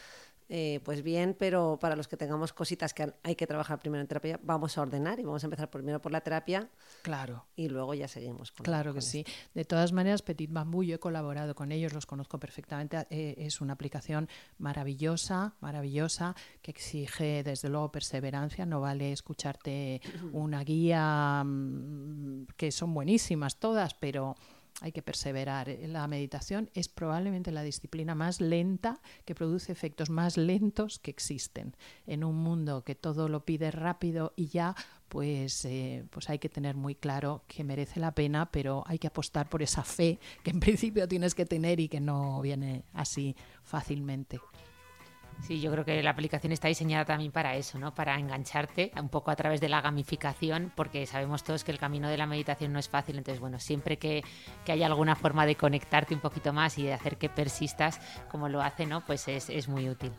eh, 0.49 0.79
pues 0.83 1.01
bien, 1.03 1.35
pero 1.37 1.77
para 1.79 1.95
los 1.95 2.07
que 2.07 2.17
tengamos 2.17 2.53
cositas 2.53 2.93
que 2.93 3.13
hay 3.23 3.35
que 3.35 3.47
trabajar 3.47 3.79
primero 3.79 4.01
en 4.01 4.07
terapia, 4.07 4.39
vamos 4.43 4.77
a 4.77 4.81
ordenar 4.81 5.19
y 5.19 5.23
vamos 5.23 5.43
a 5.43 5.47
empezar 5.47 5.69
primero 5.69 6.01
por 6.01 6.11
la 6.11 6.21
terapia 6.21 6.69
Claro. 7.01 7.45
y 7.55 7.69
luego 7.69 7.93
ya 7.93 8.07
seguimos 8.07 8.51
con 8.51 8.63
Claro 8.65 8.91
con 8.91 8.93
que 8.93 8.99
esto. 8.99 9.11
sí. 9.11 9.25
De 9.53 9.65
todas 9.65 9.91
maneras, 9.93 10.21
Petit 10.21 10.51
Bambú, 10.51 10.83
yo 10.83 10.95
he 10.95 10.99
colaborado 10.99 11.55
con 11.55 11.71
ellos, 11.71 11.93
los 11.93 12.05
conozco 12.05 12.39
perfectamente. 12.39 13.05
eh, 13.09 13.35
es 13.37 13.61
una 13.61 13.73
aplicación 13.73 14.27
maravillosa, 14.57 15.53
maravillosa, 15.61 16.35
que 16.61 16.71
exige 16.71 17.43
desde 17.43 17.69
luego 17.69 17.91
perseverancia. 17.91 18.65
No 18.65 18.81
vale 18.81 19.11
escucharte 19.11 20.01
una 20.33 20.63
guía 20.63 21.43
mm, 21.45 22.47
que 22.57 22.71
son 22.71 22.93
buenísimas 22.93 23.57
todas, 23.59 23.93
pero 23.93 24.35
hay 24.83 24.91
que 24.91 25.01
perseverar. 25.01 25.69
Eh, 25.69 25.87
La 25.87 26.05
meditación 26.07 26.69
es 26.73 26.89
probablemente 26.89 27.51
la 27.51 27.63
disciplina 27.63 28.15
más 28.15 28.41
lenta 28.41 28.99
que 29.23 29.33
produce 29.33 29.71
efectos 29.71 30.09
más 30.09 30.35
lentos 30.35 30.99
que 30.99 31.09
existen. 31.09 31.75
En 32.05 32.23
un 32.25 32.35
mundo 32.35 32.83
que 32.83 32.93
todo 32.93 33.29
lo 33.29 33.45
pide 33.45 33.71
rápido 33.71 34.33
y 34.35 34.47
ya, 34.47 34.75
pues, 35.07 35.63
eh, 35.63 36.03
pues 36.09 36.29
hay 36.29 36.37
que 36.37 36.49
tener 36.49 36.75
muy 36.75 36.95
claro 36.95 37.43
que 37.47 37.63
merece 37.63 38.01
la 38.01 38.13
pena, 38.13 38.51
pero 38.51 38.83
hay 38.85 38.99
que 38.99 39.07
apostar 39.07 39.47
por 39.47 39.63
esa 39.63 39.83
fe 39.83 40.19
que 40.43 40.51
en 40.51 40.59
principio 40.59 41.07
tienes 41.07 41.33
que 41.33 41.45
tener 41.45 41.79
y 41.79 41.87
que 41.87 42.01
no 42.01 42.41
viene 42.41 42.83
así 42.93 43.37
fácilmente. 43.63 44.41
Sí, 45.41 45.59
yo 45.59 45.71
creo 45.71 45.83
que 45.83 46.01
la 46.01 46.11
aplicación 46.11 46.53
está 46.53 46.69
diseñada 46.69 47.03
también 47.03 47.31
para 47.31 47.55
eso, 47.55 47.77
¿no? 47.77 47.93
Para 47.93 48.17
engancharte 48.17 48.91
un 48.99 49.09
poco 49.09 49.29
a 49.29 49.35
través 49.35 49.59
de 49.59 49.67
la 49.67 49.81
gamificación, 49.81 50.71
porque 50.73 51.05
sabemos 51.05 51.43
todos 51.43 51.63
que 51.65 51.71
el 51.71 51.77
camino 51.79 52.07
de 52.07 52.17
la 52.17 52.25
meditación 52.25 52.71
no 52.71 52.79
es 52.79 52.87
fácil. 52.87 53.17
Entonces, 53.17 53.41
bueno, 53.41 53.59
siempre 53.59 53.97
que, 53.97 54.23
que 54.63 54.71
haya 54.71 54.85
alguna 54.85 55.15
forma 55.15 55.45
de 55.45 55.55
conectarte 55.55 56.13
un 56.13 56.21
poquito 56.21 56.53
más 56.53 56.77
y 56.77 56.83
de 56.83 56.93
hacer 56.93 57.17
que 57.17 57.27
persistas 57.29 57.99
como 58.31 58.47
lo 58.47 58.61
hace, 58.61 58.85
¿no? 58.85 59.01
Pues 59.05 59.27
es, 59.27 59.49
es 59.49 59.67
muy 59.67 59.89
útil. 59.89 60.11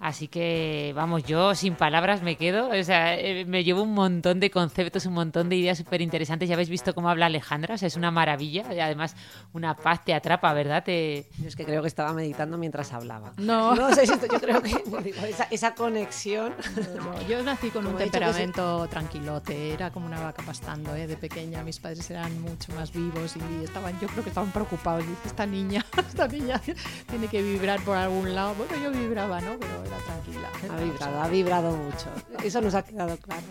Así 0.00 0.26
que, 0.26 0.92
vamos, 0.96 1.22
yo 1.24 1.54
sin 1.54 1.74
palabras 1.76 2.22
me 2.22 2.36
quedo. 2.36 2.68
O 2.70 2.82
sea, 2.82 3.14
eh, 3.16 3.44
me 3.44 3.62
llevo 3.62 3.82
un 3.82 3.94
montón 3.94 4.40
de 4.40 4.50
conceptos, 4.50 5.06
un 5.06 5.14
montón 5.14 5.48
de 5.48 5.56
ideas 5.56 5.78
súper 5.78 6.00
interesantes. 6.00 6.48
Ya 6.48 6.56
habéis 6.56 6.70
visto 6.70 6.92
cómo 6.94 7.08
habla 7.08 7.26
Alejandra, 7.26 7.76
o 7.76 7.78
sea, 7.78 7.86
es 7.86 7.96
una 7.96 8.10
maravilla. 8.10 8.72
Y 8.74 8.80
además, 8.80 9.14
una 9.52 9.76
paz 9.76 10.04
te 10.04 10.12
atrapa, 10.14 10.52
¿verdad? 10.54 10.82
Te, 10.82 11.28
Yo 11.38 11.46
es 11.46 11.54
que 11.56 11.64
creo 11.64 11.82
que 11.82 11.88
estaba 11.88 12.12
meditando 12.12 12.58
mientras 12.58 12.92
hablaba. 12.92 13.32
No. 13.36 13.76
No 13.76 13.94
sé 13.94 14.06
si 14.06 14.12
esto- 14.14 14.26
yo 14.32 14.40
creo 14.40 14.61
que 14.62 15.02
digo, 15.02 15.26
esa, 15.26 15.44
esa 15.50 15.74
conexión. 15.74 16.54
No, 16.96 17.20
yo 17.28 17.42
nací 17.42 17.70
con 17.70 17.80
un 17.86 17.92
Como 17.92 17.98
que 17.98 18.04
se- 18.04 18.10
temperamento 18.10 18.86
tranquilote, 18.88 19.72
era 19.72 19.90
como 19.90 20.06
una 20.06 20.20
vaca 20.20 20.42
pastando, 20.44 20.94
¿eh? 20.94 21.06
de 21.06 21.16
pequeña 21.16 21.62
mis 21.62 21.78
padres 21.78 22.08
eran 22.10 22.40
mucho 22.40 22.72
más 22.74 22.92
vivos 22.92 23.34
y 23.36 23.64
estaban, 23.64 23.98
yo 24.00 24.08
creo 24.08 24.22
que 24.22 24.30
estaban 24.30 24.50
preocupados, 24.52 25.06
dice, 25.06 25.20
esta 25.26 25.46
niña, 25.46 25.84
esta 26.08 26.28
niña 26.28 26.60
tiene 27.08 27.28
que 27.28 27.42
vibrar 27.42 27.80
por 27.82 27.96
algún 27.96 28.34
lado, 28.34 28.54
bueno 28.54 28.72
yo 28.82 28.90
vibraba, 28.90 29.40
¿no? 29.40 29.56
Pero 29.58 29.84
era 29.84 29.96
tranquila. 29.98 30.48
Ha 30.70 30.80
vibrado, 30.82 31.22
ha 31.22 31.28
vibrado 31.28 31.76
mucho. 31.76 32.06
Eso 32.44 32.60
nos 32.60 32.74
ha 32.74 32.82
quedado 32.82 33.16
claro. 33.18 33.42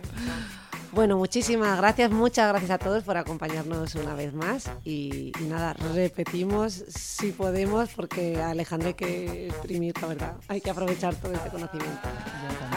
Bueno, 0.94 1.18
muchísimas 1.18 1.78
gracias, 1.78 2.12
muchas 2.12 2.50
gracias 2.50 2.72
a 2.72 2.78
todos 2.78 3.04
por 3.04 3.16
acompañarnos 3.16 3.96
una 3.96 4.14
vez 4.14 4.34
más 4.34 4.70
y, 4.84 5.32
y 5.40 5.44
nada, 5.46 5.74
repetimos 5.94 6.84
si 6.90 7.32
podemos 7.32 7.90
porque 7.96 8.42
a 8.42 8.50
Alejandro 8.50 8.90
hay 8.90 8.94
que 8.96 9.48
exprimir, 9.48 9.94
la 10.02 10.08
verdad, 10.10 10.34
hay 10.50 10.60
que 10.60 10.70
aprovechar 10.70 11.16
todo 11.16 11.32
este 11.32 11.50
conocimiento. 11.50 12.10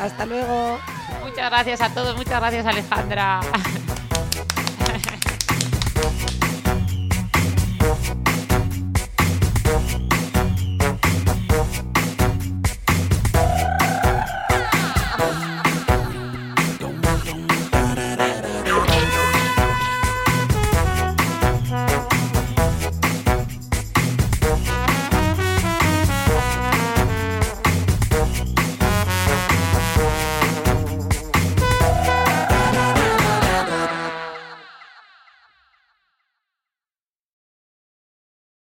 Hasta 0.00 0.26
luego. 0.26 0.78
Muchas 1.24 1.50
gracias 1.50 1.80
a 1.80 1.92
todos, 1.92 2.16
muchas 2.16 2.40
gracias 2.40 2.66
Alejandra. 2.66 3.40